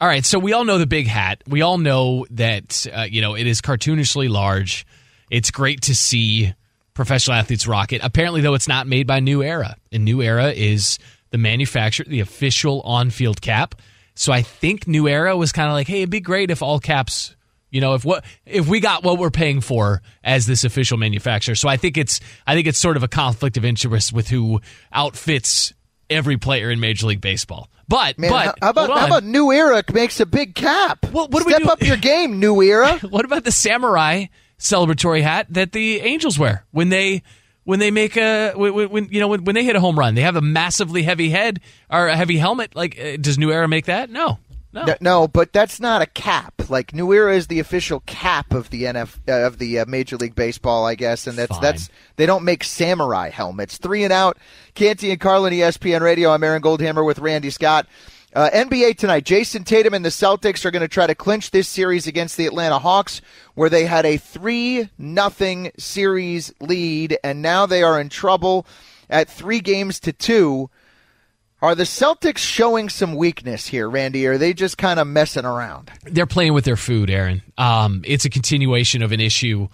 All 0.02 0.08
right, 0.08 0.24
so 0.24 0.40
we 0.40 0.52
all 0.52 0.64
know 0.64 0.78
the 0.78 0.86
big 0.88 1.06
hat. 1.06 1.44
We 1.46 1.62
all 1.62 1.78
know 1.78 2.26
that 2.32 2.88
uh, 2.92 3.06
you 3.08 3.20
know 3.20 3.36
it 3.36 3.46
is 3.46 3.60
cartoonishly 3.60 4.28
large. 4.28 4.84
It's 5.30 5.52
great 5.52 5.82
to 5.82 5.94
see 5.94 6.52
professional 6.92 7.36
athletes 7.36 7.68
rock 7.68 7.92
it. 7.92 8.00
Apparently, 8.02 8.40
though, 8.40 8.54
it's 8.54 8.66
not 8.66 8.88
made 8.88 9.06
by 9.06 9.20
New 9.20 9.44
Era, 9.44 9.76
and 9.92 10.04
New 10.04 10.20
Era 10.20 10.50
is 10.50 10.98
the 11.30 11.38
manufacturer, 11.38 12.04
the 12.08 12.18
official 12.18 12.80
on-field 12.80 13.40
cap. 13.40 13.76
So 14.16 14.32
I 14.32 14.42
think 14.42 14.88
New 14.88 15.06
Era 15.06 15.36
was 15.36 15.52
kind 15.52 15.68
of 15.68 15.74
like, 15.74 15.86
hey, 15.86 15.98
it'd 15.98 16.10
be 16.10 16.18
great 16.18 16.50
if 16.50 16.62
all 16.62 16.80
caps, 16.80 17.36
you 17.70 17.80
know, 17.80 17.94
if 17.94 18.04
what 18.04 18.24
if 18.44 18.66
we 18.66 18.80
got 18.80 19.04
what 19.04 19.18
we're 19.18 19.30
paying 19.30 19.60
for 19.60 20.02
as 20.24 20.46
this 20.46 20.64
official 20.64 20.98
manufacturer. 20.98 21.54
So 21.54 21.68
I 21.68 21.76
think 21.76 21.96
it's 21.96 22.18
I 22.44 22.56
think 22.56 22.66
it's 22.66 22.80
sort 22.80 22.96
of 22.96 23.04
a 23.04 23.08
conflict 23.08 23.56
of 23.56 23.64
interest 23.64 24.12
with 24.12 24.26
who 24.26 24.62
outfits 24.92 25.72
every 26.14 26.36
player 26.36 26.70
in 26.70 26.80
Major 26.80 27.06
League 27.06 27.20
Baseball. 27.20 27.68
But 27.88 28.18
Man, 28.18 28.30
but 28.30 28.58
how 28.62 28.70
about 28.70 28.98
how 28.98 29.06
about 29.06 29.24
New 29.24 29.52
Era 29.52 29.82
makes 29.92 30.18
a 30.20 30.26
big 30.26 30.54
cap? 30.54 31.04
Well, 31.12 31.28
what 31.28 31.40
do 31.40 31.44
we 31.46 31.52
Step 31.52 31.64
do- 31.64 31.68
up 31.70 31.82
your 31.82 31.96
game, 31.96 32.40
New 32.40 32.62
Era. 32.62 32.98
what 33.10 33.24
about 33.24 33.44
the 33.44 33.52
samurai 33.52 34.26
celebratory 34.58 35.22
hat 35.22 35.46
that 35.50 35.72
the 35.72 36.00
Angels 36.00 36.38
wear 36.38 36.64
when 36.70 36.88
they 36.88 37.22
when 37.64 37.80
they 37.80 37.90
make 37.90 38.16
a 38.16 38.52
when, 38.54 38.88
when 38.90 39.08
you 39.10 39.20
know 39.20 39.28
when, 39.28 39.44
when 39.44 39.54
they 39.54 39.64
hit 39.64 39.76
a 39.76 39.80
home 39.80 39.98
run? 39.98 40.14
They 40.14 40.22
have 40.22 40.36
a 40.36 40.40
massively 40.40 41.02
heavy 41.02 41.28
head 41.30 41.60
or 41.90 42.06
a 42.08 42.16
heavy 42.16 42.38
helmet. 42.38 42.74
Like, 42.74 42.98
uh, 42.98 43.16
does 43.20 43.38
New 43.38 43.50
Era 43.52 43.68
make 43.68 43.86
that? 43.86 44.08
No, 44.08 44.38
no. 44.72 44.84
No, 44.84 44.94
no, 45.00 45.28
but 45.28 45.52
that's 45.52 45.80
not 45.80 46.02
a 46.02 46.06
cap. 46.06 46.54
Like 46.68 46.94
New 46.94 47.12
Era 47.12 47.36
is 47.36 47.46
the 47.46 47.60
official 47.60 48.00
cap 48.06 48.52
of 48.52 48.70
the 48.70 48.84
NF 48.84 49.18
uh, 49.28 49.46
of 49.46 49.58
the 49.58 49.80
uh, 49.80 49.84
Major 49.86 50.16
League 50.16 50.34
Baseball, 50.34 50.86
I 50.86 50.94
guess, 50.94 51.26
and 51.26 51.36
that's 51.36 51.52
Fine. 51.52 51.60
that's 51.62 51.90
they 52.16 52.26
don't 52.26 52.44
make 52.44 52.64
samurai 52.64 53.28
helmets. 53.30 53.78
Three 53.78 54.04
and 54.04 54.12
out. 54.12 54.38
Canty 54.74 55.10
and 55.10 55.20
Carlin, 55.20 55.52
ESPN 55.52 56.00
Radio. 56.00 56.30
I'm 56.30 56.42
Aaron 56.42 56.62
Goldhammer 56.62 57.04
with 57.04 57.18
Randy 57.18 57.50
Scott. 57.50 57.86
Uh, 58.34 58.48
NBA 58.50 58.96
tonight. 58.96 59.24
Jayson 59.24 59.62
Tatum 59.64 59.92
and 59.92 60.02
the 60.02 60.08
Celtics 60.08 60.64
are 60.64 60.70
going 60.70 60.80
to 60.80 60.88
try 60.88 61.06
to 61.06 61.14
clinch 61.14 61.50
this 61.50 61.68
series 61.68 62.06
against 62.06 62.38
the 62.38 62.46
Atlanta 62.46 62.78
Hawks, 62.78 63.20
where 63.54 63.68
they 63.68 63.84
had 63.84 64.06
a 64.06 64.16
three 64.16 64.88
nothing 64.96 65.70
series 65.76 66.50
lead, 66.58 67.18
and 67.22 67.42
now 67.42 67.66
they 67.66 67.82
are 67.82 68.00
in 68.00 68.08
trouble 68.08 68.66
at 69.10 69.28
three 69.28 69.60
games 69.60 70.00
to 70.00 70.12
two. 70.14 70.70
Are 71.62 71.76
the 71.76 71.84
Celtics 71.84 72.38
showing 72.38 72.88
some 72.88 73.14
weakness 73.14 73.68
here, 73.68 73.88
Randy? 73.88 74.26
Or 74.26 74.32
are 74.32 74.38
they 74.38 74.52
just 74.52 74.76
kind 74.76 74.98
of 74.98 75.06
messing 75.06 75.44
around? 75.44 75.92
They're 76.02 76.26
playing 76.26 76.54
with 76.54 76.64
their 76.64 76.76
food, 76.76 77.08
Aaron. 77.08 77.40
Um, 77.56 78.02
it's 78.04 78.24
a 78.24 78.30
continuation 78.30 79.00
of 79.00 79.12
an 79.12 79.20
issue. 79.20 79.68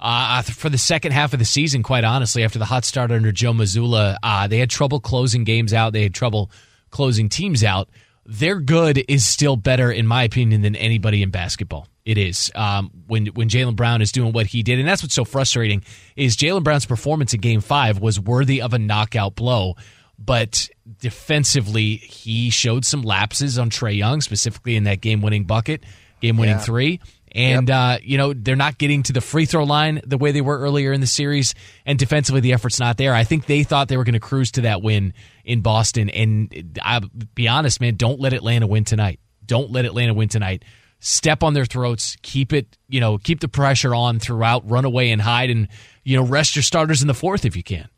Uh, 0.00 0.42
for 0.42 0.68
the 0.68 0.78
second 0.78 1.12
half 1.12 1.32
of 1.32 1.38
the 1.38 1.44
season, 1.44 1.84
quite 1.84 2.02
honestly, 2.02 2.42
after 2.42 2.58
the 2.58 2.64
hot 2.64 2.84
start 2.84 3.12
under 3.12 3.30
Joe 3.30 3.52
Mazzulla, 3.52 4.16
uh, 4.20 4.48
they 4.48 4.58
had 4.58 4.68
trouble 4.68 4.98
closing 4.98 5.44
games 5.44 5.72
out. 5.72 5.92
They 5.92 6.02
had 6.02 6.12
trouble 6.12 6.50
closing 6.90 7.28
teams 7.28 7.62
out. 7.62 7.88
Their 8.26 8.58
good 8.58 9.04
is 9.06 9.24
still 9.24 9.56
better, 9.56 9.92
in 9.92 10.08
my 10.08 10.24
opinion, 10.24 10.62
than 10.62 10.74
anybody 10.74 11.22
in 11.22 11.30
basketball. 11.30 11.86
It 12.04 12.18
is 12.18 12.50
um, 12.54 12.90
when 13.06 13.26
when 13.26 13.48
Jaylen 13.48 13.76
Brown 13.76 14.02
is 14.02 14.12
doing 14.12 14.32
what 14.32 14.46
he 14.46 14.62
did, 14.62 14.78
and 14.78 14.88
that's 14.88 15.02
what's 15.02 15.14
so 15.14 15.24
frustrating 15.24 15.84
is 16.16 16.36
Jaylen 16.36 16.64
Brown's 16.64 16.86
performance 16.86 17.32
in 17.32 17.40
Game 17.40 17.60
Five 17.60 18.00
was 18.00 18.18
worthy 18.18 18.60
of 18.62 18.72
a 18.72 18.78
knockout 18.78 19.34
blow, 19.34 19.76
but 20.18 20.68
defensively 21.00 21.96
he 21.96 22.50
showed 22.50 22.84
some 22.84 23.02
lapses 23.02 23.58
on 23.58 23.70
Trae 23.70 23.96
Young, 23.96 24.20
specifically 24.20 24.76
in 24.76 24.84
that 24.84 25.00
game 25.00 25.20
winning 25.22 25.44
bucket, 25.44 25.84
game 26.20 26.36
winning 26.36 26.56
Yeah. 26.56 26.60
three. 26.62 27.00
And 27.32 27.70
uh, 27.70 27.98
you 28.02 28.16
know 28.16 28.32
they're 28.32 28.56
not 28.56 28.78
getting 28.78 29.02
to 29.04 29.12
the 29.12 29.20
free 29.20 29.44
throw 29.44 29.64
line 29.64 30.00
the 30.06 30.16
way 30.16 30.32
they 30.32 30.40
were 30.40 30.58
earlier 30.58 30.92
in 30.94 31.02
the 31.02 31.06
series, 31.06 31.54
and 31.84 31.98
defensively 31.98 32.40
the 32.40 32.54
effort's 32.54 32.80
not 32.80 32.96
there. 32.96 33.12
I 33.14 33.24
think 33.24 33.44
they 33.44 33.64
thought 33.64 33.88
they 33.88 33.98
were 33.98 34.04
going 34.04 34.14
to 34.14 34.18
cruise 34.20 34.50
to 34.52 34.62
that 34.62 34.80
win 34.82 35.12
in 35.44 35.60
Boston, 35.60 36.08
and 36.08 36.78
I'll 36.82 37.02
be 37.34 37.46
honest, 37.46 37.82
man, 37.82 37.96
don't 37.96 38.18
let 38.18 38.32
Atlanta 38.32 38.66
win 38.66 38.84
tonight. 38.84 39.20
Don't 39.44 39.70
let 39.70 39.84
Atlanta 39.84 40.14
win 40.14 40.28
tonight. 40.30 40.64
Step 41.00 41.42
on 41.42 41.52
their 41.52 41.66
throats, 41.66 42.16
keep 42.22 42.54
it, 42.54 42.78
you 42.88 42.98
know, 42.98 43.18
keep 43.18 43.40
the 43.40 43.48
pressure 43.48 43.94
on 43.94 44.18
throughout. 44.18 44.68
Run 44.68 44.86
away 44.86 45.10
and 45.10 45.20
hide, 45.20 45.50
and 45.50 45.68
you 46.04 46.16
know, 46.16 46.24
rest 46.24 46.56
your 46.56 46.62
starters 46.62 47.02
in 47.02 47.08
the 47.08 47.14
fourth 47.14 47.44
if 47.44 47.56
you 47.56 47.62
can. 47.62 47.88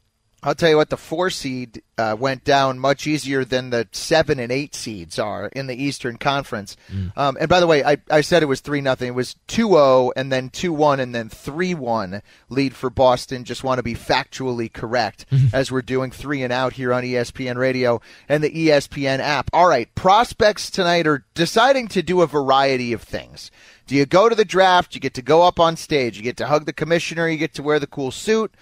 I'll 0.43 0.55
tell 0.55 0.70
you 0.70 0.76
what, 0.76 0.88
the 0.91 0.97
four 0.97 1.28
seed 1.28 1.82
uh, 1.99 2.16
went 2.18 2.45
down 2.45 2.78
much 2.78 3.07
easier 3.07 3.45
than 3.45 3.70
the 3.70 3.86
seven 3.93 4.38
and 4.38 4.51
eight 4.51 4.74
seeds 4.74 5.18
are 5.18 5.47
in 5.49 5.66
the 5.66 5.74
Eastern 5.80 6.16
Conference. 6.16 6.76
Um, 7.16 7.36
and 7.38 7.49
by 7.49 7.61
the 7.61 7.66
way, 7.66 7.84
I, 7.84 7.99
I 8.11 8.22
said 8.22 8.43
it 8.43 8.47
was 8.47 8.61
3 8.61 8.80
nothing. 8.80 9.09
It 9.09 9.14
was 9.14 9.36
2 9.49 9.68
0 9.68 10.12
and 10.16 10.32
then 10.32 10.49
2 10.49 10.72
1 10.72 10.99
and 10.99 11.14
then 11.14 11.28
3 11.28 11.74
1 11.74 12.22
lead 12.49 12.74
for 12.74 12.88
Boston. 12.88 13.45
Just 13.45 13.62
want 13.64 13.78
to 13.78 13.82
be 13.82 13.95
factually 13.95 14.72
correct 14.72 15.26
as 15.53 15.70
we're 15.70 15.82
doing 15.82 16.11
three 16.11 16.43
and 16.43 16.53
out 16.53 16.72
here 16.72 16.93
on 16.93 17.03
ESPN 17.03 17.57
radio 17.57 18.01
and 18.28 18.43
the 18.43 18.51
ESPN 18.51 19.18
app. 19.18 19.51
All 19.53 19.68
right, 19.68 19.95
prospects 19.95 20.70
tonight 20.70 21.07
are 21.07 21.26
deciding 21.34 21.88
to 21.88 22.03
do 22.03 22.22
a 22.22 22.26
variety 22.26 22.95
of 22.95 23.03
things. 23.03 23.51
Do 23.86 23.95
you 23.95 24.07
go 24.07 24.28
to 24.28 24.34
the 24.34 24.45
draft? 24.45 24.95
You 24.95 25.01
get 25.01 25.14
to 25.14 25.22
go 25.22 25.43
up 25.43 25.59
on 25.61 25.76
stage. 25.76 26.16
You 26.16 26.22
get 26.22 26.36
to 26.38 26.47
hug 26.47 26.64
the 26.64 26.72
commissioner. 26.72 27.28
You 27.28 27.36
get 27.36 27.55
to 27.55 27.62
wear 27.62 27.78
the 27.78 27.86
cool 27.86 28.11
suit. 28.12 28.55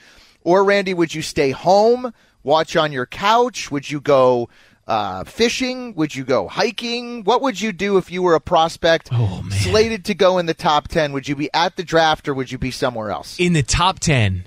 Or, 0.49 0.65
Randy, 0.65 0.95
would 0.95 1.15
you 1.15 1.21
stay 1.21 1.51
home, 1.51 2.15
watch 2.43 2.75
on 2.75 2.91
your 2.91 3.05
couch? 3.05 3.71
Would 3.71 3.91
you 3.91 4.01
go 4.01 4.49
uh, 4.87 5.25
fishing? 5.25 5.95
Would 5.97 6.15
you 6.15 6.25
go 6.25 6.49
hiking? 6.49 7.23
What 7.25 7.43
would 7.43 7.61
you 7.61 7.73
do 7.73 7.99
if 7.99 8.11
you 8.11 8.23
were 8.23 8.35
a 8.35 8.41
prospect 8.41 9.11
slated 9.51 10.07
to 10.07 10.15
go 10.15 10.39
in 10.39 10.47
the 10.47 10.55
top 10.55 10.89
10? 10.89 11.13
Would 11.13 11.29
you 11.29 11.37
be 11.37 11.51
at 11.53 11.77
the 11.77 11.83
draft 11.85 12.29
or 12.29 12.33
would 12.35 12.51
you 12.51 12.57
be 12.57 12.71
somewhere 12.71 13.11
else? 13.11 13.39
In 13.39 13.53
the 13.53 13.63
top 13.63 13.99
ten, 13.99 14.47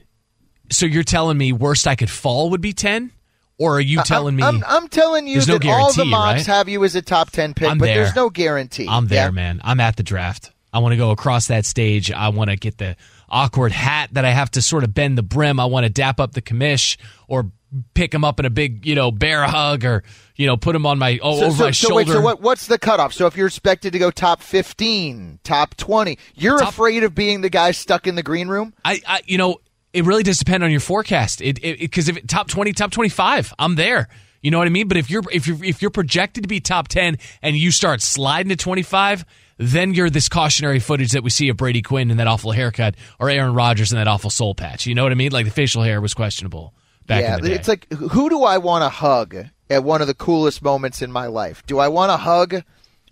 so 0.71 0.87
you're 0.87 1.03
telling 1.03 1.37
me 1.37 1.53
worst 1.53 1.85
I 1.85 1.95
could 1.95 2.09
fall 2.09 2.49
would 2.49 2.61
be 2.61 2.73
ten, 2.73 3.11
or 3.59 3.75
are 3.77 3.79
you 3.81 4.01
telling 4.01 4.35
me 4.35 4.41
I'm, 4.41 4.63
I'm 4.65 4.87
telling 4.87 5.27
you 5.27 5.35
There's 5.35 5.47
no 5.49 5.59
that 5.59 5.69
all 5.69 5.93
the 5.93 6.05
mocks 6.05 6.47
right? 6.47 6.55
have 6.57 6.67
you 6.67 6.83
as 6.83 6.95
a 6.95 7.03
top 7.03 7.29
10 7.29 7.53
pick, 7.53 7.69
I'm 7.69 7.77
but 7.77 7.85
there. 7.85 7.97
there's 8.03 8.15
no 8.15 8.31
guarantee. 8.31 8.87
I'm 8.89 9.05
there, 9.07 9.25
Yeah? 9.25 9.31
man. 9.31 9.61
I'm 9.63 9.79
at 9.79 9.97
the 9.97 10.03
draft. 10.03 10.51
I 10.73 10.79
want 10.79 10.93
to 10.93 10.97
go 10.97 11.11
across 11.11 11.47
that 11.47 11.65
stage. 11.65 12.11
I 12.11 12.29
want 12.29 12.49
to 12.49 12.55
get 12.55 12.77
the 12.79 12.95
awkward 13.31 13.71
hat 13.71 14.09
that 14.13 14.25
I 14.25 14.31
have 14.31 14.51
to 14.51 14.61
sort 14.61 14.83
of 14.83 14.93
bend 14.93 15.17
the 15.17 15.23
brim. 15.23 15.59
I 15.59 15.65
want 15.65 15.85
to 15.85 15.89
dap 15.89 16.19
up 16.19 16.33
the 16.33 16.41
commish 16.41 16.97
or 17.27 17.51
pick 17.93 18.13
him 18.13 18.23
up 18.23 18.39
in 18.39 18.45
a 18.45 18.49
big, 18.49 18.85
you 18.85 18.95
know, 18.95 19.11
bear 19.11 19.43
hug 19.47 19.85
or, 19.85 20.03
you 20.35 20.45
know, 20.45 20.57
put 20.57 20.75
him 20.75 20.85
on 20.85 20.99
my 20.99 21.19
oh, 21.23 21.39
So, 21.39 21.45
over 21.45 21.55
so, 21.55 21.63
my 21.63 21.71
so 21.71 21.87
shoulder. 21.87 21.95
wait, 21.95 22.07
so 22.07 22.21
what, 22.21 22.41
what's 22.41 22.67
the 22.67 22.77
cutoff? 22.77 23.13
So 23.13 23.25
if 23.27 23.37
you're 23.37 23.47
expected 23.47 23.93
to 23.93 23.99
go 23.99 24.11
top 24.11 24.41
15, 24.41 25.39
top 25.43 25.75
20, 25.75 26.17
you're 26.35 26.61
afraid 26.61 27.03
of 27.03 27.15
being 27.15 27.41
the 27.41 27.49
guy 27.49 27.71
stuck 27.71 28.05
in 28.05 28.15
the 28.15 28.23
green 28.23 28.49
room? 28.49 28.73
I, 28.83 29.01
I 29.07 29.21
you 29.25 29.37
know, 29.37 29.61
it 29.93 30.05
really 30.05 30.23
does 30.23 30.37
depend 30.37 30.63
on 30.63 30.71
your 30.71 30.79
forecast. 30.79 31.41
It 31.41 31.61
because 31.61 32.07
if 32.09 32.17
it, 32.17 32.27
top 32.27 32.47
twenty, 32.47 32.73
top 32.73 32.91
twenty 32.91 33.09
five, 33.09 33.53
I'm 33.59 33.75
there. 33.75 34.07
You 34.41 34.49
know 34.49 34.57
what 34.57 34.67
I 34.67 34.71
mean? 34.71 34.87
But 34.87 34.97
if 34.97 35.09
you're 35.09 35.23
if 35.31 35.47
you're 35.47 35.63
if 35.63 35.81
you're 35.81 35.91
projected 35.91 36.43
to 36.43 36.47
be 36.47 36.59
top 36.59 36.87
ten 36.87 37.17
and 37.41 37.55
you 37.55 37.71
start 37.71 38.01
sliding 38.01 38.49
to 38.49 38.55
twenty 38.55 38.83
five, 38.83 39.25
then 39.61 39.93
you're 39.93 40.09
this 40.09 40.27
cautionary 40.27 40.79
footage 40.79 41.11
that 41.11 41.23
we 41.23 41.29
see 41.29 41.49
of 41.49 41.57
Brady 41.57 41.83
Quinn 41.83 42.09
in 42.09 42.17
that 42.17 42.27
awful 42.27 42.51
haircut 42.51 42.95
or 43.19 43.29
Aaron 43.29 43.53
Rodgers 43.53 43.91
in 43.91 43.97
that 43.97 44.07
awful 44.07 44.31
soul 44.31 44.55
patch. 44.55 44.87
You 44.87 44.95
know 44.95 45.03
what 45.03 45.11
I 45.11 45.15
mean? 45.15 45.31
Like 45.31 45.45
the 45.45 45.51
facial 45.51 45.83
hair 45.83 46.01
was 46.01 46.15
questionable 46.15 46.73
back 47.05 47.21
yeah, 47.21 47.35
in 47.35 47.43
the 47.43 47.49
day. 47.49 47.55
it's 47.55 47.67
like 47.67 47.91
who 47.91 48.29
do 48.29 48.43
I 48.43 48.57
want 48.57 48.83
to 48.83 48.89
hug 48.89 49.35
at 49.69 49.83
one 49.83 50.01
of 50.01 50.07
the 50.07 50.15
coolest 50.15 50.63
moments 50.63 51.03
in 51.03 51.11
my 51.11 51.27
life? 51.27 51.63
Do 51.67 51.77
I 51.77 51.89
want 51.89 52.09
to 52.09 52.17
hug 52.17 52.63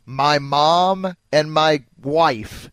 my 0.07 0.39
mom 0.39 1.15
and 1.31 1.53
my 1.53 1.83
wife, 2.01 2.71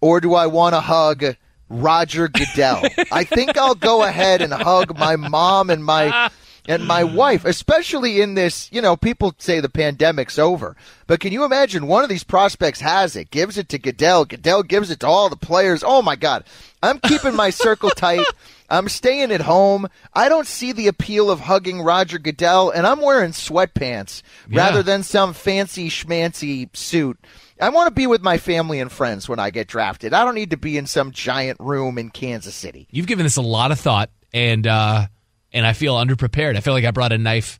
or 0.00 0.20
do 0.20 0.34
I 0.34 0.48
want 0.48 0.74
to 0.74 0.80
hug 0.80 1.36
Roger 1.68 2.26
Goodell? 2.26 2.82
I 3.12 3.22
think 3.22 3.56
I'll 3.56 3.76
go 3.76 4.02
ahead 4.02 4.42
and 4.42 4.52
hug 4.52 4.98
my 4.98 5.14
mom 5.14 5.70
and 5.70 5.84
my 5.84 6.28
and 6.66 6.86
my 6.86 7.02
wife, 7.04 7.44
especially 7.44 8.20
in 8.20 8.34
this. 8.34 8.70
You 8.72 8.80
know, 8.82 8.96
people 8.96 9.34
say 9.38 9.60
the 9.60 9.68
pandemic's 9.68 10.38
over, 10.38 10.76
but 11.06 11.20
can 11.20 11.32
you 11.32 11.44
imagine 11.44 11.86
one 11.86 12.02
of 12.04 12.08
these 12.10 12.24
prospects 12.24 12.80
has 12.80 13.16
it, 13.16 13.30
gives 13.30 13.58
it 13.58 13.68
to 13.70 13.78
Goodell, 13.78 14.24
Goodell 14.24 14.62
gives 14.62 14.90
it 14.90 15.00
to 15.00 15.06
all 15.06 15.28
the 15.28 15.36
players. 15.36 15.82
Oh 15.84 16.02
my 16.02 16.16
God, 16.16 16.44
I'm 16.82 16.98
keeping 17.00 17.34
my 17.34 17.50
circle 17.50 17.90
tight. 17.96 18.26
I'm 18.70 18.88
staying 18.88 19.32
at 19.32 19.42
home. 19.42 19.86
I 20.14 20.30
don't 20.30 20.46
see 20.46 20.72
the 20.72 20.88
appeal 20.88 21.30
of 21.30 21.40
hugging 21.40 21.82
Roger 21.82 22.18
Goodell, 22.18 22.70
and 22.70 22.86
I'm 22.86 23.00
wearing 23.00 23.32
sweatpants 23.32 24.22
Yeah. 24.48 24.64
rather 24.64 24.82
than 24.82 25.02
some 25.02 25.34
fancy 25.34 25.90
schmancy 25.90 26.74
suit. 26.74 27.18
I 27.60 27.68
want 27.68 27.88
to 27.88 27.94
be 27.94 28.06
with 28.06 28.22
my 28.22 28.38
family 28.38 28.80
and 28.80 28.90
friends 28.90 29.28
when 29.28 29.38
I 29.38 29.50
get 29.50 29.68
drafted. 29.68 30.14
I 30.14 30.24
don't 30.24 30.34
need 30.34 30.50
to 30.50 30.56
be 30.56 30.76
in 30.78 30.86
some 30.86 31.12
giant 31.12 31.60
room 31.60 31.98
in 31.98 32.08
Kansas 32.10 32.54
City. 32.54 32.88
You've 32.90 33.06
given 33.06 33.24
this 33.24 33.36
a 33.36 33.42
lot 33.42 33.70
of 33.72 33.78
thought, 33.78 34.08
and 34.32 34.66
uh, 34.66 35.06
and 35.52 35.66
I 35.66 35.72
feel 35.72 35.94
underprepared. 35.96 36.56
I 36.56 36.60
feel 36.60 36.72
like 36.72 36.84
I 36.84 36.90
brought 36.90 37.12
a 37.12 37.18
knife 37.18 37.58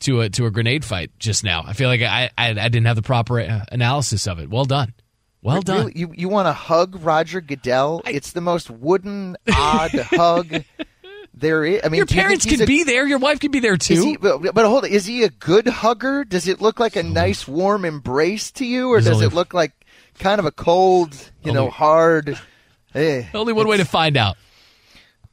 to 0.00 0.22
a 0.22 0.28
to 0.30 0.46
a 0.46 0.50
grenade 0.50 0.84
fight 0.84 1.10
just 1.18 1.44
now. 1.44 1.62
I 1.66 1.72
feel 1.72 1.88
like 1.88 2.02
I 2.02 2.30
I, 2.36 2.48
I 2.50 2.68
didn't 2.68 2.86
have 2.86 2.96
the 2.96 3.02
proper 3.02 3.40
uh, 3.40 3.64
analysis 3.70 4.26
of 4.26 4.38
it. 4.38 4.50
Well 4.50 4.64
done, 4.64 4.92
well 5.42 5.62
done. 5.62 5.86
Really? 5.86 5.92
You 5.98 6.12
you 6.16 6.28
want 6.28 6.46
to 6.46 6.52
hug 6.52 6.96
Roger 7.02 7.40
Goodell? 7.40 8.02
it's 8.06 8.32
the 8.32 8.40
most 8.40 8.70
wooden, 8.70 9.36
odd 9.54 9.90
hug 10.10 10.64
there 11.32 11.64
is. 11.64 11.80
I 11.84 11.88
mean, 11.88 11.98
Your 11.98 12.06
do 12.06 12.14
you 12.14 12.20
think 12.20 12.26
parents 12.26 12.46
can 12.46 12.62
a- 12.62 12.66
be 12.66 12.84
there. 12.84 13.06
Your 13.06 13.18
wife 13.18 13.40
can 13.40 13.50
be 13.50 13.60
there 13.60 13.76
too. 13.76 13.94
Is 13.94 14.04
he, 14.04 14.16
but, 14.16 14.40
but 14.54 14.64
hold 14.66 14.84
on, 14.84 14.90
is 14.90 15.04
he 15.06 15.24
a 15.24 15.30
good 15.30 15.66
hugger? 15.66 16.24
Does 16.24 16.46
it 16.48 16.60
look 16.60 16.78
like 16.78 16.96
a 16.96 17.02
nice 17.02 17.48
warm 17.48 17.84
embrace 17.84 18.50
to 18.52 18.64
you, 18.66 18.90
or 18.90 18.96
There's 19.00 19.06
does 19.06 19.14
only- 19.22 19.26
it 19.26 19.32
look 19.34 19.52
like 19.54 19.72
kind 20.18 20.38
of 20.38 20.44
a 20.44 20.52
cold, 20.52 21.14
you 21.42 21.52
know, 21.52 21.70
hard? 21.70 22.38
Eh. 22.96 23.24
Only 23.34 23.52
one 23.52 23.66
way 23.66 23.78
to 23.78 23.84
find 23.84 24.16
out. 24.16 24.36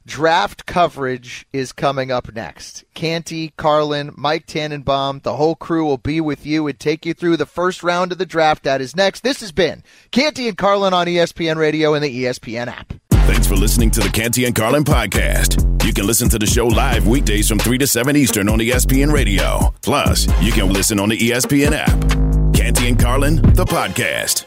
Draft 0.06 0.66
coverage 0.66 1.46
is 1.52 1.72
coming 1.72 2.10
up 2.10 2.34
next. 2.34 2.84
Canty, 2.94 3.52
Carlin, 3.56 4.12
Mike 4.16 4.46
Tannenbaum, 4.46 5.22
the 5.22 5.36
whole 5.36 5.54
crew 5.54 5.84
will 5.84 5.98
be 5.98 6.20
with 6.20 6.44
you 6.44 6.66
and 6.66 6.78
take 6.78 7.06
you 7.06 7.14
through 7.14 7.36
the 7.36 7.46
first 7.46 7.82
round 7.82 8.10
of 8.10 8.18
the 8.18 8.26
draft. 8.26 8.64
That 8.64 8.80
is 8.80 8.96
next. 8.96 9.20
This 9.22 9.40
has 9.40 9.52
been 9.52 9.84
Canty 10.10 10.48
and 10.48 10.58
Carlin 10.58 10.92
on 10.92 11.06
ESPN 11.06 11.56
Radio 11.56 11.94
and 11.94 12.04
the 12.04 12.24
ESPN 12.24 12.66
app. 12.66 12.94
Thanks 13.10 13.46
for 13.46 13.54
listening 13.54 13.90
to 13.92 14.00
the 14.00 14.10
Canty 14.10 14.44
and 14.44 14.54
Carlin 14.54 14.82
podcast. 14.84 15.84
You 15.84 15.92
can 15.92 16.06
listen 16.06 16.28
to 16.30 16.38
the 16.38 16.46
show 16.46 16.66
live 16.66 17.06
weekdays 17.06 17.48
from 17.48 17.58
3 17.58 17.78
to 17.78 17.86
7 17.86 18.16
Eastern 18.16 18.48
on 18.48 18.58
ESPN 18.58 19.12
Radio. 19.12 19.72
Plus, 19.82 20.26
you 20.42 20.52
can 20.52 20.72
listen 20.72 20.98
on 20.98 21.08
the 21.08 21.18
ESPN 21.18 21.72
app. 21.72 22.54
Canty 22.54 22.88
and 22.88 22.98
Carlin, 22.98 23.36
the 23.36 23.64
podcast. 23.64 24.46